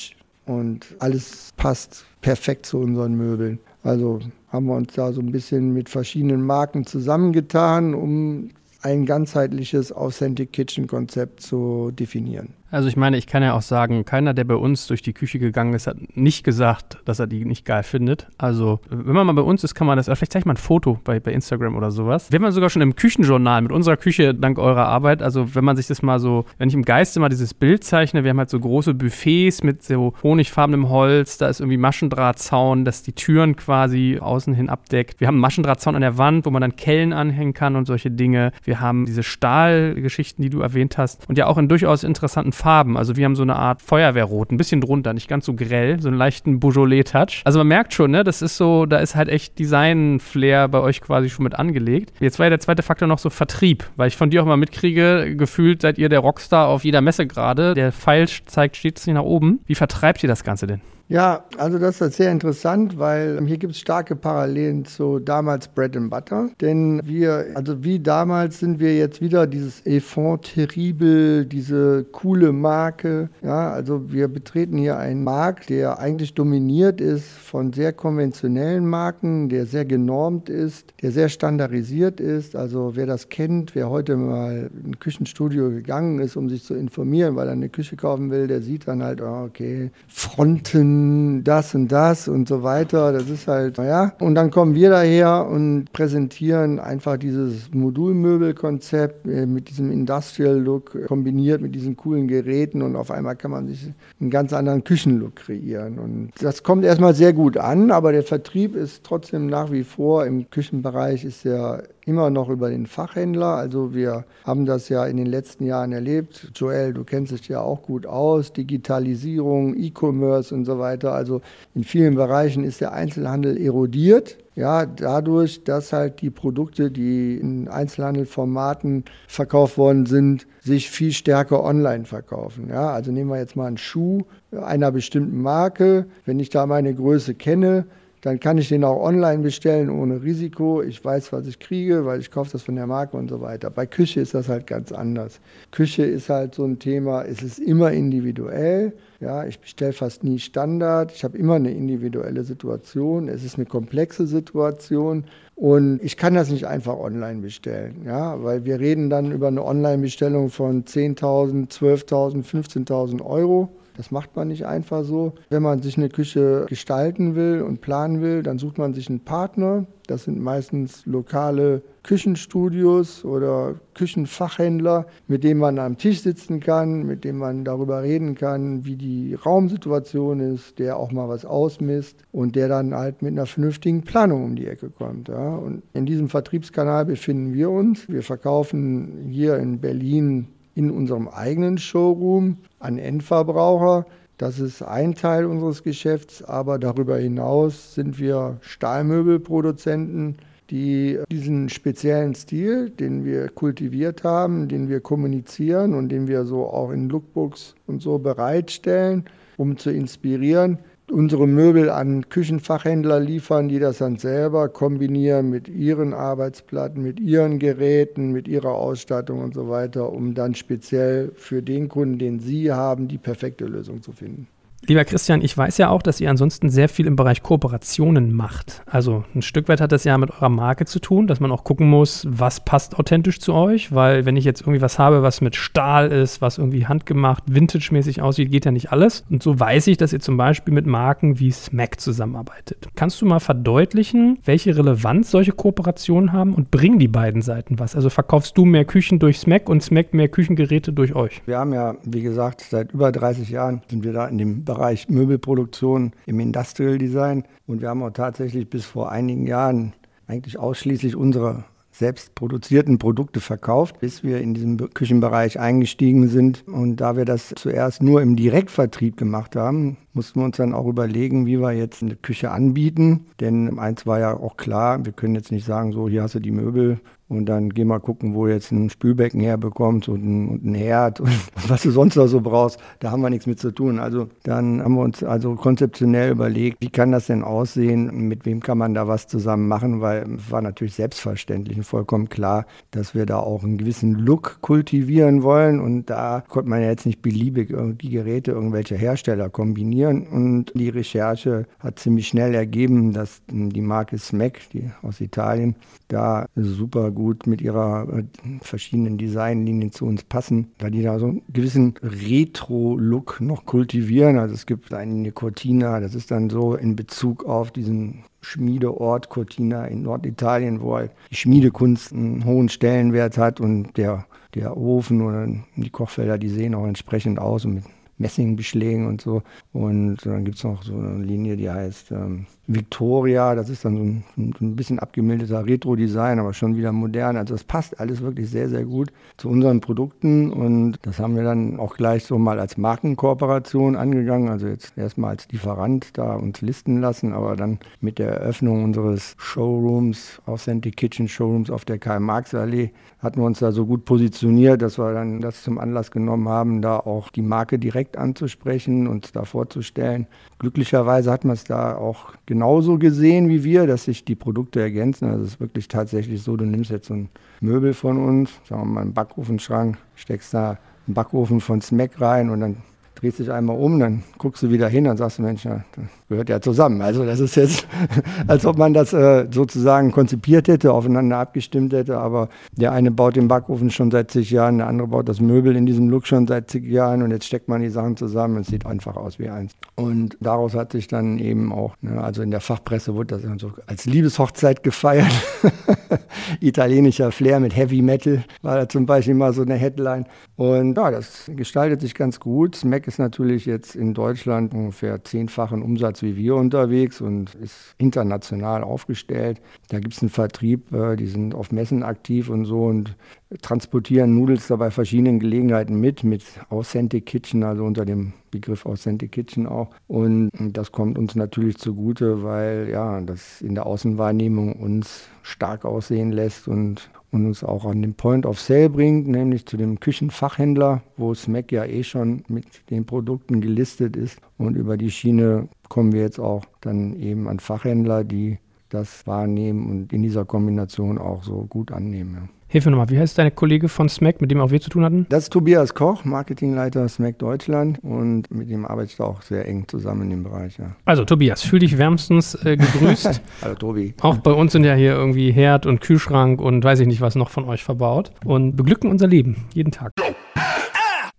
und 0.45 0.87
alles 0.99 1.51
passt 1.55 2.03
perfekt 2.19 2.65
zu 2.65 2.79
unseren 2.79 3.15
Möbeln. 3.15 3.59
Also 3.83 4.19
haben 4.49 4.65
wir 4.65 4.75
uns 4.75 4.91
da 4.93 5.13
so 5.13 5.21
ein 5.21 5.31
bisschen 5.31 5.71
mit 5.73 5.87
verschiedenen 5.87 6.41
Marken 6.41 6.85
zusammengetan, 6.85 7.93
um 7.93 8.49
ein 8.81 9.05
ganzheitliches 9.05 9.93
Authentic 9.93 10.51
Kitchen 10.51 10.87
Konzept 10.87 11.39
zu 11.39 11.91
definieren. 11.91 12.49
Also 12.69 12.89
ich 12.89 12.97
meine, 12.97 13.17
ich 13.17 13.27
kann 13.27 13.43
ja 13.43 13.53
auch 13.53 13.61
sagen, 13.61 14.03
keiner, 14.03 14.33
der 14.33 14.43
bei 14.43 14.55
uns 14.55 14.87
durch 14.87 15.01
die 15.01 15.13
Küche 15.13 15.39
gegangen 15.39 15.73
ist, 15.73 15.87
hat 15.87 15.97
nicht 16.15 16.43
gesagt, 16.43 16.97
dass 17.05 17.19
er 17.19 17.27
die 17.27 17.45
nicht 17.45 17.65
geil 17.65 17.83
findet. 17.83 18.27
Also 18.37 18.79
wenn 18.89 19.15
man 19.15 19.25
mal 19.25 19.33
bei 19.33 19.41
uns 19.41 19.63
ist, 19.63 19.73
kann 19.73 19.87
man 19.87 19.97
das, 19.97 20.07
vielleicht 20.07 20.33
zeige 20.33 20.41
ich 20.41 20.45
mal 20.45 20.53
ein 20.53 20.57
Foto 20.57 20.99
bei, 21.03 21.19
bei 21.19 21.31
Instagram 21.31 21.75
oder 21.75 21.91
sowas. 21.91 22.31
Wir 22.31 22.39
haben 22.39 22.51
sogar 22.51 22.69
schon 22.69 22.81
im 22.81 22.95
Küchenjournal 22.95 23.61
mit 23.61 23.71
unserer 23.71 23.95
Küche 23.95 24.33
dank 24.33 24.59
eurer 24.59 24.85
Arbeit, 24.85 25.21
also 25.21 25.55
wenn 25.55 25.63
man 25.63 25.77
sich 25.77 25.87
das 25.87 26.01
mal 26.01 26.19
so, 26.19 26.45
wenn 26.57 26.67
ich 26.67 26.75
im 26.75 26.83
Geiste 26.83 27.19
mal 27.19 27.29
dieses 27.29 27.53
Bild 27.53 27.83
zeichne, 27.83 28.23
wir 28.23 28.31
haben 28.31 28.39
halt 28.39 28.49
so 28.49 28.59
große 28.59 28.93
Buffets 28.93 29.63
mit 29.63 29.83
so 29.83 30.13
honigfarbenem 30.21 30.89
Holz, 30.89 31.37
da 31.37 31.47
ist 31.47 31.61
irgendwie 31.61 31.77
Maschendrahtzaun, 31.77 32.83
das 32.83 33.03
die 33.03 33.13
Türen 33.13 33.55
quasi 33.55 34.19
außen 34.19 34.53
hin 34.53 34.69
abdeckt. 34.69 35.21
Wir 35.21 35.27
haben 35.27 35.35
einen 35.35 35.41
Maschendrahtzaun 35.41 35.95
an 35.95 36.01
der 36.01 36.17
Wand, 36.17 36.45
wo 36.45 36.49
man 36.49 36.61
dann 36.61 36.75
Kellen 36.75 37.13
anhängen 37.13 37.53
kann 37.53 37.75
und 37.75 37.85
solche 37.85 38.11
Dinge. 38.11 38.51
Wir 38.63 38.81
haben 38.81 39.05
diese 39.05 39.23
Stahlgeschichten, 39.23 40.41
die 40.41 40.49
du 40.49 40.59
erwähnt 40.59 40.97
hast 40.97 41.27
und 41.29 41.37
ja 41.37 41.47
auch 41.47 41.57
in 41.57 41.69
durchaus 41.69 42.03
interessanten 42.03 42.51
Farben. 42.57 42.97
Also 42.97 43.15
wir 43.15 43.25
haben 43.25 43.35
so 43.35 43.43
eine 43.43 43.55
Art 43.55 43.81
Feuerwehrrot, 43.81 44.51
ein 44.51 44.57
bisschen 44.57 44.81
drunter, 44.81 45.13
nicht 45.13 45.29
ganz 45.29 45.45
so 45.45 45.53
grell, 45.53 46.01
so 46.01 46.09
einen 46.09 46.17
leichten 46.17 46.59
Beaujolais-Touch. 46.59 47.41
Also 47.45 47.59
man 47.59 47.67
merkt 47.67 47.93
schon, 47.93 48.11
ne, 48.11 48.23
das 48.23 48.41
ist 48.41 48.57
so, 48.57 48.85
da 48.85 48.97
ist 48.97 49.15
halt 49.15 49.29
echt 49.29 49.57
Design-Flair 49.59 50.67
bei 50.67 50.79
euch 50.79 51.01
quasi 51.01 51.29
schon 51.29 51.43
mit 51.43 51.55
angelegt. 51.55 52.11
Jetzt 52.19 52.39
war 52.39 52.47
ja 52.47 52.51
der 52.51 52.59
zweite 52.59 52.83
Faktor 52.83 53.07
noch 53.07 53.19
so 53.19 53.29
Vertrieb, 53.29 53.89
weil 53.95 54.07
ich 54.07 54.17
von 54.17 54.29
dir 54.29 54.41
auch 54.41 54.47
mal 54.47 54.57
mitkriege, 54.57 55.35
gefühlt 55.37 55.81
seid 55.81 55.97
ihr 55.97 56.09
der 56.09 56.19
Rockstar 56.19 56.67
auf 56.67 56.83
jeder 56.83 57.01
Messe 57.01 57.27
gerade. 57.27 57.73
Der 57.73 57.91
Pfeil 57.91 58.27
zeigt 58.27 58.75
stets 58.75 59.05
nicht 59.05 59.15
nach 59.15 59.23
oben. 59.23 59.59
Wie 59.65 59.75
vertreibt 59.75 60.23
ihr 60.23 60.29
das 60.29 60.43
Ganze 60.43 60.67
denn? 60.67 60.81
Ja, 61.09 61.45
also 61.57 61.79
das 61.79 62.01
ist 62.01 62.17
sehr 62.17 62.33
interessant, 62.33 62.99
weil 62.99 63.41
hier 63.45 63.57
gibt 63.57 63.73
es 63.73 63.79
starke 63.79 64.13
Parallelen 64.13 64.83
zu 64.83 65.19
damals 65.19 65.69
Bread 65.69 65.95
and 65.95 66.09
Butter. 66.09 66.49
Denn 66.59 66.99
wir, 67.05 67.45
also 67.55 67.81
wie 67.81 67.97
damals 67.97 68.59
sind 68.59 68.81
wir 68.81 68.97
jetzt 68.97 69.21
wieder 69.21 69.47
dieses 69.47 69.85
Effort 69.85 70.39
terrible, 70.41 71.45
diese 71.45 72.03
coole 72.11 72.51
Marke. 72.51 73.29
Ja, 73.41 73.71
also 73.71 74.11
wir 74.11 74.27
betreten 74.27 74.77
hier 74.77 74.97
einen 74.97 75.23
Markt, 75.23 75.69
der 75.69 75.97
eigentlich 75.97 76.33
dominiert 76.33 76.99
ist 76.99 77.25
von 77.25 77.71
sehr 77.71 77.93
konventionellen 77.93 78.85
Marken, 78.85 79.47
der 79.47 79.65
sehr 79.65 79.85
genormt 79.85 80.49
ist, 80.49 80.93
der 81.01 81.11
sehr 81.11 81.29
standardisiert 81.29 82.19
ist. 82.19 82.53
Also 82.53 82.97
wer 82.97 83.05
das 83.05 83.29
kennt, 83.29 83.75
wer 83.75 83.89
heute 83.89 84.17
mal 84.17 84.69
in 84.83 84.91
ein 84.91 84.99
Küchenstudio 84.99 85.69
gegangen 85.69 86.19
ist, 86.19 86.35
um 86.35 86.49
sich 86.49 86.65
zu 86.65 86.73
informieren, 86.73 87.37
weil 87.37 87.47
er 87.47 87.53
eine 87.53 87.69
Küche 87.69 87.95
kaufen 87.95 88.29
will, 88.29 88.47
der 88.47 88.61
sieht 88.61 88.89
dann 88.89 89.01
halt, 89.01 89.21
oh, 89.21 89.45
okay, 89.45 89.89
Fronten, 90.09 90.96
das 91.43 91.75
und 91.75 91.91
das 91.91 92.27
und 92.27 92.47
so 92.47 92.63
weiter. 92.63 93.11
Das 93.11 93.29
ist 93.29 93.47
halt, 93.47 93.77
naja. 93.77 94.13
Und 94.19 94.35
dann 94.35 94.51
kommen 94.51 94.75
wir 94.75 94.89
daher 94.89 95.47
und 95.47 95.91
präsentieren 95.93 96.79
einfach 96.79 97.17
dieses 97.17 97.73
Modulmöbelkonzept 97.73 99.27
äh, 99.27 99.45
mit 99.45 99.69
diesem 99.69 99.91
Industrial 99.91 100.57
Look 100.57 101.07
kombiniert 101.07 101.61
mit 101.61 101.75
diesen 101.75 101.97
coolen 101.97 102.27
Geräten 102.27 102.81
und 102.81 102.95
auf 102.95 103.11
einmal 103.11 103.35
kann 103.35 103.51
man 103.51 103.67
sich 103.67 103.91
einen 104.19 104.29
ganz 104.29 104.53
anderen 104.53 104.83
Küchenlook 104.83 105.35
kreieren. 105.35 105.99
Und 105.99 106.31
das 106.41 106.63
kommt 106.63 106.85
erstmal 106.85 107.13
sehr 107.13 107.33
gut 107.33 107.57
an, 107.57 107.91
aber 107.91 108.11
der 108.11 108.23
Vertrieb 108.23 108.75
ist 108.75 109.03
trotzdem 109.03 109.47
nach 109.47 109.71
wie 109.71 109.83
vor 109.83 110.25
im 110.25 110.49
Küchenbereich 110.49 111.25
ist 111.25 111.43
ja 111.43 111.79
immer 112.07 112.29
noch 112.29 112.49
über 112.49 112.69
den 112.69 112.87
Fachhändler. 112.87 113.55
Also 113.55 113.93
wir 113.93 114.25
haben 114.45 114.65
das 114.65 114.87
ja 114.87 115.05
in 115.05 115.17
den 115.17 115.25
letzten 115.25 115.65
Jahren 115.65 115.91
erlebt. 115.91 116.51
Joel, 116.55 116.93
du 116.93 117.03
kennst 117.03 117.33
dich 117.33 117.49
ja 117.49 117.59
auch 117.59 117.81
gut 117.81 118.05
aus. 118.05 118.53
Digitalisierung, 118.53 119.75
E-Commerce 119.75 120.55
und 120.55 120.63
so 120.63 120.79
weiter. 120.79 121.11
Also 121.11 121.41
in 121.75 121.83
vielen 121.83 122.15
Bereichen 122.15 122.63
ist 122.63 122.79
der 122.79 122.93
Einzelhandel 122.93 123.57
erodiert. 123.57 124.37
Ja, 124.55 124.85
dadurch, 124.85 125.65
dass 125.65 125.93
halt 125.93 126.21
die 126.21 126.31
Produkte, 126.31 126.89
die 126.89 127.35
in 127.35 127.67
Einzelhandelformaten 127.67 129.03
verkauft 129.27 129.77
worden 129.77 130.07
sind, 130.07 130.47
sich 130.61 130.89
viel 130.89 131.11
stärker 131.11 131.63
online 131.63 132.05
verkaufen. 132.05 132.69
Ja, 132.69 132.89
also 132.89 133.11
nehmen 133.11 133.29
wir 133.29 133.37
jetzt 133.37 133.55
mal 133.55 133.67
einen 133.67 133.77
Schuh 133.77 134.23
einer 134.51 134.91
bestimmten 134.91 135.41
Marke. 135.41 136.07
Wenn 136.25 136.39
ich 136.39 136.49
da 136.49 136.65
meine 136.65 136.95
Größe 136.95 137.35
kenne, 137.35 137.85
dann 138.27 138.41
kann 138.41 138.57
ich 138.57 138.67
den 138.67 138.83
auch 138.83 139.01
online 139.01 139.41
bestellen 139.41 139.89
ohne 139.89 140.21
Risiko. 140.21 140.81
Ich 140.81 141.03
weiß, 141.03 141.31
was 141.31 141.47
ich 141.47 141.59
kriege, 141.59 142.05
weil 142.05 142.19
ich 142.19 142.29
kaufe 142.29 142.51
das 142.51 142.61
von 142.61 142.75
der 142.75 142.85
Marke 142.85 143.15
und 143.15 143.29
so 143.29 143.39
weiter. 143.39 143.69
Bei 143.69 143.85
Küche 143.85 144.19
ist 144.19 144.33
das 144.33 144.49
halt 144.49 144.67
ganz 144.67 144.91
anders. 144.91 145.39
Küche 145.71 146.03
ist 146.03 146.27
halt 146.27 146.53
so 146.53 146.65
ein 146.65 146.77
Thema, 146.77 147.23
es 147.23 147.41
ist 147.41 147.57
immer 147.57 147.91
individuell. 147.91 148.91
Ja, 149.21 149.45
ich 149.45 149.59
bestelle 149.59 149.93
fast 149.93 150.25
nie 150.25 150.39
Standard. 150.39 151.13
Ich 151.13 151.23
habe 151.23 151.37
immer 151.37 151.55
eine 151.55 151.71
individuelle 151.71 152.43
Situation. 152.43 153.29
Es 153.29 153.45
ist 153.45 153.55
eine 153.55 153.65
komplexe 153.65 154.27
Situation. 154.27 155.23
Und 155.55 156.03
ich 156.03 156.17
kann 156.17 156.33
das 156.33 156.51
nicht 156.51 156.67
einfach 156.67 156.99
online 156.99 157.39
bestellen, 157.39 158.01
ja, 158.05 158.43
weil 158.43 158.65
wir 158.65 158.81
reden 158.81 159.09
dann 159.09 159.31
über 159.31 159.47
eine 159.47 159.63
Online-Bestellung 159.63 160.49
von 160.49 160.83
10.000, 160.83 161.71
12.000, 161.71 162.43
15.000 162.43 163.25
Euro. 163.25 163.69
Das 163.97 164.11
macht 164.11 164.35
man 164.35 164.47
nicht 164.47 164.65
einfach 164.65 165.03
so. 165.03 165.33
Wenn 165.49 165.63
man 165.63 165.81
sich 165.81 165.97
eine 165.97 166.09
Küche 166.09 166.65
gestalten 166.69 167.35
will 167.35 167.61
und 167.61 167.81
planen 167.81 168.21
will, 168.21 168.43
dann 168.43 168.59
sucht 168.59 168.77
man 168.77 168.93
sich 168.93 169.09
einen 169.09 169.21
Partner. 169.21 169.85
Das 170.05 170.23
sind 170.23 170.39
meistens 170.39 171.05
lokale 171.05 171.81
Küchenstudios 172.03 173.25
oder 173.25 173.75
Küchenfachhändler, 173.95 175.07
mit 175.27 175.43
denen 175.43 175.59
man 175.59 175.77
am 175.79 175.97
Tisch 175.97 176.21
sitzen 176.21 176.61
kann, 176.61 177.03
mit 177.03 177.25
denen 177.25 177.39
man 177.39 177.65
darüber 177.65 178.03
reden 178.03 178.35
kann, 178.35 178.85
wie 178.85 178.95
die 178.95 179.33
Raumsituation 179.33 180.39
ist, 180.39 180.79
der 180.79 180.97
auch 180.97 181.11
mal 181.11 181.27
was 181.27 181.43
ausmisst 181.43 182.23
und 182.31 182.55
der 182.55 182.69
dann 182.69 182.93
halt 182.93 183.21
mit 183.21 183.33
einer 183.33 183.45
vernünftigen 183.45 184.03
Planung 184.03 184.45
um 184.45 184.55
die 184.55 184.67
Ecke 184.67 184.89
kommt. 184.89 185.27
Ja. 185.27 185.55
Und 185.57 185.83
in 185.93 186.05
diesem 186.05 186.29
Vertriebskanal 186.29 187.05
befinden 187.05 187.53
wir 187.53 187.69
uns. 187.69 188.07
Wir 188.07 188.23
verkaufen 188.23 189.27
hier 189.29 189.57
in 189.57 189.81
Berlin 189.81 190.47
in 190.77 190.91
unserem 190.91 191.27
eigenen 191.27 191.79
Showroom 191.79 192.57
an 192.79 192.99
Endverbraucher. 192.99 194.05
Das 194.37 194.59
ist 194.59 194.83
ein 194.83 195.15
Teil 195.15 195.45
unseres 195.45 195.81
Geschäfts, 195.81 196.43
aber 196.43 196.77
darüber 196.77 197.17
hinaus 197.17 197.95
sind 197.95 198.19
wir 198.19 198.57
Stahlmöbelproduzenten, 198.61 200.37
die 200.69 201.17
diesen 201.31 201.69
speziellen 201.69 202.35
Stil, 202.35 202.91
den 202.91 203.25
wir 203.25 203.47
kultiviert 203.49 204.23
haben, 204.23 204.67
den 204.67 204.87
wir 204.87 204.99
kommunizieren 204.99 205.95
und 205.95 206.09
den 206.09 206.27
wir 206.27 206.45
so 206.45 206.67
auch 206.67 206.91
in 206.91 207.09
Lookbooks 207.09 207.73
und 207.87 208.03
so 208.03 208.19
bereitstellen, 208.19 209.25
um 209.55 209.77
zu 209.77 209.89
inspirieren, 209.89 210.77
unsere 211.11 211.47
Möbel 211.47 211.89
an 211.89 212.29
Küchenfachhändler 212.29 213.19
liefern, 213.19 213.69
die 213.69 213.79
das 213.79 213.99
dann 213.99 214.17
selber 214.17 214.69
kombinieren 214.69 215.49
mit 215.49 215.67
ihren 215.67 216.13
Arbeitsplatten, 216.13 217.01
mit 217.01 217.19
ihren 217.19 217.59
Geräten, 217.59 218.31
mit 218.31 218.47
ihrer 218.47 218.73
Ausstattung 218.73 219.41
und 219.41 219.53
so 219.53 219.69
weiter, 219.69 220.11
um 220.11 220.33
dann 220.33 220.55
speziell 220.55 221.31
für 221.35 221.61
den 221.61 221.89
Kunden, 221.89 222.19
den 222.19 222.39
sie 222.39 222.71
haben, 222.71 223.07
die 223.07 223.17
perfekte 223.17 223.65
Lösung 223.65 224.01
zu 224.01 224.11
finden. 224.11 224.47
Lieber 224.89 225.03
Christian, 225.03 225.41
ich 225.41 225.57
weiß 225.57 225.79
ja 225.79 225.89
auch, 225.89 226.01
dass 226.01 226.21
ihr 226.21 226.29
ansonsten 226.29 226.69
sehr 226.69 226.87
viel 226.87 227.07
im 227.07 227.17
Bereich 227.17 227.43
Kooperationen 227.43 228.33
macht. 228.33 228.83
Also 228.85 229.25
ein 229.35 229.41
Stück 229.41 229.67
weit 229.67 229.81
hat 229.81 229.91
das 229.91 230.05
ja 230.05 230.17
mit 230.17 230.31
eurer 230.31 230.47
Marke 230.47 230.85
zu 230.85 230.99
tun, 230.99 231.27
dass 231.27 231.41
man 231.41 231.51
auch 231.51 231.65
gucken 231.65 231.89
muss, 231.89 232.25
was 232.29 232.63
passt 232.63 232.97
authentisch 232.97 233.41
zu 233.41 233.53
euch, 233.53 233.93
weil 233.93 234.23
wenn 234.23 234.37
ich 234.37 234.45
jetzt 234.45 234.61
irgendwie 234.61 234.79
was 234.79 234.97
habe, 234.97 235.23
was 235.23 235.41
mit 235.41 235.57
Stahl 235.57 236.09
ist, 236.09 236.39
was 236.41 236.57
irgendwie 236.57 236.87
handgemacht, 236.87 237.43
vintage-mäßig 237.47 238.21
aussieht, 238.21 238.49
geht 238.49 238.63
ja 238.63 238.71
nicht 238.71 238.93
alles. 238.93 239.25
Und 239.29 239.43
so 239.43 239.59
weiß 239.59 239.87
ich, 239.87 239.97
dass 239.97 240.13
ihr 240.13 240.21
zum 240.21 240.37
Beispiel 240.37 240.73
mit 240.73 240.85
Marken 240.85 241.37
wie 241.37 241.51
Smack 241.51 241.99
zusammenarbeitet. 241.99 242.87
Kannst 242.95 243.21
du 243.21 243.25
mal 243.25 243.41
verdeutlichen, 243.41 244.39
welche 244.45 244.77
Relevanz 244.77 245.31
solche 245.31 245.51
Kooperationen 245.51 246.31
haben 246.31 246.53
und 246.53 246.71
bringen 246.71 246.97
die 246.97 247.09
beiden 247.09 247.41
Seiten 247.41 247.77
was? 247.77 247.93
Also 247.93 248.09
verkaufst 248.09 248.57
du 248.57 248.63
mehr 248.63 248.85
Küchen 248.85 249.19
durch 249.19 249.39
Smack 249.39 249.67
und 249.67 249.83
Smack 249.83 250.13
mehr 250.13 250.29
Küchengeräte 250.29 250.93
durch 250.93 251.13
euch? 251.13 251.41
Wir 251.45 251.57
haben 251.57 251.73
ja, 251.73 251.95
wie 252.05 252.21
gesagt, 252.21 252.61
seit 252.61 252.93
über 252.93 253.11
30 253.11 253.49
Jahren 253.49 253.81
sind 253.89 254.05
wir 254.05 254.13
da 254.13 254.27
in 254.27 254.37
dem 254.37 254.63
Bereich 254.63 254.76
Möbelproduktion 255.09 256.13
im 256.25 256.39
Industrial 256.39 256.97
Design. 256.97 257.43
Und 257.65 257.81
wir 257.81 257.89
haben 257.89 258.03
auch 258.03 258.11
tatsächlich 258.11 258.69
bis 258.69 258.85
vor 258.85 259.11
einigen 259.11 259.45
Jahren 259.47 259.93
eigentlich 260.27 260.59
ausschließlich 260.59 261.15
unsere 261.15 261.65
selbst 261.97 262.35
produzierten 262.35 262.99
Produkte 262.99 263.39
verkauft, 263.39 263.99
bis 263.99 264.23
wir 264.23 264.39
in 264.39 264.53
diesem 264.53 264.77
Küchenbereich 264.93 265.59
eingestiegen 265.59 266.27
sind. 266.27 266.63
Und 266.67 266.97
da 266.97 267.17
wir 267.17 267.25
das 267.25 267.53
zuerst 267.55 268.03
nur 268.03 268.21
im 268.21 268.35
Direktvertrieb 268.35 269.17
gemacht 269.17 269.55
haben, 269.55 269.97
mussten 270.17 270.39
wir 270.39 270.45
uns 270.45 270.57
dann 270.57 270.73
auch 270.73 270.87
überlegen, 270.87 271.45
wie 271.45 271.59
wir 271.59 271.71
jetzt 271.71 272.01
eine 272.01 272.15
Küche 272.15 272.49
anbieten. 272.51 273.27
Denn 273.39 273.77
eins 273.77 274.07
war 274.07 274.19
ja 274.19 274.35
auch 274.35 274.57
klar, 274.57 275.05
wir 275.05 275.13
können 275.13 275.35
jetzt 275.35 275.51
nicht 275.51 275.65
sagen, 275.65 275.93
so 275.93 276.09
hier 276.09 276.23
hast 276.23 276.35
du 276.35 276.39
die 276.39 276.51
Möbel 276.51 276.99
und 277.29 277.45
dann 277.47 277.71
geh 277.71 277.83
mal 277.83 277.99
gucken, 277.99 278.35
wo 278.35 278.45
du 278.45 278.53
jetzt 278.53 278.71
ein 278.71 278.89
Spülbecken 278.89 279.41
herbekommst 279.41 280.07
und 280.07 280.23
ein, 280.23 280.47
und 280.47 280.65
ein 280.65 280.75
Herd 280.75 281.19
und 281.19 281.29
was 281.67 281.81
du 281.81 281.91
sonst 281.91 282.15
noch 282.15 282.27
so 282.27 282.41
brauchst. 282.41 282.79
Da 282.99 283.11
haben 283.11 283.21
wir 283.21 283.29
nichts 283.29 283.47
mit 283.47 283.59
zu 283.59 283.71
tun. 283.71 283.99
Also 283.99 284.29
dann 284.43 284.81
haben 284.81 284.95
wir 284.95 285.01
uns 285.01 285.23
also 285.23 285.55
konzeptionell 285.55 286.31
überlegt, 286.31 286.77
wie 286.79 286.89
kann 286.89 287.11
das 287.11 287.27
denn 287.27 287.43
aussehen, 287.43 288.27
mit 288.27 288.45
wem 288.45 288.61
kann 288.61 288.77
man 288.77 288.93
da 288.93 289.07
was 289.07 289.27
zusammen 289.27 289.67
machen, 289.67 289.99
weil 289.99 290.25
es 290.37 290.51
war 290.51 290.61
natürlich 290.61 290.93
selbstverständlich 290.93 291.77
und 291.77 291.83
vollkommen 291.83 292.29
klar, 292.29 292.65
dass 292.91 293.13
wir 293.13 293.25
da 293.25 293.39
auch 293.39 293.63
einen 293.63 293.77
gewissen 293.77 294.13
Look 294.13 294.59
kultivieren 294.61 295.43
wollen 295.43 295.79
und 295.79 296.09
da 296.09 296.43
konnte 296.47 296.69
man 296.69 296.81
ja 296.81 296.87
jetzt 296.87 297.05
nicht 297.05 297.21
beliebig 297.21 297.75
die 298.01 298.09
Geräte 298.09 298.51
irgendwelcher 298.51 298.95
Hersteller 298.95 299.49
kombinieren 299.49 300.06
produzieren. 300.07 300.27
Und 300.27 300.71
die 300.75 300.89
Recherche 300.89 301.65
hat 301.79 301.99
ziemlich 301.99 302.27
schnell 302.27 302.53
ergeben, 302.53 303.13
dass 303.13 303.41
die 303.47 303.81
Marke 303.81 304.17
Smack, 304.17 304.59
die 304.73 304.89
aus 305.01 305.21
Italien, 305.21 305.75
da 306.07 306.47
super 306.55 307.11
gut 307.11 307.47
mit 307.47 307.61
ihrer 307.61 308.07
äh, 308.09 308.23
verschiedenen 308.61 309.17
Designlinien 309.17 309.91
zu 309.91 310.05
uns 310.05 310.23
passen, 310.23 310.71
da 310.77 310.89
die 310.89 311.01
da 311.01 311.19
so 311.19 311.27
einen 311.27 311.41
gewissen 311.49 311.95
Retro-Look 312.01 313.41
noch 313.41 313.65
kultivieren. 313.65 314.37
Also 314.37 314.55
es 314.55 314.65
gibt 314.65 314.93
eine 314.93 315.31
Cortina, 315.31 315.99
das 315.99 316.15
ist 316.15 316.31
dann 316.31 316.49
so 316.49 316.75
in 316.75 316.95
Bezug 316.95 317.45
auf 317.45 317.71
diesen 317.71 318.23
Schmiedeort 318.41 319.29
Cortina 319.29 319.85
in 319.85 320.03
Norditalien, 320.03 320.79
wo 320.81 320.95
halt 320.95 321.11
die 321.31 321.35
Schmiedekunst 321.35 322.13
einen 322.13 322.45
hohen 322.45 322.69
Stellenwert 322.69 323.37
hat 323.37 323.59
und 323.59 323.97
der, 323.97 324.25
der 324.55 324.77
Ofen 324.77 325.21
oder 325.21 325.47
die 325.75 325.89
Kochfelder, 325.89 326.37
die 326.37 326.47
sehen 326.47 326.73
auch 326.73 326.85
entsprechend 326.85 327.39
aus 327.39 327.65
und 327.65 327.73
mit 327.75 327.83
Messingbeschlägen 328.17 329.07
und 329.07 329.21
so. 329.21 329.43
Und 329.73 330.25
dann 330.25 330.45
gibt 330.45 330.57
es 330.57 330.63
noch 330.63 330.83
so 330.83 330.93
eine 330.93 331.23
Linie, 331.23 331.57
die 331.57 331.69
heißt 331.69 332.11
ähm, 332.11 332.47
Victoria, 332.67 333.55
das 333.55 333.69
ist 333.69 333.85
dann 333.85 333.95
so 333.95 334.03
ein, 334.03 334.23
ein 334.59 334.75
bisschen 334.75 334.99
abgemildeter 334.99 335.65
Retro-Design, 335.65 336.39
aber 336.39 336.53
schon 336.53 336.75
wieder 336.75 336.91
modern. 336.91 337.37
Also 337.37 337.55
es 337.55 337.63
passt 337.63 337.99
alles 337.99 338.21
wirklich 338.21 338.49
sehr, 338.49 338.67
sehr 338.67 338.83
gut 338.83 339.11
zu 339.37 339.47
unseren 339.47 339.79
Produkten 339.79 340.51
und 340.51 340.97
das 341.03 341.19
haben 341.19 341.37
wir 341.37 341.43
dann 341.43 341.79
auch 341.79 341.95
gleich 341.95 342.25
so 342.25 342.37
mal 342.37 342.59
als 342.59 342.77
Markenkooperation 342.77 343.95
angegangen. 343.95 344.49
Also 344.49 344.67
jetzt 344.67 344.97
erstmal 344.97 345.31
als 345.31 345.47
Lieferant 345.49 346.17
da 346.17 346.35
uns 346.35 346.61
listen 346.61 346.99
lassen, 346.99 347.31
aber 347.31 347.55
dann 347.55 347.79
mit 348.01 348.19
der 348.19 348.31
Eröffnung 348.31 348.83
unseres 348.83 349.35
Showrooms, 349.37 350.41
Authentic 350.45 350.97
Kitchen 350.97 351.29
Showrooms 351.29 351.69
auf 351.69 351.85
der 351.85 351.99
Karl-Marx-Allee, 351.99 352.91
hatten 353.19 353.39
wir 353.39 353.45
uns 353.45 353.59
da 353.59 353.71
so 353.71 353.85
gut 353.85 354.03
positioniert, 354.03 354.81
dass 354.81 354.99
wir 354.99 355.13
dann 355.13 355.39
das 355.39 355.63
zum 355.63 355.79
Anlass 355.79 356.11
genommen 356.11 356.49
haben, 356.49 356.81
da 356.81 356.97
auch 356.97 357.29
die 357.29 357.41
Marke 357.41 357.79
direkt 357.79 358.17
anzusprechen 358.17 359.07
und 359.07 359.35
da 359.35 359.45
vorzustellen. 359.45 360.27
Glücklicherweise 360.59 361.31
hat 361.31 361.45
man 361.45 361.53
es 361.53 361.63
da 361.63 361.95
auch 361.95 362.33
genauso 362.57 362.97
gesehen 362.97 363.49
wie 363.49 363.63
wir, 363.63 363.85
dass 363.85 364.05
sich 364.05 364.25
die 364.25 364.33
Produkte 364.33 364.81
ergänzen. 364.81 365.29
Also 365.29 365.43
es 365.43 365.49
ist 365.49 365.59
wirklich 365.59 365.87
tatsächlich 365.87 366.41
so, 366.41 366.57
du 366.57 366.65
nimmst 366.65 366.89
jetzt 366.89 367.05
so 367.07 367.13
ein 367.13 367.29
Möbel 367.61 367.93
von 367.93 368.17
uns, 368.17 368.49
sagen 368.67 368.81
wir 368.81 368.85
mal 368.85 369.01
einen 369.01 369.13
Backofenschrank, 369.13 369.99
steckst 370.15 370.55
da 370.55 370.79
einen 371.05 371.13
Backofen 371.13 371.61
von 371.61 371.81
Smack 371.81 372.19
rein 372.19 372.49
und 372.49 372.61
dann 372.61 372.77
drehst 373.19 373.39
dich 373.39 373.51
einmal 373.51 373.77
um, 373.77 373.99
dann 373.99 374.23
guckst 374.37 374.63
du 374.63 374.69
wieder 374.69 374.87
hin, 374.87 375.05
dann 375.05 375.17
sagst 375.17 375.39
Mensch, 375.39 375.65
ja, 375.65 375.83
das 375.95 376.05
gehört 376.29 376.49
ja 376.49 376.61
zusammen. 376.61 377.01
Also 377.01 377.25
das 377.25 377.39
ist 377.39 377.55
jetzt, 377.55 377.87
als 378.47 378.65
ob 378.65 378.77
man 378.77 378.93
das 378.93 379.13
äh, 379.13 379.47
sozusagen 379.51 380.11
konzipiert 380.11 380.67
hätte, 380.67 380.93
aufeinander 380.93 381.37
abgestimmt 381.37 381.93
hätte, 381.93 382.17
aber 382.17 382.49
der 382.71 382.91
eine 382.91 383.11
baut 383.11 383.35
den 383.35 383.47
Backofen 383.47 383.89
schon 383.89 384.11
seit 384.11 384.31
zig 384.31 384.51
Jahren, 384.51 384.77
der 384.77 384.87
andere 384.87 385.07
baut 385.07 385.27
das 385.27 385.41
Möbel 385.41 385.75
in 385.75 385.85
diesem 385.85 386.09
Look 386.09 386.27
schon 386.27 386.47
seit 386.47 386.69
zig 386.69 386.85
Jahren 386.85 387.23
und 387.23 387.31
jetzt 387.31 387.45
steckt 387.45 387.67
man 387.67 387.81
die 387.81 387.89
Sachen 387.89 388.17
zusammen 388.17 388.57
und 388.57 388.61
es 388.61 388.67
sieht 388.67 388.85
einfach 388.85 389.15
aus 389.15 389.39
wie 389.39 389.49
eins. 389.49 389.73
Und 389.95 390.37
daraus 390.39 390.75
hat 390.75 390.91
sich 390.91 391.07
dann 391.07 391.39
eben 391.39 391.71
auch, 391.71 391.95
ne, 392.01 392.21
also 392.21 392.41
in 392.41 392.51
der 392.51 392.61
Fachpresse 392.61 393.15
wurde 393.15 393.39
das 393.39 393.59
so 393.59 393.71
als 393.87 394.05
Liebeshochzeit 394.05 394.83
gefeiert. 394.83 395.31
Italienischer 396.61 397.31
Flair 397.31 397.59
mit 397.59 397.75
Heavy 397.75 398.01
Metal 398.01 398.43
war 398.61 398.75
da 398.75 398.89
zum 398.89 399.05
Beispiel 399.05 399.33
mal 399.33 399.53
so 399.53 399.63
eine 399.63 399.75
Headline. 399.75 400.25
Und 400.55 400.95
ja, 400.97 401.11
das 401.11 401.49
gestaltet 401.55 402.01
sich 402.01 402.13
ganz 402.13 402.39
gut. 402.39 402.83
Mac 402.83 403.06
ist 403.07 403.19
natürlich 403.19 403.65
jetzt 403.65 403.95
in 403.95 404.13
Deutschland 404.13 404.73
ungefähr 404.73 405.23
zehnfachen 405.23 405.81
Umsatz 405.81 406.21
wie 406.21 406.35
wir 406.35 406.55
unterwegs 406.55 407.21
und 407.21 407.55
ist 407.55 407.95
international 407.97 408.83
aufgestellt. 408.83 409.61
Da 409.87 409.99
gibt 409.99 410.13
es 410.13 410.21
einen 410.21 410.29
Vertrieb, 410.29 410.91
äh, 410.91 411.15
die 411.15 411.27
sind 411.27 411.55
auf 411.55 411.71
Messen 411.71 412.03
aktiv 412.03 412.49
und 412.49 412.65
so 412.65 412.83
und 412.83 413.15
transportieren 413.61 414.35
Nudels 414.35 414.67
da 414.67 414.75
bei 414.75 414.91
verschiedenen 414.91 415.39
Gelegenheiten 415.39 416.01
mit, 416.01 416.25
mit 416.25 416.43
Authentic 416.69 417.25
Kitchen, 417.25 417.63
also 417.63 417.85
unter 417.85 418.03
dem 418.03 418.33
Begriff 418.51 418.85
Authentic 418.85 419.31
Kitchen 419.31 419.67
auch. 419.67 419.91
Und 420.07 420.51
das 420.59 420.91
kommt 420.91 421.17
uns 421.17 421.35
natürlich 421.35 421.77
zugute, 421.77 422.43
weil 422.43 422.89
ja, 422.91 423.21
das 423.21 423.61
in 423.61 423.73
der 423.73 423.85
Außenwahrnehmung 423.85 424.73
uns 424.73 425.29
stark 425.43 425.85
aussehen 425.85 426.33
lässt 426.33 426.67
und 426.67 427.09
und 427.37 427.45
uns 427.45 427.63
auch 427.63 427.85
an 427.85 428.01
den 428.01 428.15
Point 428.15 428.45
of 428.45 428.59
Sale 428.59 428.89
bringt, 428.89 429.27
nämlich 429.27 429.65
zu 429.65 429.77
dem 429.77 429.99
Küchenfachhändler, 429.99 431.01
wo 431.15 431.33
Smack 431.33 431.71
ja 431.71 431.85
eh 431.85 432.03
schon 432.03 432.43
mit 432.47 432.65
den 432.89 433.05
Produkten 433.05 433.61
gelistet 433.61 434.15
ist. 434.15 434.39
Und 434.57 434.75
über 434.75 434.97
die 434.97 435.11
Schiene 435.11 435.67
kommen 435.87 436.11
wir 436.11 436.21
jetzt 436.21 436.39
auch 436.39 436.65
dann 436.81 437.13
eben 437.19 437.47
an 437.47 437.59
Fachhändler, 437.59 438.23
die 438.23 438.57
das 438.89 439.27
wahrnehmen 439.27 439.89
und 439.89 440.13
in 440.13 440.23
dieser 440.23 440.45
Kombination 440.45 441.17
auch 441.17 441.43
so 441.43 441.65
gut 441.69 441.91
annehmen. 441.91 442.49
Hilf 442.69 442.83
mir 442.83 442.91
nochmal, 442.91 443.09
wie 443.09 443.17
heißt 443.17 443.37
deine 443.37 443.51
Kollege 443.51 443.87
von 443.87 444.09
SMAC, 444.09 444.41
mit 444.41 444.51
dem 444.51 444.59
auch 444.59 444.71
wir 444.71 444.81
zu 444.81 444.89
tun 444.89 445.05
hatten? 445.05 445.25
Das 445.29 445.43
ist 445.43 445.53
Tobias 445.53 445.93
Koch, 445.93 446.25
Marketingleiter 446.25 447.07
SMAC 447.07 447.39
Deutschland 447.39 447.99
und 448.03 448.51
mit 448.51 448.69
dem 448.69 448.85
arbeite 448.85 449.09
ich 449.13 449.21
auch 449.21 449.41
sehr 449.41 449.65
eng 449.65 449.87
zusammen 449.87 450.23
in 450.23 450.29
dem 450.31 450.43
Bereich. 450.43 450.77
Ja. 450.77 450.97
Also 451.05 451.23
Tobias, 451.23 451.63
fühl 451.63 451.79
dich 451.79 451.97
wärmstens 451.97 452.55
äh, 452.65 452.75
gegrüßt. 452.75 453.41
Hallo 453.61 453.75
Tobi. 453.75 454.15
Auch 454.19 454.39
bei 454.39 454.51
uns 454.51 454.73
sind 454.73 454.83
ja 454.83 454.95
hier 454.95 455.13
irgendwie 455.13 455.49
Herd 455.53 455.85
und 455.85 456.01
Kühlschrank 456.01 456.59
und 456.59 456.83
weiß 456.83 456.99
ich 456.99 457.07
nicht 457.07 457.21
was 457.21 457.35
noch 457.35 457.51
von 457.51 457.63
euch 457.63 457.85
verbaut 457.85 458.33
und 458.43 458.75
beglücken 458.75 459.09
unser 459.09 459.27
Leben 459.27 459.67
jeden 459.73 459.91
Tag. 459.91 460.11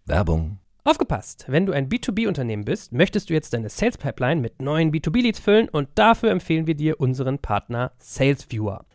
Werbung. 0.07 0.59
Aufgepasst! 0.85 1.45
Wenn 1.49 1.67
du 1.67 1.75
ein 1.75 1.91
B2B-Unternehmen 1.91 2.65
bist, 2.65 2.95
möchtest 2.95 3.29
du 3.29 3.35
jetzt 3.35 3.53
deine 3.53 3.69
Sales 3.69 3.99
Pipeline 3.99 4.41
mit 4.41 4.63
neuen 4.63 4.91
B2B-Leads 4.93 5.41
füllen 5.41 5.69
und 5.69 5.91
dafür 5.97 6.31
empfehlen 6.31 6.67
wir 6.67 6.75
dir 6.75 6.99
unseren 6.99 7.39
Partner 7.39 7.93
SalesViewer. 7.99 8.87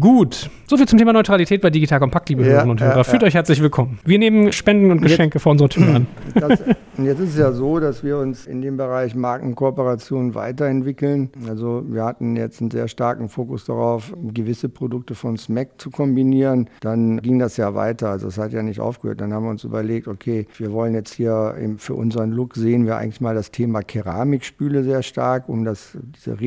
Gut, 0.00 0.50
soviel 0.66 0.88
zum 0.88 0.98
Thema 0.98 1.12
Neutralität 1.12 1.60
bei 1.60 1.70
Digital 1.70 2.00
Kompakt, 2.00 2.28
liebe 2.28 2.42
Ja, 2.42 2.48
Hörerinnen 2.48 2.70
und 2.72 2.80
ja, 2.80 2.88
Hörer. 2.88 3.04
Fühlt 3.04 3.22
ja. 3.22 3.28
euch 3.28 3.34
herzlich 3.34 3.62
willkommen. 3.62 4.00
Wir 4.04 4.18
nehmen 4.18 4.50
Spenden 4.52 4.90
und 4.90 4.98
Jetzt- 5.00 5.10
Geschenke 5.10 5.38
vor 5.38 5.52
unserer 5.52 5.68
Tür 5.68 5.94
an. 5.94 6.06
Das, 6.34 6.60
und 6.98 7.04
jetzt 7.06 7.20
ist 7.20 7.30
es 7.30 7.38
ja 7.38 7.52
so, 7.52 7.78
dass 7.78 8.02
wir 8.02 8.18
uns 8.18 8.46
in 8.46 8.60
dem 8.60 8.76
Bereich 8.76 9.14
Markenkooperation 9.14 10.34
weiterentwickeln. 10.34 11.30
Also 11.48 11.84
wir 11.88 12.04
hatten 12.04 12.36
jetzt 12.36 12.60
einen 12.60 12.70
sehr 12.70 12.88
starken 12.88 13.28
Fokus 13.28 13.64
darauf, 13.64 14.12
gewisse 14.34 14.68
Produkte 14.68 15.14
von 15.14 15.36
Smack 15.38 15.80
zu 15.80 15.90
kombinieren. 15.90 16.68
Dann 16.80 17.18
ging 17.22 17.38
das 17.38 17.56
ja 17.56 17.74
weiter. 17.74 18.10
Also 18.10 18.28
es 18.28 18.38
hat 18.38 18.52
ja 18.52 18.62
nicht 18.62 18.80
aufgehört. 18.80 19.20
Dann 19.20 19.32
haben 19.32 19.44
wir 19.44 19.50
uns 19.50 19.64
überlegt, 19.64 20.08
okay, 20.08 20.46
wir 20.58 20.72
wollen 20.72 20.94
jetzt 20.94 21.14
hier 21.14 21.54
für 21.78 21.94
unseren 21.94 22.32
Look 22.32 22.54
sehen 22.56 22.86
wir 22.86 22.96
eigentlich 22.96 23.20
mal 23.20 23.34
das 23.34 23.50
Thema 23.50 23.82
Keramikspüle 23.82 24.82
sehr 24.82 25.02
stark, 25.02 25.48
um 25.48 25.64
das, 25.64 25.96
diese 26.16 26.40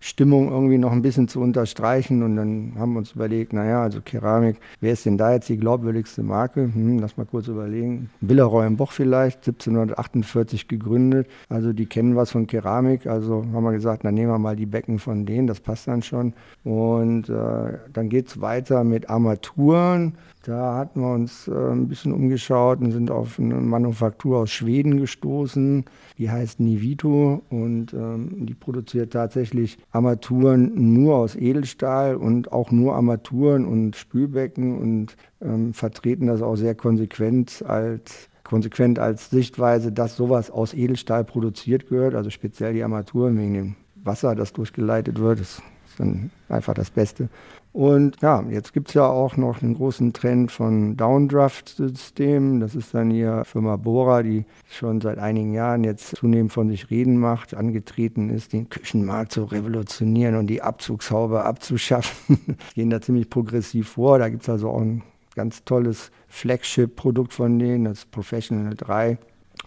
Retro-Stimmung 0.00 0.50
irgendwie 0.50 0.78
noch 0.78 0.92
ein 0.92 1.02
bisschen 1.02 1.28
zu 1.28 1.40
unterstreichen. 1.40 2.22
Und 2.22 2.36
dann 2.36 2.72
haben 2.78 2.92
wir 2.92 2.98
uns 2.98 3.12
überlegt, 3.12 3.52
naja, 3.52 3.82
also 3.82 4.00
Keramik, 4.00 4.56
wer 4.80 4.92
ist 4.92 5.06
denn 5.06 5.18
da 5.18 5.32
jetzt 5.32 5.48
die 5.48 5.58
glaubwürdigste 5.58 6.22
Marke? 6.22 6.70
Hm, 6.72 6.98
lass 6.98 7.16
mal 7.16 7.26
kurz 7.26 7.48
überlegen. 7.48 8.10
Villeroy 8.20 8.66
im 8.66 8.76
Boch 8.76 8.92
vielleicht, 8.92 9.46
1748 9.46 10.68
gegründet. 10.68 11.28
Also 11.48 11.72
die 11.72 11.86
kennen 11.86 12.16
was 12.16 12.30
von 12.30 12.46
Keramik. 12.46 13.06
Also 13.06 13.44
haben 13.52 13.64
wir 13.64 13.72
gesagt, 13.72 14.04
dann 14.04 14.14
nehmen 14.14 14.30
wir 14.30 14.38
mal 14.38 14.56
die 14.56 14.66
Becken 14.66 14.98
von 14.98 15.26
denen, 15.26 15.46
das 15.46 15.60
passt 15.60 15.88
dann 15.88 16.02
schon. 16.02 16.32
Und 16.64 17.28
äh, 17.28 17.78
dann 17.92 18.08
geht 18.08 18.28
es 18.28 18.40
weiter 18.40 18.84
mit 18.84 19.10
Armaturen. 19.10 20.14
Da 20.42 20.76
hatten 20.76 21.00
wir 21.00 21.12
uns 21.12 21.48
äh, 21.48 21.52
ein 21.52 21.88
bisschen 21.88 22.12
umgeschaut 22.12 22.80
und 22.80 22.92
sind 22.92 23.10
auf 23.10 23.38
eine 23.38 23.56
Manufaktur 23.56 24.38
aus 24.38 24.50
Schweden 24.50 24.98
gestoßen. 24.98 25.84
Die 26.16 26.30
heißt 26.30 26.60
Nivito 26.60 27.42
und 27.50 27.92
ähm, 27.92 28.46
die 28.46 28.54
produziert 28.54 29.12
tatsächlich 29.12 29.78
Armaturen 29.90 30.94
nur 30.94 31.16
aus 31.16 31.36
Edelstahl 31.36 32.16
und 32.16 32.52
auch 32.52 32.70
nur 32.70 32.94
Armaturen 32.94 33.66
und 33.66 33.96
Spülbecken 33.96 34.78
und 34.78 35.16
ähm, 35.42 35.74
vertreten 35.74 36.26
das 36.26 36.40
auch 36.40 36.56
sehr 36.56 36.74
konsequent 36.74 37.62
als 37.66 38.30
konsequent 38.42 38.98
als 38.98 39.30
Sichtweise, 39.30 39.92
dass 39.92 40.16
sowas 40.16 40.50
aus 40.50 40.74
Edelstahl 40.74 41.22
produziert 41.22 41.88
gehört, 41.88 42.16
also 42.16 42.30
speziell 42.30 42.72
die 42.72 42.82
Armaturen 42.82 43.38
wegen 43.38 43.54
dem 43.54 43.76
Wasser, 43.94 44.34
das 44.34 44.52
durchgeleitet 44.52 45.20
wird, 45.20 45.38
das 45.38 45.62
ist 45.88 46.00
dann 46.00 46.30
einfach 46.48 46.74
das 46.74 46.90
Beste. 46.90 47.28
Und 47.72 48.20
ja, 48.20 48.42
jetzt 48.50 48.72
gibt 48.72 48.88
es 48.88 48.94
ja 48.94 49.06
auch 49.06 49.36
noch 49.36 49.62
einen 49.62 49.74
großen 49.74 50.12
Trend 50.12 50.50
von 50.50 50.96
Downdraft-Systemen. 50.96 52.58
Das 52.58 52.74
ist 52.74 52.94
dann 52.94 53.10
hier 53.10 53.44
Firma 53.44 53.76
Bora, 53.76 54.24
die 54.24 54.44
schon 54.68 55.00
seit 55.00 55.18
einigen 55.18 55.54
Jahren 55.54 55.84
jetzt 55.84 56.16
zunehmend 56.16 56.52
von 56.52 56.68
sich 56.68 56.90
reden 56.90 57.16
macht, 57.16 57.54
angetreten 57.54 58.28
ist, 58.28 58.52
den 58.52 58.68
Küchenmarkt 58.68 59.32
zu 59.32 59.44
revolutionieren 59.44 60.34
und 60.34 60.48
die 60.48 60.62
Abzugshaube 60.62 61.44
abzuschaffen. 61.44 62.56
Gehen 62.74 62.90
da 62.90 63.00
ziemlich 63.00 63.30
progressiv 63.30 63.90
vor. 63.90 64.18
Da 64.18 64.28
gibt 64.28 64.42
es 64.42 64.48
also 64.48 64.70
auch 64.70 64.80
ein 64.80 65.02
ganz 65.36 65.64
tolles 65.64 66.10
Flagship-Produkt 66.26 67.32
von 67.32 67.58
denen, 67.60 67.84
das 67.84 68.04
Professional 68.04 68.74
3 68.74 69.16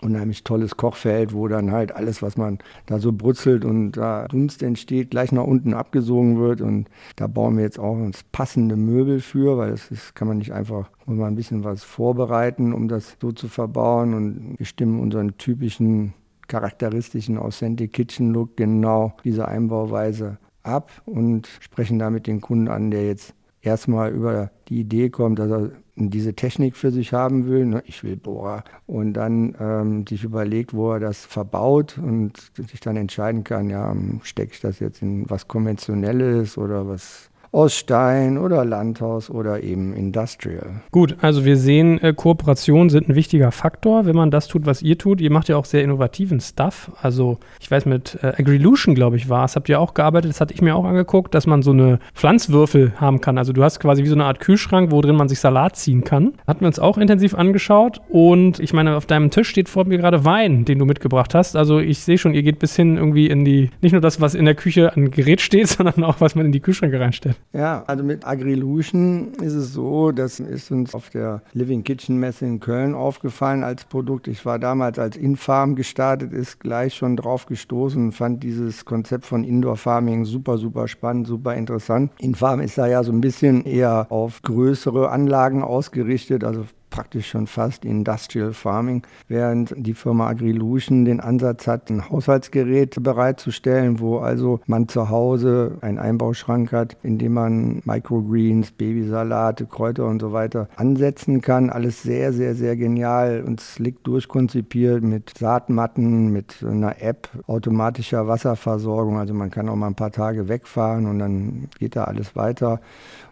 unheimlich 0.01 0.43
tolles 0.43 0.77
Kochfeld, 0.77 1.33
wo 1.33 1.47
dann 1.47 1.71
halt 1.71 1.95
alles, 1.95 2.21
was 2.21 2.37
man 2.37 2.59
da 2.85 2.99
so 2.99 3.11
brutzelt 3.11 3.63
und 3.63 3.93
da 3.93 4.27
Dunst 4.27 4.63
entsteht, 4.63 5.11
gleich 5.11 5.31
nach 5.31 5.43
unten 5.43 5.73
abgesogen 5.73 6.39
wird. 6.39 6.61
Und 6.61 6.89
da 7.15 7.27
bauen 7.27 7.57
wir 7.57 7.63
jetzt 7.63 7.79
auch 7.79 7.93
uns 7.93 8.23
passende 8.31 8.75
Möbel 8.75 9.19
für, 9.19 9.57
weil 9.57 9.71
das 9.71 9.91
ist, 9.91 10.15
kann 10.15 10.27
man 10.27 10.37
nicht 10.37 10.51
einfach 10.51 10.89
muss 11.05 11.17
man 11.17 11.33
ein 11.33 11.35
bisschen 11.35 11.63
was 11.63 11.83
vorbereiten, 11.83 12.73
um 12.73 12.87
das 12.87 13.17
so 13.21 13.31
zu 13.31 13.47
verbauen. 13.47 14.13
Und 14.13 14.55
wir 14.57 14.65
stimmen 14.65 14.99
unseren 14.99 15.37
typischen 15.37 16.13
charakteristischen 16.47 17.37
Authentic 17.37 17.93
Kitchen 17.93 18.31
Look 18.31 18.57
genau 18.57 19.13
diese 19.23 19.47
Einbauweise 19.47 20.37
ab 20.61 20.91
und 21.05 21.47
sprechen 21.59 21.99
damit 21.99 22.27
den 22.27 22.41
Kunden 22.41 22.67
an, 22.67 22.91
der 22.91 23.05
jetzt 23.07 23.33
erstmal 23.61 24.11
über 24.11 24.51
die 24.69 24.79
Idee 24.79 25.09
kommt, 25.09 25.39
dass 25.39 25.51
er 25.51 25.71
diese 25.95 26.33
Technik 26.33 26.75
für 26.75 26.91
sich 26.91 27.13
haben 27.13 27.47
will, 27.47 27.65
ne, 27.65 27.83
ich 27.85 28.03
will 28.03 28.15
Bohrer, 28.15 28.63
und 28.87 29.13
dann 29.13 29.55
ähm, 29.59 30.07
sich 30.07 30.23
überlegt, 30.23 30.73
wo 30.73 30.93
er 30.93 30.99
das 30.99 31.25
verbaut 31.25 31.97
und 31.97 32.51
sich 32.55 32.79
dann 32.79 32.97
entscheiden 32.97 33.43
kann, 33.43 33.69
ja, 33.69 33.95
stecke 34.23 34.53
ich 34.53 34.59
das 34.59 34.79
jetzt 34.79 35.01
in 35.01 35.29
was 35.29 35.47
Konventionelles 35.47 36.57
oder 36.57 36.87
was 36.87 37.29
aus 37.53 37.75
Stein 37.75 38.37
oder 38.39 38.65
Landhaus 38.65 39.29
oder 39.29 39.61
eben 39.61 39.93
Industrial. 39.93 40.81
Gut, 40.91 41.17
also 41.21 41.45
wir 41.45 41.55
sehen, 41.55 42.01
äh, 42.01 42.13
Kooperationen 42.13 42.89
sind 42.89 43.07
ein 43.07 43.15
wichtiger 43.15 43.51
Faktor, 43.51 44.05
wenn 44.05 44.15
man 44.15 44.31
das 44.31 44.47
tut, 44.47 44.65
was 44.65 44.81
ihr 44.81 44.97
tut. 44.97 45.21
Ihr 45.21 45.31
macht 45.31 45.49
ja 45.49 45.57
auch 45.57 45.65
sehr 45.65 45.83
innovativen 45.83 46.39
Stuff. 46.39 46.91
Also 47.01 47.37
ich 47.61 47.69
weiß, 47.69 47.85
mit 47.85 48.17
äh, 48.23 48.33
Agrilution, 48.37 48.95
glaube 48.95 49.17
ich, 49.17 49.29
war 49.29 49.45
es, 49.45 49.55
habt 49.55 49.69
ihr 49.69 49.79
auch 49.79 49.93
gearbeitet, 49.93 50.31
das 50.31 50.41
hatte 50.41 50.53
ich 50.53 50.61
mir 50.61 50.75
auch 50.75 50.83
angeguckt, 50.83 51.35
dass 51.35 51.45
man 51.45 51.61
so 51.61 51.71
eine 51.71 51.99
Pflanzwürfel 52.15 52.93
haben 52.97 53.21
kann. 53.21 53.37
Also 53.37 53.53
du 53.53 53.63
hast 53.63 53.79
quasi 53.79 54.03
wie 54.03 54.07
so 54.07 54.15
eine 54.15 54.25
Art 54.25 54.39
Kühlschrank, 54.39 54.91
wo 54.91 55.01
drin 55.01 55.15
man 55.15 55.29
sich 55.29 55.39
Salat 55.39 55.75
ziehen 55.75 56.03
kann. 56.03 56.33
Hatten 56.47 56.61
wir 56.61 56.67
uns 56.67 56.79
auch 56.79 56.97
intensiv 56.97 57.35
angeschaut 57.35 58.01
und 58.09 58.59
ich 58.59 58.73
meine, 58.73 58.97
auf 58.97 59.05
deinem 59.05 59.29
Tisch 59.29 59.49
steht 59.49 59.69
vor 59.69 59.85
mir 59.85 59.99
gerade 59.99 60.25
Wein, 60.25 60.65
den 60.65 60.79
du 60.79 60.85
mitgebracht 60.85 61.35
hast. 61.35 61.55
Also 61.55 61.79
ich 61.79 61.99
sehe 61.99 62.17
schon, 62.17 62.33
ihr 62.33 62.41
geht 62.41 62.57
bis 62.57 62.75
hin 62.75 62.97
irgendwie 62.97 63.27
in 63.27 63.45
die, 63.45 63.69
nicht 63.81 63.91
nur 63.91 64.01
das, 64.01 64.19
was 64.19 64.33
in 64.33 64.45
der 64.45 64.55
Küche 64.55 64.95
an 64.95 65.11
Gerät 65.11 65.39
steht, 65.39 65.67
sondern 65.67 66.03
auch, 66.03 66.19
was 66.19 66.33
man 66.33 66.47
in 66.47 66.51
die 66.51 66.59
Kühlschränke 66.59 66.99
reinstellt. 66.99 67.37
Ja, 67.51 67.83
also 67.87 68.03
mit 68.03 68.25
Agrilution 68.25 69.33
ist 69.41 69.53
es 69.53 69.73
so, 69.73 70.11
das 70.11 70.39
ist 70.39 70.71
uns 70.71 70.95
auf 70.95 71.09
der 71.09 71.41
Living 71.53 71.83
Kitchen 71.83 72.19
Messe 72.19 72.45
in 72.45 72.59
Köln 72.59 72.95
aufgefallen 72.95 73.63
als 73.63 73.85
Produkt. 73.85 74.27
Ich 74.27 74.45
war 74.45 74.57
damals, 74.57 74.97
als 74.97 75.17
Infarm 75.17 75.75
gestartet 75.75 76.33
ist, 76.33 76.59
gleich 76.59 76.95
schon 76.95 77.15
drauf 77.15 77.45
gestoßen 77.45 78.05
und 78.05 78.11
fand 78.11 78.43
dieses 78.43 78.85
Konzept 78.85 79.25
von 79.25 79.43
Indoor 79.43 79.77
Farming 79.77 80.25
super, 80.25 80.57
super 80.57 80.87
spannend, 80.87 81.27
super 81.27 81.55
interessant. 81.55 82.11
Infarm 82.19 82.59
ist 82.59 82.77
da 82.77 82.87
ja 82.87 83.03
so 83.03 83.11
ein 83.11 83.21
bisschen 83.21 83.65
eher 83.65 84.07
auf 84.09 84.41
größere 84.41 85.09
Anlagen 85.09 85.63
ausgerichtet, 85.63 86.43
also 86.43 86.65
praktisch 86.93 87.29
schon 87.29 87.47
fast 87.47 87.85
Industrial 87.85 88.53
Farming, 88.53 89.01
während 89.27 89.73
die 89.75 89.95
Firma 89.95 90.27
Agrilution 90.27 91.05
den 91.05 91.19
Ansatz 91.19 91.65
hat, 91.65 91.89
ein 91.89 92.07
Haushaltsgerät 92.07 93.01
bereitzustellen, 93.01 93.99
wo 93.99 94.19
also 94.19 94.59
man 94.67 94.87
zu 94.87 95.09
Hause 95.09 95.79
einen 95.81 95.97
Einbauschrank 95.97 96.71
hat, 96.71 96.95
in 97.01 97.17
dem 97.17 97.33
man 97.33 97.81
Microgreens, 97.83 98.71
Babysalate, 98.73 99.65
Kräuter 99.65 100.05
und 100.05 100.21
so 100.21 100.33
weiter 100.33 100.69
ansetzen 100.75 101.41
kann. 101.41 101.71
Alles 101.71 102.03
sehr, 102.03 102.31
sehr, 102.31 102.53
sehr 102.53 102.75
genial 102.75 103.43
und 103.43 103.59
slick 103.59 104.03
durchkonzipiert 104.03 105.01
mit 105.03 105.35
Saatmatten, 105.35 106.31
mit 106.31 106.63
einer 106.63 107.01
App, 107.01 107.27
automatischer 107.47 108.27
Wasserversorgung. 108.27 109.17
Also 109.17 109.33
man 109.33 109.49
kann 109.49 109.67
auch 109.67 109.75
mal 109.75 109.87
ein 109.87 109.95
paar 109.95 110.11
Tage 110.11 110.47
wegfahren 110.47 111.07
und 111.07 111.17
dann 111.17 111.69
geht 111.79 111.95
da 111.95 112.03
alles 112.03 112.35
weiter. 112.35 112.81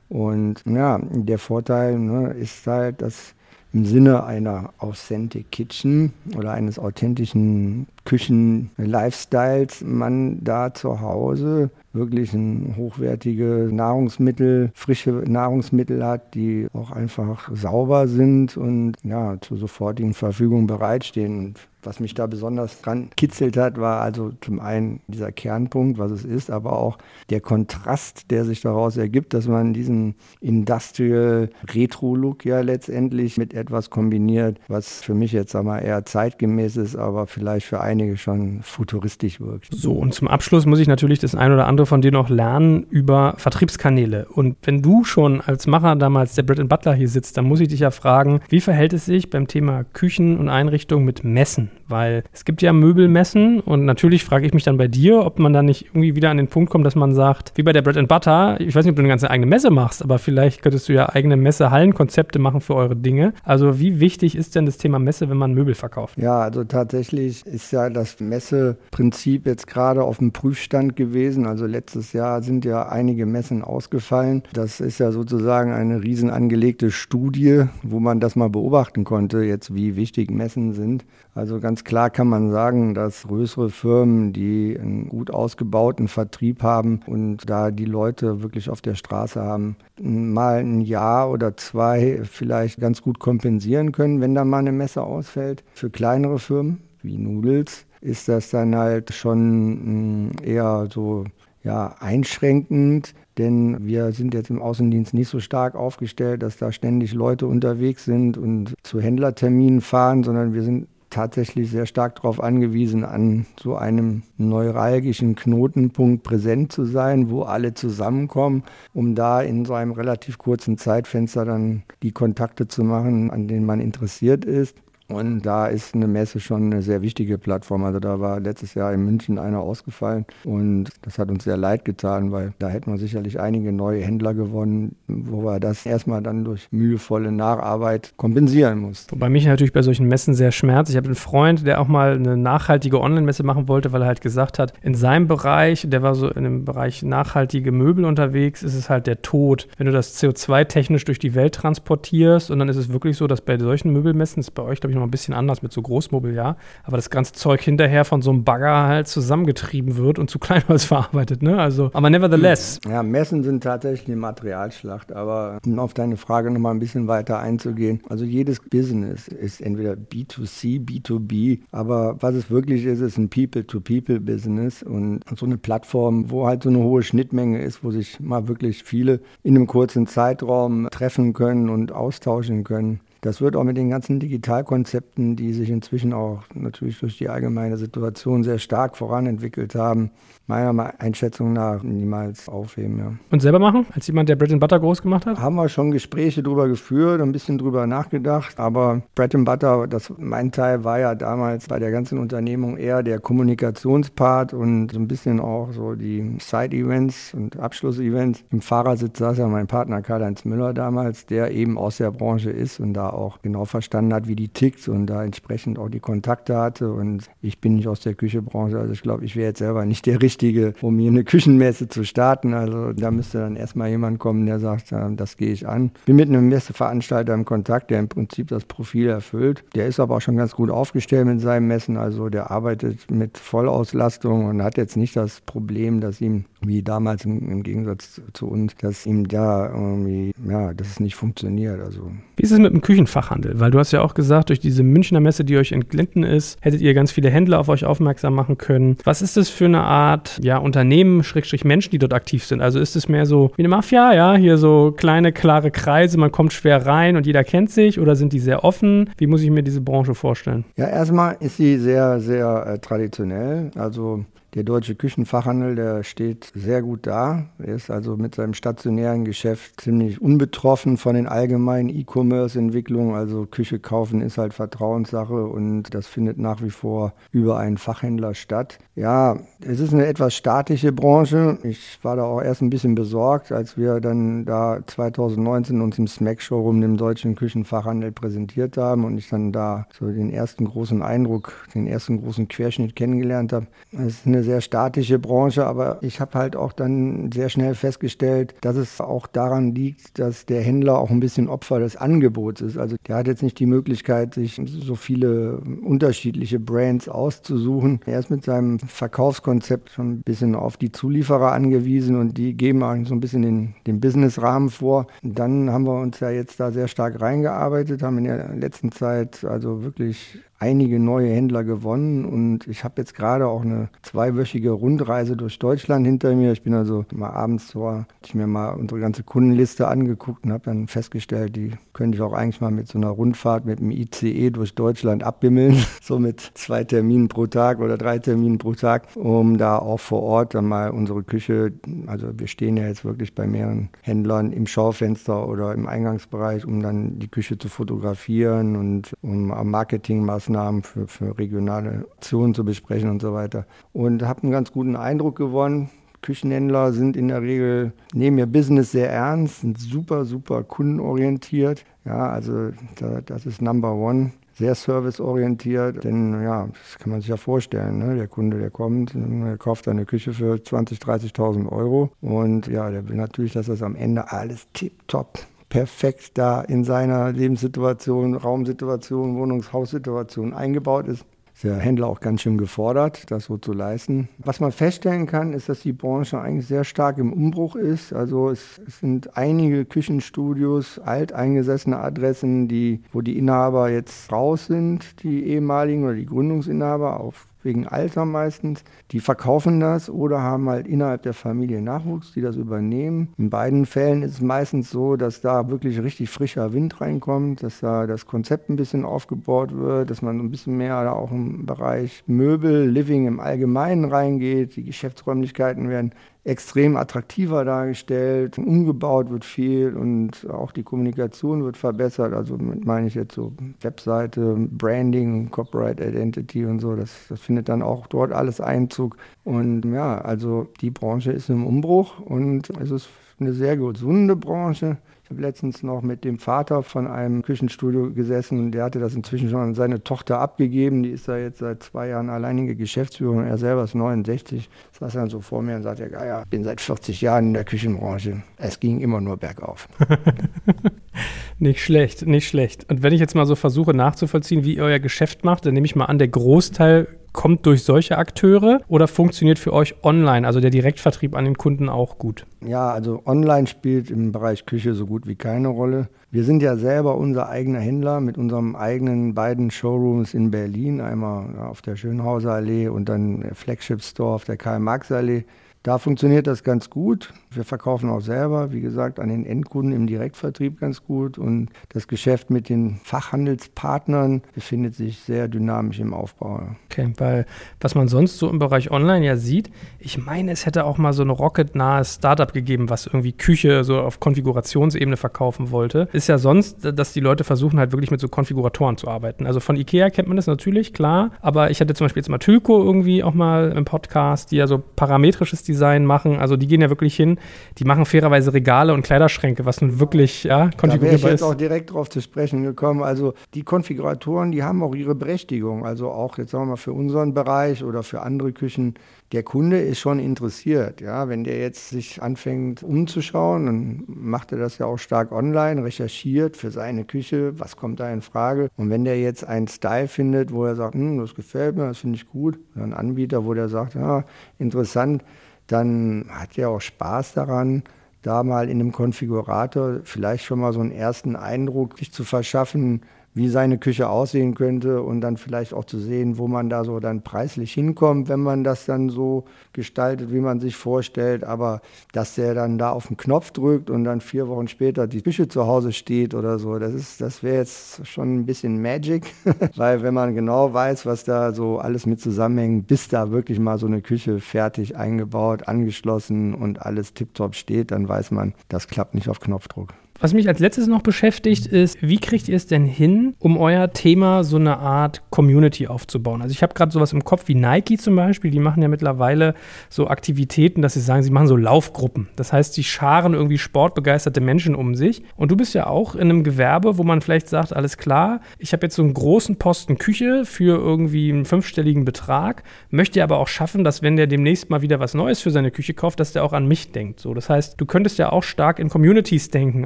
Und 0.10 0.64
ja, 0.66 1.00
der 1.12 1.38
Vorteil 1.38 2.00
ne, 2.00 2.32
ist 2.32 2.66
halt, 2.66 3.04
dass 3.04 3.36
im 3.74 3.86
Sinne 3.86 4.24
einer 4.24 4.74
Authentic 4.80 5.52
Kitchen 5.52 6.14
oder 6.36 6.52
eines 6.52 6.78
authentischen 6.78 7.88
Küchen-Lifestyles 8.06 9.82
man 9.82 10.44
da 10.44 10.74
zu 10.74 11.00
Hause 11.00 11.70
wirklich 11.94 12.34
ein 12.34 12.76
hochwertige 12.78 13.70
Nahrungsmittel, 13.72 14.72
frische 14.74 15.12
Nahrungsmittel 15.12 16.06
hat, 16.06 16.36
die 16.36 16.68
auch 16.74 16.92
einfach 16.92 17.52
sauber 17.54 18.08
sind 18.08 18.58
und 18.58 18.94
ja, 19.04 19.38
zur 19.42 19.58
sofortigen 19.58 20.14
Verfügung 20.14 20.68
bereitstehen. 20.68 21.38
Und 21.38 21.60
was 21.84 22.00
mich 22.00 22.14
da 22.14 22.28
besonders 22.28 22.82
dran 22.82 23.10
kitzelt 23.16 23.58
hat, 23.58 23.80
war 23.80 24.02
also 24.02 24.32
zum 24.42 24.60
einen 24.60 25.02
dieser 25.08 25.32
Kernpunkt, 25.32 25.98
was 25.98 26.12
es 26.12 26.24
ist, 26.24 26.52
aber 26.52 26.74
auch 26.74 26.98
der 27.30 27.42
Kontrast, 27.42 28.30
der 28.32 28.46
sich 28.46 28.62
daraus 28.62 28.98
ergibt, 28.98 29.34
dass 29.34 29.48
man 29.48 29.74
diesen 29.74 30.16
Industrial 30.40 31.50
Retro-Look 31.74 32.46
ja 32.46 32.62
letztendlich 32.62 33.38
mit 33.38 33.54
etwas 33.54 33.90
kombiniert, 33.90 34.60
was 34.68 35.02
für 35.02 35.14
mich 35.14 35.32
jetzt 35.32 35.56
einmal 35.56 35.84
eher 35.84 36.06
zeitgemäß 36.06 36.78
ist, 36.78 36.96
aber 36.96 37.28
vielleicht 37.28 37.66
für 37.66 37.82
einige 37.82 38.18
schon 38.18 38.62
futuristisch 38.62 39.40
wirkt. 39.40 39.70
So, 39.72 39.94
und 39.94 40.14
zum 40.14 40.28
Abschluss 40.28 40.66
muss 40.66 40.80
ich 40.80 40.88
natürlich 40.88 41.20
das 41.20 41.36
ein 41.36 41.52
oder 41.52 41.68
andere 41.68 41.81
von 41.86 42.02
dir 42.02 42.12
noch 42.12 42.30
lernen 42.30 42.86
über 42.90 43.36
Vertriebskanäle. 43.38 44.28
Und 44.34 44.58
wenn 44.64 44.82
du 44.82 45.04
schon 45.04 45.42
als 45.42 45.68
Macher 45.68 45.96
damals 45.96 46.36
der 46.36 46.44
Bread 46.44 46.68
Butler 46.68 46.94
hier 46.94 47.10
sitzt, 47.10 47.38
dann 47.38 47.46
muss 47.46 47.60
ich 47.60 47.68
dich 47.68 47.82
ja 47.82 47.92
fragen, 47.92 48.42
wie 48.50 48.62
verhält 48.62 48.94
es 48.94 49.06
sich 49.06 49.30
beim 49.30 49.48
Thema 49.48 49.84
Küchen 49.84 50.38
und 50.38 50.50
Einrichtung 50.50 51.04
mit 51.06 51.24
Messen? 51.24 51.72
Weil 51.88 52.24
es 52.32 52.46
gibt 52.46 52.62
ja 52.62 52.72
Möbelmessen 52.72 53.60
und 53.60 53.86
natürlich 53.86 54.24
frage 54.24 54.46
ich 54.46 54.54
mich 54.54 54.64
dann 54.64 54.78
bei 54.78 54.88
dir, 54.88 55.26
ob 55.26 55.40
man 55.40 55.54
da 55.54 55.62
nicht 55.62 55.88
irgendwie 55.88 56.16
wieder 56.16 56.30
an 56.30 56.38
den 56.38 56.48
Punkt 56.48 56.70
kommt, 56.70 56.86
dass 56.86 56.96
man 56.96 57.14
sagt, 57.14 57.52
wie 57.56 57.64
bei 57.64 57.74
der 57.74 57.82
Bread 57.82 57.98
and 57.98 58.08
Butter, 58.08 58.60
ich 58.60 58.74
weiß 58.74 58.86
nicht, 58.86 58.92
ob 58.92 58.96
du 58.96 59.02
eine 59.02 59.10
ganze 59.10 59.30
eigene 59.30 59.48
Messe 59.48 59.72
machst, 59.72 60.02
aber 60.02 60.20
vielleicht 60.20 60.62
könntest 60.62 60.88
du 60.88 60.94
ja 60.94 61.10
eigene 61.10 61.36
Messe-Hallenkonzepte 61.36 62.40
machen 62.40 62.62
für 62.62 62.76
eure 62.76 62.96
Dinge. 62.96 63.34
Also 63.44 63.80
wie 63.80 64.00
wichtig 64.00 64.36
ist 64.36 64.56
denn 64.56 64.66
das 64.66 64.78
Thema 64.78 65.00
Messe, 65.00 65.30
wenn 65.30 65.38
man 65.38 65.54
Möbel 65.54 65.76
verkauft? 65.76 66.18
Ja, 66.18 66.40
also 66.40 66.64
tatsächlich 66.64 67.46
ist 67.46 67.72
ja 67.72 67.90
das 67.90 68.20
Messeprinzip 68.20 69.46
jetzt 69.46 69.68
gerade 69.68 70.04
auf 70.04 70.20
dem 70.20 70.32
Prüfstand 70.32 70.96
gewesen. 70.96 71.46
Also 71.46 71.66
letztes 71.72 72.14
Jahr 72.14 72.44
sind 72.44 72.66
ja 72.66 72.88
einige 72.90 73.26
Messen 73.26 73.64
ausgefallen. 73.64 74.44
Das 74.54 74.80
ist 74.80 75.00
ja 75.00 75.12
sozusagen 75.12 75.72
eine 75.72 76.04
riesen 76.04 76.30
angelegte 76.30 76.92
Studie, 76.92 77.64
wo 77.82 78.00
man 78.00 78.20
das 78.20 78.36
mal 78.36 78.50
beobachten 78.50 79.04
konnte, 79.04 79.40
jetzt 79.40 79.74
wie 79.74 79.96
wichtig 79.96 80.30
Messen 80.30 80.74
sind. 80.74 81.06
Also 81.34 81.60
ganz 81.60 81.84
klar 81.84 82.10
kann 82.10 82.28
man 82.28 82.52
sagen, 82.52 82.94
dass 82.94 83.24
größere 83.24 83.70
Firmen, 83.70 84.34
die 84.34 84.78
einen 84.80 85.10
gut 85.10 85.32
ausgebauten 85.32 86.08
Vertrieb 86.08 86.62
haben 86.62 87.00
und 87.08 87.50
da 87.50 87.72
die 87.72 87.86
Leute 87.86 88.44
wirklich 88.44 88.70
auf 88.70 88.82
der 88.82 88.96
Straße 88.96 89.42
haben, 89.42 89.78
mal 90.00 90.60
ein 90.60 90.82
Jahr 90.82 91.32
oder 91.32 91.56
zwei 91.58 92.22
vielleicht 92.24 92.80
ganz 92.80 93.02
gut 93.02 93.20
kompensieren 93.20 93.92
können, 93.92 94.22
wenn 94.22 94.36
da 94.36 94.46
mal 94.46 94.60
eine 94.60 94.72
Messe 94.72 95.02
ausfällt. 95.02 95.64
Für 95.74 95.90
kleinere 95.90 96.38
Firmen 96.38 96.80
wie 97.04 97.18
Noodles 97.18 97.86
ist 98.02 98.28
das 98.28 98.50
dann 98.50 98.76
halt 98.76 99.14
schon 99.14 100.28
mm, 100.28 100.32
eher 100.44 100.88
so 100.92 101.26
ja, 101.64 101.96
einschränkend, 102.00 103.14
denn 103.38 103.86
wir 103.86 104.12
sind 104.12 104.34
jetzt 104.34 104.50
im 104.50 104.62
Außendienst 104.62 105.14
nicht 105.14 105.30
so 105.30 105.40
stark 105.40 105.76
aufgestellt, 105.76 106.44
dass 106.44 106.58
da 106.58 106.72
ständig 106.72 107.14
Leute 107.14 107.48
unterwegs 107.48 108.06
sind 108.06 108.38
und 108.38 108.74
zu 108.84 109.00
Händlerterminen 109.00 109.82
fahren, 109.82 110.24
sondern 110.24 110.54
wir 110.54 110.64
sind 110.64 110.88
tatsächlich 111.12 111.70
sehr 111.70 111.86
stark 111.86 112.16
darauf 112.16 112.42
angewiesen, 112.42 113.04
an 113.04 113.46
so 113.62 113.76
einem 113.76 114.24
neuralgischen 114.38 115.36
Knotenpunkt 115.36 116.24
präsent 116.24 116.72
zu 116.72 116.86
sein, 116.86 117.30
wo 117.30 117.44
alle 117.44 117.74
zusammenkommen, 117.74 118.64
um 118.94 119.14
da 119.14 119.42
in 119.42 119.66
so 119.66 119.74
einem 119.74 119.92
relativ 119.92 120.38
kurzen 120.38 120.78
Zeitfenster 120.78 121.46
dann 121.46 121.84
die 122.02 122.14
Kontakte 122.14 122.68
zu 122.68 122.84
machen, 122.84 123.30
an 123.30 123.48
denen 123.48 123.66
man 123.66 123.82
interessiert 123.82 124.46
ist. 124.46 124.78
Und 125.12 125.42
da 125.42 125.68
ist 125.68 125.96
eine 125.96 126.08
Messe 126.08 126.40
schon 126.40 126.72
eine 126.72 126.82
sehr 126.82 127.02
wichtige 127.02 127.38
Plattform. 127.38 127.84
Also 127.84 128.00
da 128.00 128.20
war 128.20 128.40
letztes 128.40 128.74
Jahr 128.74 128.94
in 128.94 129.04
München 129.04 129.38
einer 129.38 129.60
ausgefallen 129.60 130.26
und 130.44 130.90
das 131.02 131.20
hat 131.20 131.30
uns 131.30 131.44
sehr 131.44 131.58
leid 131.58 131.86
getan, 131.86 132.32
weil 132.32 132.54
da 132.60 132.70
hätten 132.70 132.92
wir 132.92 132.98
sicherlich 132.98 133.40
einige 133.40 133.72
neue 133.72 134.02
Händler 134.02 134.34
gewonnen, 134.34 134.96
wo 135.08 135.44
wir 135.44 135.60
das 135.60 135.86
erstmal 135.86 136.22
dann 136.22 136.44
durch 136.44 136.68
mühevolle 136.72 137.32
Nacharbeit 137.32 138.14
kompensieren 138.18 138.80
mussten. 138.80 139.12
Wobei 139.12 139.30
mich 139.30 139.46
natürlich 139.46 139.74
bei 139.74 139.82
solchen 139.82 140.08
Messen 140.08 140.34
sehr 140.34 140.52
schmerzt. 140.52 140.92
Ich 140.92 140.98
habe 140.98 141.08
einen 141.08 141.16
Freund, 141.16 141.66
der 141.66 141.82
auch 141.82 141.88
mal 141.88 142.14
eine 142.14 142.38
nachhaltige 142.38 143.00
Online-Messe 143.00 143.44
machen 143.44 143.68
wollte, 143.68 143.92
weil 143.92 144.02
er 144.02 144.08
halt 144.08 144.22
gesagt 144.22 144.60
hat, 144.60 144.74
in 144.82 144.96
seinem 144.96 145.28
Bereich, 145.28 145.88
der 145.90 146.02
war 146.02 146.16
so 146.16 146.30
in 146.30 146.44
dem 146.44 146.66
Bereich 146.66 147.04
nachhaltige 147.04 147.72
Möbel 147.72 148.06
unterwegs, 148.06 148.64
ist 148.64 148.76
es 148.76 148.90
halt 148.90 149.08
der 149.08 149.22
Tod. 149.22 149.68
Wenn 149.78 149.88
du 149.88 149.92
das 149.92 150.22
CO2 150.22 150.66
technisch 150.66 151.06
durch 151.06 151.20
die 151.20 151.36
Welt 151.36 151.56
transportierst 151.56 152.52
und 152.52 152.60
dann 152.60 152.70
ist 152.70 152.78
es 152.78 152.92
wirklich 152.92 153.18
so, 153.18 153.28
dass 153.28 153.42
bei 153.42 153.58
solchen 153.58 153.92
Möbelmessen, 153.92 154.38
das 154.38 154.48
ist 154.48 154.56
bei 154.56 154.64
euch 154.64 154.80
glaube 154.80 154.92
ich 154.92 154.96
noch 154.98 155.01
noch 155.02 155.08
ein 155.08 155.12
bisschen 155.12 155.34
anders 155.34 155.62
mit 155.62 155.72
so 155.74 155.82
Großmobiliar, 155.82 156.58
aber 156.84 156.98
das 156.98 157.10
ganze 157.10 157.34
Zeug 157.34 157.62
hinterher 157.62 158.06
von 158.06 158.22
so 158.22 158.32
einem 158.32 158.44
Bagger 158.44 158.88
halt 158.88 159.08
zusammengetrieben 159.08 159.98
wird 159.98 160.20
und 160.20 160.30
zu 160.30 160.40
Kleinholz 160.40 160.84
verarbeitet, 160.86 161.44
ne? 161.44 161.60
Also, 161.60 161.92
aber 161.94 162.10
nevertheless. 162.10 162.80
Ja, 162.88 163.04
Messen 163.04 163.44
sind 163.44 163.64
tatsächlich 163.64 164.08
eine 164.08 164.18
Materialschlacht, 164.18 165.12
aber 165.12 165.60
um 165.66 165.80
auf 165.80 165.94
deine 165.94 166.18
Frage 166.18 166.52
nochmal 166.52 166.74
ein 166.74 166.80
bisschen 166.80 167.08
weiter 167.08 167.40
einzugehen, 167.40 168.02
also 168.08 168.24
jedes 168.24 168.60
Business 168.60 169.28
ist 169.28 169.62
entweder 169.62 169.94
B2C, 169.94 170.80
B2B, 170.86 171.60
aber 171.72 172.16
was 172.22 172.36
es 172.36 172.50
wirklich 172.50 172.86
ist, 172.86 173.02
ist 173.02 173.18
ein 173.18 173.30
People-to-People-Business 173.30 174.84
und 174.84 175.22
so 175.36 175.46
eine 175.46 175.58
Plattform, 175.58 176.30
wo 176.30 176.48
halt 176.48 176.64
so 176.64 176.70
eine 176.70 176.80
hohe 176.80 177.04
Schnittmenge 177.04 177.62
ist, 177.62 177.84
wo 177.84 177.92
sich 177.92 178.20
mal 178.20 178.48
wirklich 178.48 178.84
viele 178.84 179.20
in 179.44 179.56
einem 179.56 179.68
kurzen 179.68 180.08
Zeitraum 180.08 180.88
treffen 180.92 181.34
können 181.34 181.70
und 181.70 181.92
austauschen 181.92 182.64
können. 182.64 183.00
Das 183.22 183.40
wird 183.40 183.56
auch 183.56 183.64
mit 183.64 183.78
den 183.78 183.92
ganzen 183.92 184.20
Digitalkonzepten, 184.20 185.36
die 185.36 185.54
sich 185.54 185.70
inzwischen 185.70 186.12
auch 186.12 186.44
natürlich 186.56 187.00
durch 187.00 187.20
die 187.20 187.30
allgemeine 187.30 187.78
Situation 187.78 188.44
sehr 188.44 188.58
stark 188.58 188.98
voranentwickelt 188.98 189.76
haben, 189.76 190.10
meiner 190.52 191.00
Einschätzung 191.00 191.54
nach 191.54 191.82
niemals 191.84 192.50
aufheben. 192.50 192.98
Ja. 193.00 193.14
Und 193.32 193.42
selber 193.42 193.60
machen, 193.60 193.86
als 193.94 194.08
jemand, 194.08 194.30
der 194.30 194.36
Bread 194.36 194.52
and 194.52 194.60
Butter 194.60 194.80
groß 194.80 195.02
gemacht 195.02 195.26
hat? 195.26 195.40
Haben 195.40 195.56
wir 195.56 195.70
schon 195.70 195.92
Gespräche 195.92 196.44
darüber 196.44 196.68
geführt, 196.68 197.22
ein 197.22 197.32
bisschen 197.32 197.58
drüber 197.58 197.88
nachgedacht, 197.88 198.60
aber 198.60 199.02
Bread 199.16 199.36
and 199.36 199.46
Butter, 199.46 199.88
das, 199.88 200.14
mein 200.18 200.52
Teil 200.52 200.84
war 200.84 201.00
ja 201.00 201.16
damals 201.16 201.68
bei 201.68 201.80
der 201.80 201.92
ganzen 201.92 202.18
Unternehmung 202.18 202.78
eher 202.78 203.04
der 203.04 203.20
Kommunikationspart 203.20 204.54
und 204.54 204.92
so 204.92 205.00
ein 205.00 205.08
bisschen 205.08 205.40
auch 205.40 205.72
so 205.72 205.96
die 205.96 206.36
Side-Events 206.40 207.34
und 207.34 207.58
Abschluss-Events. 207.58 208.44
Im 208.52 208.62
Fahrersitz 208.62 209.20
saß 209.20 209.38
ja 209.38 209.48
mein 209.48 209.68
Partner 209.68 210.02
Karl-Heinz 210.02 210.46
Müller 210.46 210.74
damals, 210.74 211.26
der 211.26 211.52
eben 211.52 211.78
aus 211.78 211.98
der 211.98 212.12
Branche 212.12 212.52
ist 212.52 212.80
und 212.80 212.94
da 212.94 213.10
auch 213.10 213.42
genau 213.42 213.66
verstanden 213.66 214.14
hat, 214.14 214.28
wie 214.28 214.36
die 214.36 214.50
tickt 214.50 214.88
und 214.88 215.08
da 215.08 215.24
entsprechend 215.24 215.80
auch 215.80 215.90
die 215.90 216.00
Kontakte 216.00 216.58
hatte. 216.58 216.92
Und 216.92 217.30
ich 217.42 217.60
bin 217.62 217.76
nicht 217.76 217.88
aus 217.88 218.02
der 218.02 218.16
Küchebranche, 218.16 218.80
also 218.80 218.92
ich 218.94 219.02
glaube, 219.02 219.24
ich 219.26 219.36
wäre 219.36 219.50
jetzt 219.50 219.60
selber 219.60 219.86
nicht 219.86 220.06
der 220.06 220.22
Richtige, 220.22 220.41
um 220.82 220.98
hier 221.00 221.12
eine 221.12 221.24
Küchenmesse 221.32 221.88
zu 221.88 222.04
starten. 222.04 222.54
Also 222.54 222.94
da 222.94 223.12
müsste 223.12 223.40
dann 223.40 223.56
erstmal 223.56 223.90
jemand 223.90 224.20
kommen, 224.20 224.46
der 224.46 224.60
sagt, 224.60 224.94
das 225.16 225.38
gehe 225.38 225.52
ich 225.52 225.68
an. 225.68 225.92
Bin 226.06 226.16
mit 226.16 226.30
einem 226.30 226.50
Messeveranstalter 226.50 227.34
im 227.34 227.46
Kontakt, 227.46 227.92
der 227.92 228.00
im 228.00 228.08
Prinzip 228.08 228.48
das 228.48 228.66
Profil 228.66 229.10
erfüllt. 229.10 229.64
Der 229.76 229.88
ist 229.88 230.00
aber 230.00 230.18
auch 230.18 230.22
schon 230.22 230.38
ganz 230.38 230.54
gut 230.56 230.70
aufgestellt 230.70 231.26
mit 231.28 231.42
seinem 231.42 231.68
Messen, 231.68 231.98
also 231.98 232.30
der 232.30 232.52
arbeitet 232.52 233.10
mit 233.12 233.38
Vollauslastung 233.38 234.46
und 234.46 234.64
hat 234.64 234.78
jetzt 234.78 234.98
nicht 234.98 235.16
das 235.16 235.42
Problem, 235.42 236.02
dass 236.02 236.22
ihm 236.22 236.46
wie 236.66 236.84
damals 236.84 237.26
im, 237.26 237.50
im, 237.50 237.64
Gegensatz 237.64 238.22
zu 238.34 238.48
uns, 238.48 238.76
dass 238.78 239.06
ihm 239.06 239.28
da 239.28 239.70
irgendwie, 239.70 240.34
ja, 240.48 240.74
dass 240.74 240.88
es 240.88 241.00
nicht 241.00 241.16
funktioniert. 241.16 241.80
Also. 241.80 242.12
Wie 242.38 242.44
ist 242.44 242.52
es 242.52 242.60
mit 242.60 242.74
dem 242.74 242.82
Küchenfachhandel? 242.82 243.60
Weil 243.60 243.72
du 243.72 243.80
hast 243.80 243.92
ja 243.92 244.02
auch 244.02 244.14
gesagt, 244.14 244.50
durch 244.50 244.60
diese 244.60 244.84
Münchner 244.84 245.20
Messe, 245.20 245.44
die 245.44 245.58
euch 245.58 245.72
entglitten 245.72 246.24
ist, 246.24 246.58
hättet 246.62 246.82
ihr 246.82 246.94
ganz 246.94 247.12
viele 247.12 247.30
Händler 247.30 247.60
auf 247.60 247.70
euch 247.70 247.86
aufmerksam 247.86 248.34
machen 248.34 248.58
können. 248.58 248.98
Was 249.04 249.22
ist 249.22 249.38
das 249.38 249.50
für 249.50 249.66
eine 249.66 249.82
Art, 249.82 250.40
ja, 250.42 250.58
Unternehmen, 250.58 251.24
Schrägstrich 251.24 251.66
Menschen, 251.66 251.92
die 251.92 252.00
dort 252.00 252.14
aktiv 252.14 252.46
sind? 252.46 252.62
Also 252.62 252.80
ist 252.80 252.96
es 252.96 253.08
mehr 253.08 253.26
so 253.26 253.52
wie 253.56 253.62
eine 253.62 253.70
Mafia, 253.70 254.14
ja, 254.14 254.36
hier 254.36 254.58
so 254.58 254.94
kleine, 254.96 255.32
klare 255.32 255.72
Kreise, 255.72 256.18
man 256.18 256.32
kommt 256.32 256.54
schwer 256.54 256.86
rein 256.86 257.16
und 257.16 257.26
jeder 257.26 257.44
kennt 257.44 257.72
sich 257.72 258.00
oder 258.00 258.16
sind 258.16 258.34
die 258.34 258.40
sehr 258.40 258.64
offen? 258.64 259.10
Wie 259.18 259.28
muss 259.28 259.42
ich 259.42 259.50
mir 259.50 259.64
diese 259.64 259.82
Branche 259.82 260.16
vorstellen? 260.16 260.66
Ja, 260.78 260.88
erstmal 260.88 261.38
ist 261.40 261.58
sie 261.58 261.78
sehr, 261.78 262.20
sehr 262.20 262.66
äh, 262.68 262.80
traditionell. 262.80 263.72
Also 263.76 264.26
der 264.54 264.64
deutsche 264.64 264.96
Küchenfachhandel, 264.96 265.76
der 265.76 266.04
steht 266.04 266.52
sehr 266.54 266.82
gut 266.82 267.08
da. 267.08 267.46
Er 267.60 267.76
ist 267.76 267.90
also 267.90 268.18
mit 268.18 268.36
seinem 268.36 268.54
stationären 268.54 269.24
Geschäft 269.24 269.80
ziemlich 269.80 270.22
unbetroffen 270.22 270.98
von 270.98 271.16
den 271.16 271.28
allgemeinen 271.28 271.88
E-Commerce-Entwicklungen. 271.88 273.16
Also 273.16 273.46
Küche 273.46 273.80
kaufen 273.80 274.22
ist 274.22 274.38
halt 274.38 274.54
Vertrauenssache 274.54 275.46
und 275.46 275.94
das 275.94 276.08
findet 276.08 276.38
nach 276.38 276.62
wie 276.62 276.70
vor 276.70 277.14
über 277.32 277.58
einen 277.58 277.78
Fachhändler 277.78 278.34
statt. 278.34 278.80
Ja, 278.96 279.40
es 279.62 279.80
ist 279.80 279.94
eine 279.94 280.06
etwas 280.06 280.34
statische 280.34 280.92
Branche. 280.92 281.58
Ich 281.64 282.00
war 282.04 282.18
da 282.18 282.24
auch 282.24 282.42
erst 282.42 282.62
ein 282.62 282.70
bisschen 282.70 282.94
besorgt, 282.94 283.54
als 283.54 283.78
wir 283.78 284.02
dann 284.02 284.44
da 284.44 284.80
2019 284.86 285.80
uns 285.80 285.98
im 285.98 286.08
Smack 286.08 286.42
Showroom 286.42 286.82
dem 286.82 286.98
deutschen 286.98 287.36
Küchenfachhandel 287.36 288.12
präsentiert 288.12 288.76
haben 288.76 289.06
und 289.06 289.18
ich 289.18 289.30
dann 289.30 289.54
da 289.54 289.88
so 289.98 290.08
den 290.12 290.30
ersten 290.30 290.66
großen 290.66 291.02
Eindruck, 291.02 291.54
den 291.74 291.88
ersten 291.88 292.22
großen 292.22 292.50
Querschnitt 292.50 292.98
kennengelernt 292.98 293.54
habe. 293.54 293.68
Es 293.94 294.20
ist 294.20 294.28
eine 294.28 294.41
sehr 294.44 294.62
statische 294.62 295.20
Branche, 295.20 295.66
aber 295.66 296.00
ich 296.02 296.20
habe 296.20 296.38
halt 296.38 296.56
auch 296.56 296.74
dann 296.74 297.32
sehr 297.32 297.50
schnell 297.50 297.76
festgestellt, 297.76 298.56
dass 298.62 298.76
es 298.76 299.02
auch 299.02 299.28
daran 299.28 299.74
liegt, 299.74 300.20
dass 300.20 300.46
der 300.46 300.62
Händler 300.62 301.00
auch 301.00 301.10
ein 301.10 301.20
bisschen 301.20 301.48
Opfer 301.48 301.80
des 301.80 301.96
Angebots 301.96 302.62
ist. 302.62 302.78
Also 302.78 302.96
der 303.08 303.18
hat 303.18 303.28
jetzt 303.28 303.44
nicht 303.44 303.60
die 303.60 303.66
Möglichkeit, 303.66 304.34
sich 304.34 304.62
so 304.66 304.96
viele 304.96 305.62
unterschiedliche 305.84 306.60
Brands 306.60 307.10
auszusuchen. 307.10 308.00
Er 308.06 308.20
ist 308.20 308.30
mit 308.30 308.44
seinem 308.44 308.80
Verkaufskonzept 308.80 309.92
schon 309.92 310.12
ein 310.12 310.22
bisschen 310.22 310.56
auf 310.56 310.78
die 310.78 310.92
Zulieferer 310.92 311.52
angewiesen 311.52 312.20
und 312.20 312.38
die 312.38 312.56
geben 312.56 312.84
eigentlich 312.84 313.10
so 313.10 313.16
ein 313.16 313.20
bisschen 313.20 313.42
den, 313.42 313.76
den 313.88 314.00
Businessrahmen 314.00 314.70
vor. 314.70 315.08
Und 315.24 315.38
dann 315.40 315.72
haben 315.72 315.86
wir 315.86 316.00
uns 316.00 316.20
ja 316.20 316.30
jetzt 316.30 316.60
da 316.60 316.72
sehr 316.72 316.88
stark 316.88 317.22
reingearbeitet, 317.22 318.04
haben 318.04 318.18
in 318.18 318.26
der 318.26 318.56
letzten 318.56 318.92
Zeit 318.92 319.44
also 319.44 319.84
wirklich 319.84 320.40
einige 320.62 321.00
neue 321.00 321.34
Händler 321.34 321.64
gewonnen 321.64 322.24
und 322.24 322.68
ich 322.68 322.84
habe 322.84 323.02
jetzt 323.02 323.16
gerade 323.16 323.48
auch 323.48 323.64
eine 323.64 323.90
zweiwöchige 324.04 324.70
Rundreise 324.70 325.36
durch 325.36 325.58
Deutschland 325.58 326.06
hinter 326.06 326.36
mir. 326.36 326.52
Ich 326.52 326.62
bin 326.62 326.76
also 326.76 327.04
mal 327.12 327.32
abends 327.32 327.70
so, 327.70 328.06
ich 328.24 328.36
mir 328.36 328.46
mal 328.46 328.74
unsere 328.74 329.02
ganze 329.02 329.24
Kundenliste 329.24 329.88
angeguckt 329.88 330.44
und 330.46 330.52
habe 330.52 330.66
dann 330.66 330.88
festgestellt, 330.88 331.56
die 331.56 331.72
könnte 332.02 332.16
ich 332.16 332.22
auch 332.24 332.34
eigentlich 332.34 332.62
mal 332.62 332.72
mit 332.72 332.88
so 332.88 332.98
einer 332.98 333.10
Rundfahrt 333.10 333.66
mit 333.66 333.78
dem 333.78 333.92
ICE 333.92 334.50
durch 334.50 334.74
Deutschland 334.74 335.24
abbimmeln, 335.24 335.78
so 336.02 336.18
mit 336.18 336.40
zwei 336.56 336.84
Terminen 336.84 337.28
pro 337.28 337.46
Tag 337.46 337.80
oder 337.80 337.96
drei 337.96 338.18
Terminen 338.18 338.58
pro 338.58 338.74
Tag, 338.74 339.08
um 339.14 339.60
da 339.60 339.78
auch 339.78 340.00
vor 340.00 340.24
Ort 340.24 340.56
dann 340.56 340.66
mal 340.66 340.90
unsere 340.90 341.22
Küche, 341.22 341.74
also 342.08 342.28
wir 342.36 342.48
stehen 342.48 342.76
ja 342.76 342.88
jetzt 342.88 343.06
wirklich 343.06 343.36
bei 343.36 343.46
mehreren 343.46 343.90
Händlern 344.02 344.52
im 344.52 344.66
Schaufenster 344.66 345.48
oder 345.48 345.76
im 345.76 345.88
Eingangsbereich, 345.88 346.66
um 346.66 346.82
dann 346.82 347.20
die 347.20 347.28
Küche 347.28 347.60
zu 347.60 347.70
fotografieren 347.70 348.76
und 348.76 349.14
um 349.22 349.48
Marketingmaßnahmen 349.48 350.72
Maßnahmen 350.72 350.84
für, 350.84 351.08
für 351.08 351.38
regionale 351.38 352.06
Aktionen 352.18 352.56
zu 352.56 352.66
besprechen 352.66 353.10
und 353.10 353.22
so 353.22 353.34
weiter. 353.34 353.66
Und 353.94 354.24
habe 354.24 354.44
einen 354.44 354.52
ganz 354.52 354.72
guten 354.72 354.96
Eindruck 354.96 355.36
gewonnen. 355.36 355.90
Küchenhändler 356.22 356.94
sind 356.94 357.18
in 357.18 357.28
der 357.28 357.42
Regel, 357.42 357.94
nehmen 358.14 358.38
ihr 358.38 358.46
Business 358.46 358.92
sehr 358.92 359.12
ernst, 359.12 359.62
sind 359.62 359.80
super, 359.80 360.26
super 360.26 360.64
kundenorientiert. 360.64 361.86
Ja, 362.06 362.30
also 362.30 362.72
da, 363.00 363.22
das 363.22 363.46
ist 363.46 363.62
Number 363.62 363.94
One 363.94 364.32
sehr 364.54 364.76
serviceorientiert, 364.76 366.04
denn 366.04 366.44
ja, 366.44 366.68
das 366.68 367.00
kann 367.00 367.12
man 367.12 367.22
sich 367.22 367.30
ja 367.30 367.38
vorstellen. 367.38 367.98
Ne? 367.98 368.16
Der 368.16 368.28
Kunde, 368.28 368.60
der 368.60 368.70
kommt, 368.70 369.14
der 369.16 369.58
kauft 369.58 369.88
eine 369.88 370.06
Küche 370.06 370.34
für 370.34 370.56
20.000, 370.56 371.02
30.000 371.34 371.72
Euro 371.72 372.12
und 372.22 372.68
ja, 372.68 372.90
der 372.92 373.08
will 373.10 373.16
natürlich, 373.16 373.54
dass 373.54 373.68
das 373.68 373.82
am 373.82 373.96
Ende 373.96 374.32
alles 374.32 374.68
tipptopp 374.74 375.40
perfekt 375.72 376.38
da 376.38 376.62
in 376.62 376.84
seiner 376.84 377.32
Lebenssituation, 377.32 378.36
Raumsituation, 378.36 379.38
Wohnungshaussituation 379.38 380.54
eingebaut 380.54 381.08
ist. 381.08 381.26
Der 381.64 381.76
Händler 381.76 382.08
auch 382.08 382.20
ganz 382.20 382.42
schön 382.42 382.58
gefordert, 382.58 383.30
das 383.30 383.46
so 383.46 383.58
zu 383.58 383.74
leisten. 383.74 384.30
Was 384.40 384.60
man 384.60 384.72
feststellen 384.72 385.28
kann, 385.28 385.54
ist, 385.54 385.70
dass 385.70 385.82
die 385.82 385.94
Branche 385.94 386.40
eigentlich 386.40 386.66
sehr 386.66 386.84
stark 386.84 387.20
im 387.20 387.32
Umbruch 387.32 387.76
ist. 387.76 388.14
Also 388.14 388.50
es, 388.50 388.82
es 388.88 389.00
sind 389.00 389.38
einige 389.38 389.86
Küchenstudios, 389.86 390.98
alteingesessene 390.98 392.00
Adressen, 392.00 392.68
die, 392.68 393.02
wo 393.12 393.22
die 393.22 393.38
Inhaber 393.38 393.92
jetzt 393.92 394.32
raus 394.32 394.66
sind, 394.66 395.22
die 395.22 395.46
ehemaligen 395.46 396.04
oder 396.04 396.16
die 396.16 396.26
Gründungsinhaber 396.26 397.20
auf 397.20 397.48
wegen 397.64 397.88
Alter 397.88 398.26
meistens. 398.26 398.84
Die 399.12 399.20
verkaufen 399.20 399.80
das 399.80 400.10
oder 400.10 400.42
haben 400.42 400.70
halt 400.70 400.88
innerhalb 400.88 401.24
der 401.24 401.34
Familie 401.34 401.82
Nachwuchs, 401.82 402.34
die 402.34 402.42
das 402.42 402.56
übernehmen. 402.56 403.34
In 403.38 403.50
beiden 403.50 403.86
Fällen 403.86 404.24
ist 404.24 404.34
es 404.34 404.42
meistens 404.42 404.90
so, 404.90 405.16
dass 405.16 405.42
da 405.42 405.70
wirklich 405.70 406.02
richtig 406.02 406.30
frischer 406.30 406.74
Wind 406.74 407.02
reinkommt, 407.02 407.64
dass 407.64 407.80
da 407.80 408.08
das 408.08 408.26
Konzept 408.26 408.70
ein 408.70 408.76
bisschen 408.76 409.06
aufgebaut 409.06 409.76
wird, 409.76 410.10
dass 410.10 410.22
man 410.22 410.40
ein 410.40 410.52
bisschen 410.52 410.78
mehr 410.78 411.04
da 411.04 411.14
auch 411.14 411.32
im 411.32 411.66
Bereich 411.66 412.24
Möbel, 412.28 412.90
Living 412.90 413.28
im 413.28 413.40
Allgemeinen 413.40 414.06
reingeht. 414.06 414.76
Die 414.76 414.84
Geschäftsräumlichkeiten 414.84 415.90
werden 415.90 416.14
extrem 416.44 416.98
attraktiver 416.98 417.66
dargestellt. 417.66 418.58
Umgebaut 418.58 419.30
wird 419.30 419.46
viel 419.46 419.96
und 419.96 420.50
auch 420.50 420.72
die 420.72 420.84
Kommunikation 420.84 421.64
wird 421.64 421.78
verbessert. 421.78 422.34
Also 422.34 422.58
meine 422.58 423.08
ich 423.08 423.16
jetzt 423.16 423.36
so 423.36 423.54
Webseite, 423.82 424.56
Branding, 424.72 425.52
Corporate 425.52 426.04
Identity 426.04 426.66
und 426.66 426.80
so. 426.80 426.96
Das, 426.96 427.28
das 427.30 427.40
findet 427.40 427.70
dann 427.70 427.84
auch 427.84 428.08
dort 428.08 428.32
alles 428.32 428.60
Einzug. 428.60 429.18
Und 429.44 429.86
ja, 429.86 430.20
also 430.20 430.68
die 430.82 430.90
Branche 430.90 431.32
ist 431.32 431.50
im 431.50 431.66
Umbruch 431.66 432.20
und 432.20 432.70
es 432.82 432.90
ist 432.90 433.10
eine 433.40 433.54
sehr 433.54 433.78
gesunde 433.78 434.36
Branche 434.36 434.98
letztens 435.40 435.84
noch 435.84 436.02
mit 436.02 436.24
dem 436.24 436.40
Vater 436.40 436.84
von 436.84 437.08
einem 437.08 437.42
Küchenstudio 437.42 438.12
gesessen 438.12 438.60
und 438.60 438.72
der 438.72 438.84
hatte 438.84 439.00
das 439.00 439.16
inzwischen 439.16 439.50
schon 439.50 439.60
an 439.62 439.76
seine 439.76 440.04
Tochter 440.04 440.40
abgegeben. 440.40 441.04
Die 441.04 441.10
ist 441.10 441.28
da 441.28 441.38
jetzt 441.38 441.60
seit 441.60 441.84
zwei 441.84 442.08
Jahren 442.10 442.30
alleinige 442.30 442.76
Geschäftsführerin. 442.76 443.48
Er 443.48 443.58
selber 443.58 443.84
ist 443.84 443.96
69. 443.96 444.70
Saß 445.00 445.14
dann 445.14 445.30
so 445.30 445.42
vor 445.42 445.62
mir 445.62 445.76
und 445.76 445.84
sagte, 445.84 446.10
ja, 446.12 446.26
ja, 446.26 446.44
bin 446.50 446.64
seit 446.64 446.82
40 446.82 447.22
Jahren 447.22 447.48
in 447.48 447.54
der 447.54 447.64
Küchenbranche. 447.64 448.44
Es 448.58 448.80
ging 448.80 449.00
immer 449.00 449.22
nur 449.22 449.38
bergauf. 449.38 449.88
Nicht 451.60 451.82
schlecht, 451.82 452.26
nicht 452.26 452.48
schlecht. 452.48 452.90
Und 452.90 453.04
wenn 453.04 453.14
ich 453.14 453.20
jetzt 453.20 453.36
mal 453.36 453.46
so 453.46 453.56
versuche 453.56 453.94
nachzuvollziehen, 453.94 454.64
wie 454.64 454.78
ihr 454.78 454.84
euer 454.84 454.98
Geschäft 454.98 455.46
macht, 455.46 455.64
dann 455.64 455.76
nehme 455.76 455.86
ich 455.86 455.96
mal 455.96 456.06
an, 456.06 456.18
der 456.18 456.28
Großteil 456.28 457.08
kommt 457.34 457.66
durch 457.66 457.84
solche 457.84 458.18
Akteure 458.18 458.82
oder 458.88 459.08
funktioniert 459.08 459.60
für 459.60 459.74
euch 459.74 459.96
online, 460.04 460.46
also 460.46 460.60
der 460.60 460.70
Direktvertrieb 460.70 461.36
an 461.36 461.46
den 461.46 461.58
Kunden 461.58 461.90
auch 461.90 462.18
gut? 462.18 462.46
Ja, 462.66 462.92
also 462.92 463.22
online 463.26 463.68
spielt 463.68 464.12
im 464.12 464.32
Bereich 464.32 464.66
Küche 464.66 464.94
so 464.94 465.06
gut 465.06 465.28
wie 465.28 465.36
keine 465.36 465.70
Rolle. 465.70 466.10
Wir 466.30 466.44
sind 466.44 466.62
ja 466.62 466.76
selber 466.78 467.18
unser 467.18 467.50
eigener 467.50 467.80
Händler 467.80 468.22
mit 468.22 468.38
unseren 468.38 468.76
eigenen 468.76 469.34
beiden 469.34 469.72
Showrooms 469.72 470.34
in 470.34 470.52
Berlin, 470.52 471.02
einmal 471.02 471.58
auf 471.60 471.82
der 471.82 471.96
Schönhauser 471.96 472.54
Allee 472.54 472.88
und 472.88 473.10
dann 473.10 473.44
Flagship 473.54 474.02
Store 474.02 474.36
auf 474.36 474.46
der 474.46 474.58
Karl-Marx-Allee. 474.58 475.44
Da 475.84 475.98
funktioniert 475.98 476.46
das 476.46 476.64
ganz 476.64 476.92
gut. 476.92 477.34
Wir 477.50 477.64
verkaufen 477.64 478.10
auch 478.12 478.22
selber, 478.22 478.72
wie 478.72 478.82
gesagt, 478.82 479.20
an 479.20 479.30
den 479.30 479.46
Endkunden 479.46 479.94
im 479.94 480.06
Direktvertrieb 480.06 480.80
ganz 480.80 481.04
gut. 481.04 481.40
Und 481.40 481.70
das 481.90 482.08
Geschäft 482.08 482.52
mit 482.52 482.70
den 482.70 483.00
Fachhandelspartnern 483.04 484.44
befindet 484.54 484.94
sich 484.94 485.20
sehr 485.20 485.48
dynamisch 485.48 486.00
im 486.00 486.14
Aufbau. 486.14 486.62
Okay, 486.86 487.12
weil 487.18 487.48
was 487.80 487.96
man 487.96 488.08
sonst 488.08 488.38
so 488.38 488.48
im 488.48 488.60
Bereich 488.60 488.92
Online 488.92 489.26
ja 489.26 489.38
sieht, 489.38 489.72
ich 489.98 490.24
meine, 490.24 490.52
es 490.52 490.68
hätte 490.68 490.86
auch 490.86 491.00
mal 491.00 491.14
so 491.14 491.24
ein 491.24 491.32
Rocket-nahes 491.32 492.16
Startup 492.16 492.54
gegeben, 492.54 492.92
was 492.92 493.08
irgendwie 493.08 493.32
Küche 493.32 493.84
so 493.84 494.00
auf 494.00 494.20
Konfigurationsebene 494.20 495.18
verkaufen 495.18 495.72
wollte. 495.72 496.10
Ist 496.14 496.28
ja 496.28 496.38
sonst, 496.38 496.86
dass 496.94 497.12
die 497.14 497.22
Leute 497.22 497.44
versuchen 497.44 497.80
halt 497.80 497.92
wirklich 497.92 498.12
mit 498.12 498.20
so 498.20 498.28
Konfiguratoren 498.28 498.98
zu 498.98 499.08
arbeiten. 499.08 499.48
Also 499.48 499.60
von 499.60 499.76
Ikea 499.76 500.12
kennt 500.12 500.28
man 500.28 500.38
das 500.38 500.46
natürlich, 500.46 500.94
klar. 500.94 501.32
Aber 501.42 501.72
ich 501.72 501.82
hatte 501.82 501.96
zum 501.96 502.06
Beispiel 502.06 502.22
jetzt 502.22 502.30
mal 502.30 502.38
Tylko 502.38 502.84
irgendwie 502.84 503.24
auch 503.24 503.34
mal 503.34 503.72
im 503.76 503.86
Podcast, 503.86 504.52
die 504.52 504.58
ja 504.58 504.68
so 504.68 504.78
parametrisches 504.96 505.71
Design 505.72 506.06
machen. 506.06 506.38
Also 506.38 506.58
die 506.58 506.68
gehen 506.68 506.82
ja 506.82 506.90
wirklich 506.90 507.16
hin, 507.16 507.40
die 507.78 507.86
machen 507.86 508.06
fairerweise 508.06 508.54
Regale 508.54 508.94
und 508.94 509.04
Kleiderschränke, 509.04 509.66
was 509.66 509.82
nun 509.82 510.00
wirklich 510.00 510.44
ja, 510.44 510.70
konfigurierbar 510.78 511.00
da 511.00 511.04
wäre 511.04 511.16
ich 511.16 511.24
jetzt 511.24 511.44
auch 511.44 511.56
direkt 511.56 511.90
darauf 511.90 512.10
zu 512.10 512.22
sprechen 512.22 512.64
gekommen. 512.64 513.04
Also 513.04 513.34
die 513.54 513.64
Konfiguratoren, 513.64 514.52
die 514.52 514.64
haben 514.64 514.84
auch 514.84 514.96
ihre 514.96 515.16
Berechtigung. 515.16 515.86
Also 515.86 516.10
auch 516.10 516.38
jetzt 516.38 516.52
sagen 516.52 516.66
wir 516.66 516.72
mal 516.72 516.76
für 516.76 516.94
unseren 516.94 517.34
Bereich 517.34 517.84
oder 517.84 518.04
für 518.04 518.22
andere 518.22 518.52
Küchen. 518.52 518.96
Der 519.32 519.44
Kunde 519.44 519.80
ist 519.80 520.00
schon 520.00 520.20
interessiert. 520.20 521.00
Ja, 521.00 521.30
wenn 521.30 521.46
der 521.46 521.60
jetzt 521.60 521.90
sich 521.90 522.22
anfängt 522.22 522.84
umzuschauen, 522.84 523.66
dann 523.66 524.04
macht 524.08 524.52
er 524.52 524.58
das 524.58 524.78
ja 524.78 524.86
auch 524.86 524.98
stark 524.98 525.32
online, 525.32 525.84
recherchiert 525.84 526.58
für 526.58 526.70
seine 526.70 527.06
Küche, 527.06 527.58
was 527.58 527.78
kommt 527.78 528.02
da 528.02 528.12
in 528.12 528.22
Frage. 528.22 528.70
Und 528.76 528.90
wenn 528.90 529.06
der 529.06 529.20
jetzt 529.20 529.46
einen 529.48 529.68
Style 529.68 530.10
findet, 530.10 530.52
wo 530.52 530.66
er 530.66 530.76
sagt, 530.76 530.96
hm, 530.96 531.18
das 531.18 531.34
gefällt 531.34 531.78
mir, 531.78 531.88
das 531.88 532.00
finde 532.00 532.18
ich 532.18 532.28
gut, 532.28 532.60
oder 532.76 532.84
einen 532.84 532.94
Anbieter, 532.94 533.46
wo 533.46 533.54
der 533.54 533.70
sagt, 533.70 533.96
ja, 533.96 534.26
interessant, 534.60 535.24
dann 535.72 536.26
hat 536.30 536.58
er 536.58 536.70
auch 536.70 536.82
Spaß 536.82 537.34
daran, 537.34 537.84
da 538.22 538.44
mal 538.44 538.70
in 538.70 538.80
einem 538.80 538.92
Konfigurator 538.92 540.02
vielleicht 540.04 540.46
schon 540.46 540.60
mal 540.60 540.74
so 540.74 540.80
einen 540.80 540.92
ersten 540.92 541.36
Eindruck 541.36 541.98
sich 541.98 542.12
zu 542.12 542.24
verschaffen, 542.24 543.02
wie 543.34 543.48
seine 543.48 543.78
Küche 543.78 544.10
aussehen 544.10 544.56
könnte 544.56 545.02
und 545.02 545.22
dann 545.22 545.38
vielleicht 545.38 545.74
auch 545.74 545.86
zu 545.86 545.98
sehen, 546.00 546.38
wo 546.38 546.48
man 546.48 546.70
da 546.70 546.84
so 546.84 547.00
dann 547.00 547.22
preislich 547.22 547.74
hinkommt, 547.74 548.28
wenn 548.28 548.42
man 548.42 548.64
das 548.64 548.86
dann 548.86 549.10
so 549.10 549.46
gestaltet, 549.74 550.32
wie 550.34 550.40
man 550.40 550.60
sich 550.60 550.76
vorstellt. 550.76 551.44
Aber 551.44 551.82
dass 552.12 552.36
der 552.36 552.54
dann 552.54 552.78
da 552.78 552.92
auf 552.92 553.08
den 553.08 553.18
Knopf 553.18 553.52
drückt 553.52 553.90
und 553.90 554.04
dann 554.04 554.22
vier 554.22 554.48
Wochen 554.48 554.68
später 554.68 555.08
die 555.08 555.22
Küche 555.22 555.48
zu 555.48 555.66
Hause 555.66 555.94
steht 555.94 556.34
oder 556.34 556.60
so, 556.60 556.78
das 556.78 557.18
das 557.18 557.44
wäre 557.44 557.58
jetzt 557.58 558.06
schon 558.06 558.36
ein 558.36 558.46
bisschen 558.46 558.82
Magic, 558.82 559.34
weil 559.76 560.04
wenn 560.04 560.14
man 560.14 560.36
genau 560.36 560.74
weiß, 560.74 561.06
was 561.06 561.24
da 561.24 561.54
so 561.54 561.80
alles 561.80 562.06
mit 562.06 562.20
zusammenhängt, 562.20 562.88
bis 562.88 563.08
da 563.08 563.32
wirklich 563.32 563.60
mal 563.60 563.78
so 563.78 563.88
eine 563.88 564.02
Küche 564.02 564.40
fertig 564.40 564.98
eingebaut, 564.98 565.68
angeschlossen 565.68 566.54
und 566.54 566.82
alles 566.82 567.14
tiptop 567.14 567.56
steht, 567.56 567.92
dann 567.92 568.08
weiß 568.08 568.32
man, 568.32 568.54
das 568.68 568.88
klappt 568.88 569.16
nicht 569.16 569.30
auf 569.30 569.40
Knopfdruck. 569.40 569.94
Was 570.22 570.36
mich 570.36 570.48
als 570.48 570.60
letztes 570.60 570.86
noch 570.86 571.02
beschäftigt, 571.02 571.66
ist, 571.66 571.98
wie 572.00 572.20
kriegt 572.20 572.48
ihr 572.48 572.56
es 572.56 572.68
denn 572.68 572.86
hin, 572.86 573.34
um 573.40 573.58
euer 573.58 573.92
Thema 573.92 574.44
so 574.44 574.58
eine 574.58 574.78
Art 574.78 575.24
Community 575.32 575.88
aufzubauen? 575.88 576.44
Also 576.44 576.54
ich 576.54 576.62
habe 576.62 576.76
gerade 576.76 576.92
sowas 576.92 577.12
im 577.12 577.24
Kopf 577.24 577.48
wie 577.48 577.56
Nike 577.56 577.98
zum 577.98 578.16
Beispiel, 578.16 578.52
die 578.52 578.60
machen 578.60 578.84
ja 578.84 578.88
mittlerweile 578.88 579.56
so 579.90 580.10
Aktivitäten, 580.10 580.84
dass 580.84 580.94
sie 580.94 581.00
sagen, 581.00 581.24
sie 581.24 581.32
machen 581.32 581.48
so 581.48 581.56
Laufgruppen. 581.56 582.28
Das 582.36 582.54
heißt, 582.54 582.76
sie 582.76 582.84
scharen 582.84 583.34
irgendwie 583.34 583.58
sportbegeisterte 583.58 584.42
Menschen 584.42 584.76
um 584.76 584.94
sich. 584.94 585.24
Und 585.38 585.50
du 585.50 585.58
bist 585.58 585.74
ja 585.74 585.88
auch 585.88 586.14
in 586.14 586.30
einem 586.30 586.44
Gewerbe, 586.44 587.00
wo 587.00 587.04
man 587.04 587.22
vielleicht 587.22 587.50
sagt, 587.50 587.76
alles 587.76 587.98
klar, 587.98 588.42
ich 588.60 588.74
habe 588.74 588.86
jetzt 588.86 588.98
so 588.98 589.02
einen 589.02 589.16
großen 589.16 589.56
Posten 589.56 589.98
Küche 589.98 590.46
für 590.46 590.78
irgendwie 590.78 591.32
einen 591.32 591.46
fünfstelligen 591.46 592.06
Betrag, 592.06 592.62
möchte 592.92 593.24
aber 593.24 593.40
auch 593.40 593.48
schaffen, 593.48 593.84
dass 593.84 594.04
wenn 594.04 594.18
der 594.18 594.28
demnächst 594.28 594.70
mal 594.70 594.84
wieder 594.84 595.00
was 595.00 595.16
Neues 595.16 595.42
für 595.42 595.50
seine 595.50 595.72
Küche 595.72 595.96
kauft, 595.96 596.20
dass 596.20 596.32
der 596.32 596.44
auch 596.44 596.54
an 596.54 596.68
mich 596.68 596.92
denkt. 596.92 597.20
So, 597.20 597.34
das 597.34 597.50
heißt, 597.50 597.82
du 597.82 597.88
könntest 597.88 598.20
ja 598.20 598.32
auch 598.32 598.44
stark 598.44 598.78
in 598.78 598.88
Communities 598.88 599.50
denken. 599.50 599.86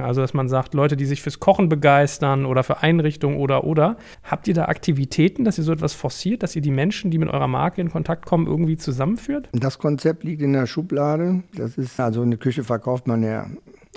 Also 0.00 0.25
dass 0.26 0.34
man 0.34 0.48
sagt, 0.48 0.74
Leute, 0.74 0.96
die 0.96 1.04
sich 1.04 1.22
fürs 1.22 1.38
Kochen 1.38 1.68
begeistern 1.68 2.46
oder 2.46 2.64
für 2.64 2.82
Einrichtungen 2.82 3.36
oder 3.36 3.62
oder. 3.62 3.96
Habt 4.24 4.48
ihr 4.48 4.54
da 4.54 4.64
Aktivitäten, 4.64 5.44
dass 5.44 5.56
ihr 5.56 5.62
so 5.62 5.70
etwas 5.70 5.94
forciert, 5.94 6.42
dass 6.42 6.56
ihr 6.56 6.62
die 6.62 6.72
Menschen, 6.72 7.12
die 7.12 7.18
mit 7.18 7.28
eurer 7.28 7.46
Marke 7.46 7.80
in 7.80 7.92
Kontakt 7.92 8.26
kommen, 8.26 8.48
irgendwie 8.48 8.76
zusammenführt? 8.76 9.48
Das 9.52 9.78
Konzept 9.78 10.24
liegt 10.24 10.42
in 10.42 10.52
der 10.52 10.66
Schublade. 10.66 11.44
Das 11.54 11.78
ist 11.78 12.00
also 12.00 12.22
eine 12.22 12.38
Küche 12.38 12.64
verkauft 12.64 13.06
man 13.06 13.22
ja 13.22 13.46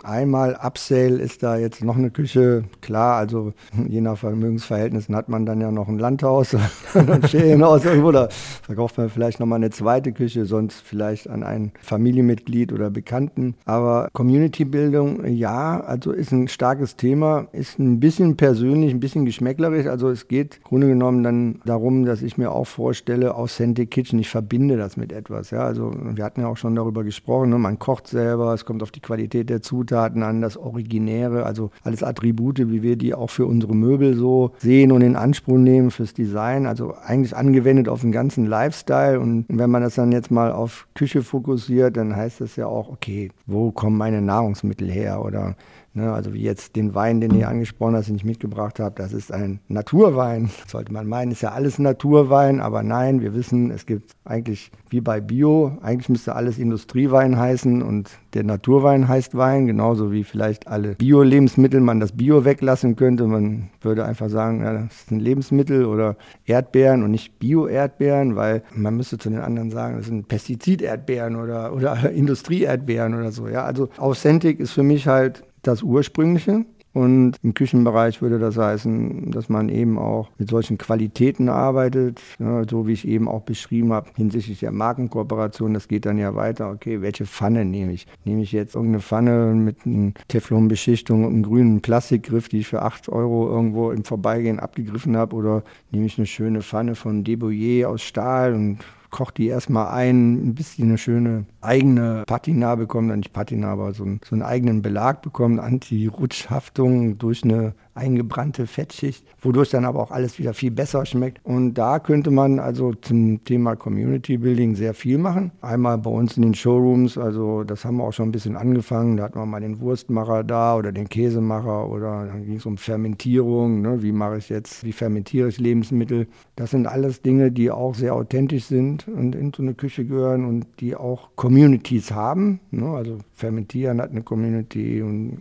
Einmal 0.03 0.55
Upsale 0.55 1.17
ist 1.17 1.43
da 1.43 1.57
jetzt 1.57 1.83
noch 1.83 1.97
eine 1.97 2.09
Küche. 2.09 2.63
Klar, 2.81 3.17
also 3.17 3.53
je 3.87 4.01
nach 4.01 4.17
Vermögensverhältnissen 4.17 5.15
hat 5.15 5.29
man 5.29 5.45
dann 5.45 5.61
ja 5.61 5.71
noch 5.71 5.87
ein 5.87 5.99
Landhaus 5.99 6.55
oder 6.95 7.13
ein 7.15 7.23
Ferienhaus 7.23 7.85
irgendwo. 7.85 8.11
Da 8.11 8.29
verkauft 8.29 8.97
man 8.97 9.09
vielleicht 9.09 9.39
nochmal 9.39 9.57
eine 9.57 9.69
zweite 9.69 10.11
Küche, 10.11 10.45
sonst 10.45 10.81
vielleicht 10.81 11.29
an 11.29 11.43
ein 11.43 11.71
Familienmitglied 11.81 12.71
oder 12.71 12.89
Bekannten. 12.89 13.55
Aber 13.65 14.09
Community-Bildung, 14.13 15.25
ja, 15.25 15.81
also 15.81 16.11
ist 16.11 16.31
ein 16.31 16.47
starkes 16.47 16.95
Thema, 16.95 17.47
ist 17.51 17.79
ein 17.79 17.99
bisschen 17.99 18.37
persönlich, 18.37 18.93
ein 18.93 18.99
bisschen 18.99 19.25
geschmäcklerisch. 19.25 19.87
Also 19.87 20.09
es 20.09 20.27
geht 20.27 20.57
im 20.57 20.63
Grunde 20.63 20.87
genommen 20.87 21.23
dann 21.23 21.61
darum, 21.65 22.05
dass 22.05 22.21
ich 22.21 22.37
mir 22.37 22.51
auch 22.51 22.67
vorstelle, 22.67 23.35
Authentic 23.35 23.91
Kitchen, 23.91 24.19
ich 24.19 24.29
verbinde 24.29 24.77
das 24.77 24.97
mit 24.97 25.11
etwas. 25.11 25.51
Ja, 25.51 25.61
also 25.61 25.91
wir 25.93 26.23
hatten 26.23 26.41
ja 26.41 26.47
auch 26.47 26.57
schon 26.57 26.75
darüber 26.75 27.03
gesprochen, 27.03 27.49
ne? 27.49 27.57
man 27.57 27.79
kocht 27.79 28.07
selber, 28.07 28.53
es 28.53 28.65
kommt 28.65 28.83
auf 28.83 28.91
die 28.91 29.01
Qualität 29.01 29.49
der 29.49 29.61
Zutaten 29.61 29.88
Zutaten 29.89 30.21
an, 30.21 30.41
das 30.41 30.55
Originäre, 30.55 31.45
also 31.45 31.71
alles 31.83 32.03
Attribute, 32.03 32.59
wie 32.59 32.83
wir 32.83 32.95
die 32.95 33.15
auch 33.15 33.31
für 33.31 33.47
unsere 33.47 33.75
Möbel 33.75 34.15
so 34.15 34.51
sehen 34.59 34.91
und 34.91 35.01
in 35.01 35.15
Anspruch 35.15 35.57
nehmen 35.57 35.89
fürs 35.89 36.13
Design. 36.13 36.67
Also 36.67 36.93
eigentlich 37.03 37.35
angewendet 37.35 37.89
auf 37.89 38.01
den 38.01 38.11
ganzen 38.11 38.45
Lifestyle. 38.45 39.19
Und 39.19 39.45
wenn 39.49 39.71
man 39.71 39.81
das 39.81 39.95
dann 39.95 40.11
jetzt 40.11 40.29
mal 40.29 40.51
auf 40.51 40.87
Küche 40.93 41.23
fokussiert, 41.23 41.97
dann 41.97 42.15
heißt 42.15 42.41
das 42.41 42.55
ja 42.55 42.67
auch, 42.67 42.89
okay, 42.89 43.31
wo 43.47 43.71
kommen 43.71 43.97
meine 43.97 44.21
Nahrungsmittel 44.21 44.89
her 44.91 45.25
oder 45.25 45.55
Ne, 45.93 46.13
also 46.13 46.35
wie 46.35 46.43
jetzt 46.43 46.75
den 46.75 46.93
Wein, 46.93 47.19
den 47.19 47.33
ihr 47.33 47.49
angesprochen 47.49 47.95
hast, 47.95 48.09
den 48.09 48.15
ich 48.15 48.23
mitgebracht 48.23 48.79
habe, 48.79 48.93
das 48.95 49.11
ist 49.11 49.31
ein 49.31 49.59
Naturwein. 49.67 50.51
Sollte 50.67 50.93
man 50.93 51.07
meinen, 51.07 51.31
ist 51.31 51.41
ja 51.41 51.51
alles 51.51 51.79
Naturwein, 51.79 52.59
aber 52.59 52.83
nein, 52.83 53.21
wir 53.21 53.33
wissen, 53.33 53.71
es 53.71 53.87
gibt 53.87 54.11
eigentlich 54.23 54.71
wie 54.89 55.01
bei 55.01 55.19
Bio, 55.19 55.77
eigentlich 55.81 56.09
müsste 56.09 56.35
alles 56.35 56.59
Industriewein 56.59 57.37
heißen 57.37 57.81
und 57.81 58.11
der 58.35 58.43
Naturwein 58.43 59.07
heißt 59.07 59.35
Wein, 59.35 59.65
genauso 59.65 60.11
wie 60.11 60.23
vielleicht 60.23 60.67
alle 60.67 60.93
Bio-Lebensmittel 60.93 61.81
man 61.81 61.99
das 61.99 62.11
Bio 62.11 62.45
weglassen 62.45 62.95
könnte. 62.95 63.25
Man 63.25 63.69
würde 63.81 64.05
einfach 64.05 64.29
sagen, 64.29 64.61
ja, 64.61 64.73
das 64.73 64.93
ist 64.93 65.11
ein 65.11 65.19
Lebensmittel 65.19 65.85
oder 65.85 66.17
Erdbeeren 66.45 67.01
und 67.01 67.09
nicht 67.09 67.39
Bio-Erdbeeren, 67.39 68.35
weil 68.35 68.61
man 68.75 68.95
müsste 68.95 69.17
zu 69.17 69.31
den 69.31 69.39
anderen 69.39 69.71
sagen, 69.71 69.97
das 69.97 70.05
sind 70.05 70.27
Pestizid-Erdbeeren 70.27 71.35
oder, 71.35 71.73
oder 71.73 72.11
Industrie-Erdbeeren 72.11 73.15
oder 73.15 73.31
so. 73.31 73.47
Ja, 73.47 73.63
also 73.63 73.89
Authentic 73.97 74.59
ist 74.59 74.71
für 74.71 74.83
mich 74.83 75.07
halt 75.07 75.43
das 75.61 75.83
Ursprüngliche. 75.83 76.65
Und 76.91 77.33
im 77.43 77.53
Küchenbereich 77.53 78.21
würde 78.21 78.39
das 78.39 78.57
heißen, 78.57 79.29
dass 79.29 79.47
man 79.47 79.69
eben 79.69 79.99
auch 79.99 80.29
mit 80.39 80.49
solchen 80.49 80.79
Qualitäten 80.79 81.47
arbeitet, 81.47 82.19
ja, 82.39 82.63
so 82.67 82.87
wie 82.87 82.93
ich 82.93 83.07
eben 83.07 83.27
auch 83.27 83.43
beschrieben 83.43 83.93
habe, 83.93 84.09
hinsichtlich 84.15 84.61
der 84.61 84.71
Markenkooperation. 84.71 85.75
Das 85.75 85.87
geht 85.87 86.07
dann 86.07 86.17
ja 86.17 86.33
weiter. 86.33 86.71
Okay, 86.71 87.01
welche 87.01 87.27
Pfanne 87.27 87.63
nehme 87.63 87.93
ich? 87.93 88.07
Nehme 88.25 88.41
ich 88.41 88.51
jetzt 88.51 88.73
irgendeine 88.73 89.03
Pfanne 89.03 89.53
mit 89.53 89.85
einer 89.85 90.13
Teflonbeschichtung 90.29 91.25
und 91.25 91.33
einem 91.33 91.43
grünen 91.43 91.81
Plastikgriff, 91.81 92.49
die 92.49 92.59
ich 92.59 92.67
für 92.67 92.81
8 92.81 93.09
Euro 93.09 93.47
irgendwo 93.47 93.91
im 93.91 94.03
Vorbeigehen 94.03 94.59
abgegriffen 94.59 95.15
habe? 95.15 95.35
Oder 95.35 95.63
nehme 95.91 96.07
ich 96.07 96.17
eine 96.17 96.25
schöne 96.25 96.63
Pfanne 96.63 96.95
von 96.95 97.23
Deboyer 97.23 97.87
aus 97.87 98.01
Stahl 98.01 98.55
und 98.55 98.79
kocht 99.09 99.37
die 99.37 99.47
erstmal 99.47 99.89
ein, 99.89 100.55
bis 100.55 100.75
die 100.75 100.83
eine 100.83 100.97
schöne 100.97 101.45
eigene 101.61 102.23
Patina 102.27 102.75
bekommt, 102.75 103.15
nicht 103.15 103.33
Patina, 103.33 103.71
aber 103.71 103.93
so 103.93 104.03
einen, 104.03 104.21
so 104.23 104.35
einen 104.35 104.43
eigenen 104.43 104.81
Belag 104.81 105.21
bekommt, 105.21 105.59
Anti-Rutschhaftung 105.59 107.17
durch 107.17 107.43
eine 107.43 107.73
eingebrannte 107.95 108.67
Fettschicht, 108.67 109.25
wodurch 109.41 109.69
dann 109.69 109.85
aber 109.85 110.01
auch 110.01 110.11
alles 110.11 110.39
wieder 110.39 110.53
viel 110.53 110.71
besser 110.71 111.05
schmeckt. 111.05 111.45
Und 111.45 111.73
da 111.73 111.99
könnte 111.99 112.31
man 112.31 112.59
also 112.59 112.93
zum 112.93 113.43
Thema 113.43 113.75
Community 113.75 114.37
Building 114.37 114.75
sehr 114.75 114.93
viel 114.93 115.17
machen. 115.17 115.51
Einmal 115.61 115.97
bei 115.97 116.09
uns 116.09 116.37
in 116.37 116.43
den 116.43 116.53
Showrooms, 116.53 117.17
also 117.17 117.63
das 117.63 117.85
haben 117.85 117.97
wir 117.97 118.03
auch 118.03 118.13
schon 118.13 118.29
ein 118.29 118.31
bisschen 118.31 118.55
angefangen. 118.55 119.17
Da 119.17 119.23
hatten 119.23 119.39
wir 119.39 119.45
mal 119.45 119.61
den 119.61 119.79
Wurstmacher 119.79 120.43
da 120.43 120.75
oder 120.75 120.91
den 120.91 121.09
Käsemacher 121.09 121.89
oder 121.89 122.25
dann 122.27 122.45
ging 122.45 122.55
es 122.55 122.65
um 122.65 122.77
Fermentierung. 122.77 123.81
Ne? 123.81 124.01
Wie 124.01 124.11
mache 124.11 124.37
ich 124.37 124.49
jetzt, 124.49 124.83
wie 124.83 124.93
fermentiere 124.93 125.49
ich 125.49 125.59
Lebensmittel? 125.59 126.27
Das 126.55 126.71
sind 126.71 126.87
alles 126.87 127.21
Dinge, 127.21 127.51
die 127.51 127.71
auch 127.71 127.95
sehr 127.95 128.15
authentisch 128.15 128.65
sind 128.65 129.07
und 129.07 129.35
in 129.35 129.51
so 129.53 129.61
eine 129.61 129.73
Küche 129.73 130.05
gehören 130.05 130.45
und 130.45 130.67
die 130.79 130.95
auch 130.95 131.29
Communities 131.35 132.11
haben. 132.11 132.59
Ne? 132.71 132.87
Also 132.87 133.17
Fermentieren 133.33 134.01
hat 134.01 134.11
eine 134.11 134.21
Community 134.21 135.01
und 135.01 135.39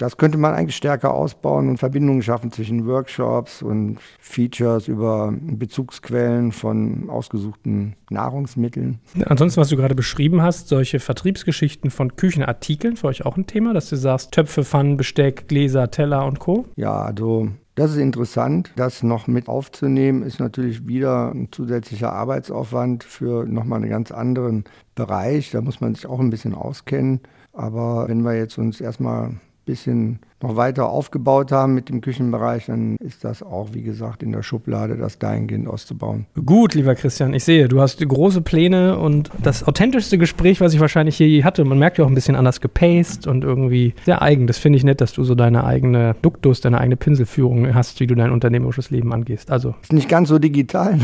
das 0.00 0.16
könnte 0.16 0.38
man 0.38 0.54
eigentlich 0.54 0.76
stärker 0.76 1.12
ausbauen 1.12 1.68
und 1.68 1.76
Verbindungen 1.76 2.22
schaffen 2.22 2.50
zwischen 2.50 2.86
Workshops 2.86 3.60
und 3.60 3.98
Features 4.18 4.88
über 4.88 5.34
Bezugsquellen 5.38 6.52
von 6.52 7.10
ausgesuchten 7.10 7.96
Nahrungsmitteln. 8.08 8.98
Ansonsten, 9.26 9.60
was 9.60 9.68
du 9.68 9.76
gerade 9.76 9.94
beschrieben 9.94 10.40
hast, 10.40 10.68
solche 10.68 11.00
Vertriebsgeschichten 11.00 11.90
von 11.90 12.16
Küchenartikeln, 12.16 12.96
für 12.96 13.08
euch 13.08 13.26
auch 13.26 13.36
ein 13.36 13.46
Thema, 13.46 13.74
dass 13.74 13.90
du 13.90 13.96
sagst, 13.96 14.32
Töpfe, 14.32 14.64
Pfannen, 14.64 14.96
Besteck, 14.96 15.48
Gläser, 15.48 15.90
Teller 15.90 16.24
und 16.24 16.38
Co. 16.38 16.64
Ja, 16.76 17.02
also 17.02 17.48
das 17.74 17.90
ist 17.90 17.98
interessant. 17.98 18.72
Das 18.76 19.02
noch 19.02 19.26
mit 19.26 19.48
aufzunehmen, 19.48 20.22
ist 20.22 20.40
natürlich 20.40 20.86
wieder 20.88 21.30
ein 21.30 21.48
zusätzlicher 21.50 22.10
Arbeitsaufwand 22.12 23.04
für 23.04 23.44
nochmal 23.44 23.82
einen 23.82 23.90
ganz 23.90 24.12
anderen 24.12 24.64
Bereich. 24.94 25.50
Da 25.50 25.60
muss 25.60 25.82
man 25.82 25.94
sich 25.94 26.06
auch 26.06 26.20
ein 26.20 26.30
bisschen 26.30 26.54
auskennen. 26.54 27.20
Aber 27.52 28.08
wenn 28.08 28.22
wir 28.22 28.34
jetzt 28.34 28.56
uns 28.56 28.80
erstmal 28.80 29.34
bisschen 29.64 30.20
noch 30.42 30.56
weiter 30.56 30.88
aufgebaut 30.88 31.52
haben 31.52 31.74
mit 31.74 31.88
dem 31.88 32.00
Küchenbereich, 32.00 32.66
dann 32.66 32.96
ist 32.96 33.24
das 33.24 33.42
auch, 33.42 33.68
wie 33.72 33.82
gesagt, 33.82 34.22
in 34.22 34.32
der 34.32 34.42
Schublade, 34.42 34.96
das 34.96 35.18
dahingehend 35.18 35.68
auszubauen. 35.68 36.26
Gut, 36.44 36.74
lieber 36.74 36.94
Christian, 36.94 37.34
ich 37.34 37.44
sehe, 37.44 37.68
du 37.68 37.80
hast 37.80 38.06
große 38.06 38.40
Pläne 38.40 38.98
und 38.98 39.30
das 39.42 39.66
authentischste 39.66 40.18
Gespräch, 40.18 40.60
was 40.60 40.72
ich 40.74 40.80
wahrscheinlich 40.80 41.16
hier 41.16 41.28
je 41.28 41.44
hatte. 41.44 41.64
Man 41.64 41.78
merkt 41.78 41.98
ja 41.98 42.04
auch 42.04 42.08
ein 42.08 42.14
bisschen 42.14 42.36
anders 42.36 42.60
gepaced 42.60 43.26
und 43.26 43.44
irgendwie 43.44 43.94
sehr 44.04 44.22
eigen. 44.22 44.46
Das 44.46 44.58
finde 44.58 44.78
ich 44.78 44.84
nett, 44.84 45.00
dass 45.00 45.12
du 45.12 45.24
so 45.24 45.34
deine 45.34 45.64
eigene 45.64 46.16
Duktus, 46.22 46.60
deine 46.60 46.78
eigene 46.78 46.96
Pinselführung 46.96 47.74
hast, 47.74 48.00
wie 48.00 48.06
du 48.06 48.14
dein 48.14 48.30
unternehmerisches 48.30 48.90
Leben 48.90 49.12
angehst. 49.12 49.50
Also. 49.50 49.74
Ist 49.82 49.92
nicht 49.92 50.08
ganz 50.08 50.28
so 50.28 50.38
digital. 50.38 50.98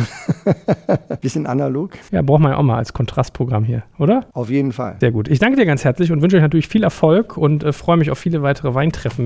bisschen 1.20 1.46
analog. 1.46 1.92
Ja, 2.10 2.22
braucht 2.22 2.40
man 2.40 2.52
ja 2.52 2.58
auch 2.58 2.62
mal 2.62 2.78
als 2.78 2.92
Kontrastprogramm 2.92 3.64
hier, 3.64 3.82
oder? 3.98 4.26
Auf 4.32 4.48
jeden 4.48 4.72
Fall. 4.72 4.96
Sehr 5.00 5.12
gut. 5.12 5.28
Ich 5.28 5.38
danke 5.38 5.56
dir 5.56 5.66
ganz 5.66 5.84
herzlich 5.84 6.10
und 6.10 6.22
wünsche 6.22 6.36
euch 6.36 6.42
natürlich 6.42 6.68
viel 6.68 6.82
Erfolg 6.82 7.36
und 7.36 7.64
äh, 7.64 7.72
freue 7.72 7.96
mich 7.96 8.10
auf 8.10 8.18
viele 8.18 8.42
weitere 8.42 8.74
Weintreffen 8.74 9.25